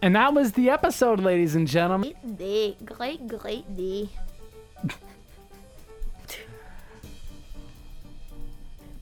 And 0.00 0.16
that 0.16 0.34
was 0.34 0.52
the 0.52 0.68
episode, 0.70 1.20
ladies 1.20 1.54
and 1.54 1.68
gentlemen. 1.68 2.14
Great 2.24 2.38
day. 2.38 2.76
Great, 2.84 3.28
great 3.28 3.76
day. 3.76 4.08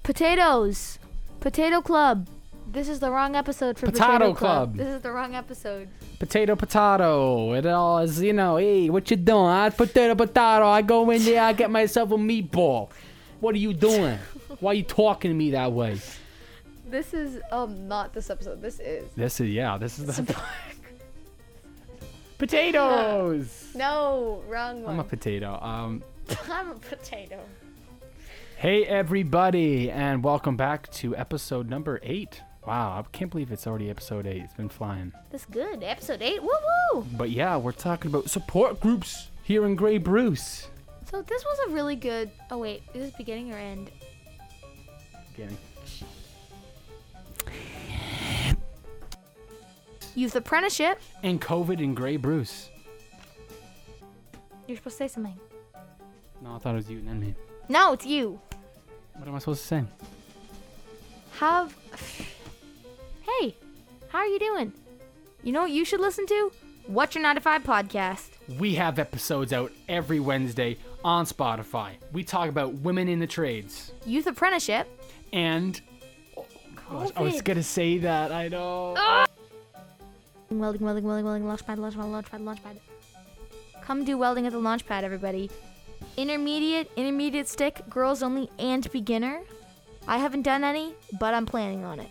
Potatoes. 0.02 0.98
Potato 1.40 1.80
Club. 1.80 2.26
This 2.72 2.88
is 2.88 3.00
the 3.00 3.11
wrong 3.11 3.35
episode 3.35 3.76
for 3.76 3.87
Potato 3.87 4.12
Potato, 4.12 4.35
Club. 4.35 4.76
This 4.76 4.87
is 4.87 5.02
the 5.02 5.11
wrong 5.11 5.35
episode. 5.35 5.88
Potato, 6.20 6.54
potato. 6.54 7.52
It 7.54 7.66
all 7.66 7.98
is, 7.98 8.22
you 8.22 8.33
know, 8.33 8.59
hey, 8.59 8.88
what 8.88 9.11
you 9.11 9.16
doing? 9.16 9.46
I 9.46 9.70
potato, 9.70 10.14
potato. 10.14 10.68
I 10.68 10.80
go 10.83 11.11
in 11.11 11.24
there, 11.24 11.42
I 11.42 11.52
get 11.52 11.68
myself 11.68 12.12
a 12.12 12.16
meatball. 12.16 12.90
What 13.40 13.56
are 13.56 13.59
you 13.59 13.72
doing? 13.72 14.18
Why 14.61 14.70
are 14.70 14.74
you 14.74 14.85
talking 14.85 15.33
to 15.33 15.35
me 15.35 15.50
that 15.50 15.72
way? 15.72 15.98
This 16.88 17.12
is 17.12 17.40
um 17.50 17.88
not 17.88 18.12
this 18.14 18.30
episode. 18.30 18.62
This 18.62 18.78
is. 18.78 19.11
This 19.16 19.40
is, 19.40 19.48
yeah, 19.50 19.76
this 19.76 19.98
is 19.98 20.06
the. 20.06 20.37
Potatoes! 22.38 23.66
No, 23.74 24.44
wrong 24.46 24.85
one. 24.85 24.94
I'm 24.94 25.00
a 25.00 25.04
potato. 25.04 25.59
Um, 25.61 26.04
I'm 26.48 26.70
a 26.70 26.74
potato. 26.76 27.40
hey, 28.59 28.85
everybody, 28.85 29.90
and 29.90 30.22
welcome 30.22 30.56
back 30.56 30.88
to 30.92 31.16
episode 31.16 31.68
number 31.68 31.98
eight. 32.04 32.42
Wow, 32.70 33.00
I 33.00 33.02
can't 33.11 33.33
believe 33.33 33.50
it's 33.50 33.66
already 33.66 33.90
episode 33.90 34.28
eight. 34.28 34.42
It's 34.42 34.54
been 34.54 34.68
flying. 34.68 35.12
That's 35.33 35.44
good. 35.44 35.83
Episode 35.83 36.22
8. 36.22 36.40
Woo 36.40 36.48
woo! 36.94 37.04
But 37.16 37.30
yeah, 37.30 37.56
we're 37.56 37.72
talking 37.72 38.12
about 38.12 38.30
support 38.30 38.78
groups 38.78 39.30
here 39.42 39.66
in 39.66 39.74
Grey 39.74 39.98
Bruce. 39.98 40.68
So 41.11 41.20
this 41.20 41.44
was 41.44 41.59
a 41.66 41.72
really 41.72 41.96
good. 41.96 42.30
Oh 42.48 42.59
wait, 42.59 42.85
is 42.94 43.06
this 43.06 43.16
beginning 43.16 43.52
or 43.52 43.59
end? 43.59 43.90
Beginning. 45.33 45.59
Youth 50.14 50.37
apprenticeship. 50.37 51.00
And 51.24 51.40
COVID 51.40 51.80
in 51.80 51.92
Grey 51.92 52.18
Bruce. 52.18 52.70
You're 54.68 54.76
supposed 54.76 54.96
to 54.98 55.09
say 55.09 55.09
something. 55.09 55.40
No, 56.40 56.54
I 56.54 56.59
thought 56.59 56.74
it 56.74 56.76
was 56.76 56.88
you 56.88 56.98
and 56.98 57.09
then 57.09 57.18
me. 57.18 57.35
No, 57.68 57.94
it's 57.94 58.06
you. 58.06 58.40
What 59.16 59.26
am 59.26 59.35
I 59.35 59.40
supposed 59.40 59.62
to 59.62 59.66
say? 59.66 59.85
Have. 61.33 61.74
How 64.10 64.18
are 64.18 64.26
you 64.26 64.40
doing? 64.40 64.72
You 65.44 65.52
know 65.52 65.60
what 65.62 65.70
you 65.70 65.84
should 65.84 66.00
listen 66.00 66.26
to? 66.26 66.50
What's 66.88 67.14
Your 67.14 67.22
9 67.22 67.36
to 67.36 67.40
5 67.40 67.62
podcast. 67.62 68.30
We 68.58 68.74
have 68.74 68.98
episodes 68.98 69.52
out 69.52 69.70
every 69.88 70.18
Wednesday 70.18 70.78
on 71.04 71.26
Spotify. 71.26 71.92
We 72.12 72.24
talk 72.24 72.48
about 72.48 72.74
women 72.74 73.06
in 73.06 73.20
the 73.20 73.28
trades. 73.28 73.92
Youth 74.04 74.26
apprenticeship. 74.26 74.88
And 75.32 75.80
oh, 76.36 76.44
gosh, 76.88 77.10
I 77.14 77.22
was 77.22 77.40
gonna 77.40 77.62
say 77.62 77.98
that. 77.98 78.32
I 78.32 78.48
know. 78.48 78.94
Ah! 78.98 79.26
Welding, 80.50 80.84
welding, 80.84 81.04
welding, 81.04 81.24
welding, 81.24 81.44
launchpad, 81.44 81.76
launchpad, 81.76 82.10
launchpad, 82.10 82.42
launchpad. 82.42 82.80
Come 83.82 84.04
do 84.04 84.18
welding 84.18 84.44
at 84.44 84.52
the 84.52 84.58
launchpad, 84.58 85.04
everybody. 85.04 85.48
Intermediate, 86.16 86.90
intermediate 86.96 87.46
stick, 87.46 87.82
girls 87.88 88.24
only, 88.24 88.50
and 88.58 88.90
beginner. 88.90 89.42
I 90.08 90.18
haven't 90.18 90.42
done 90.42 90.64
any, 90.64 90.94
but 91.20 91.32
I'm 91.32 91.46
planning 91.46 91.84
on 91.84 92.00
it. 92.00 92.08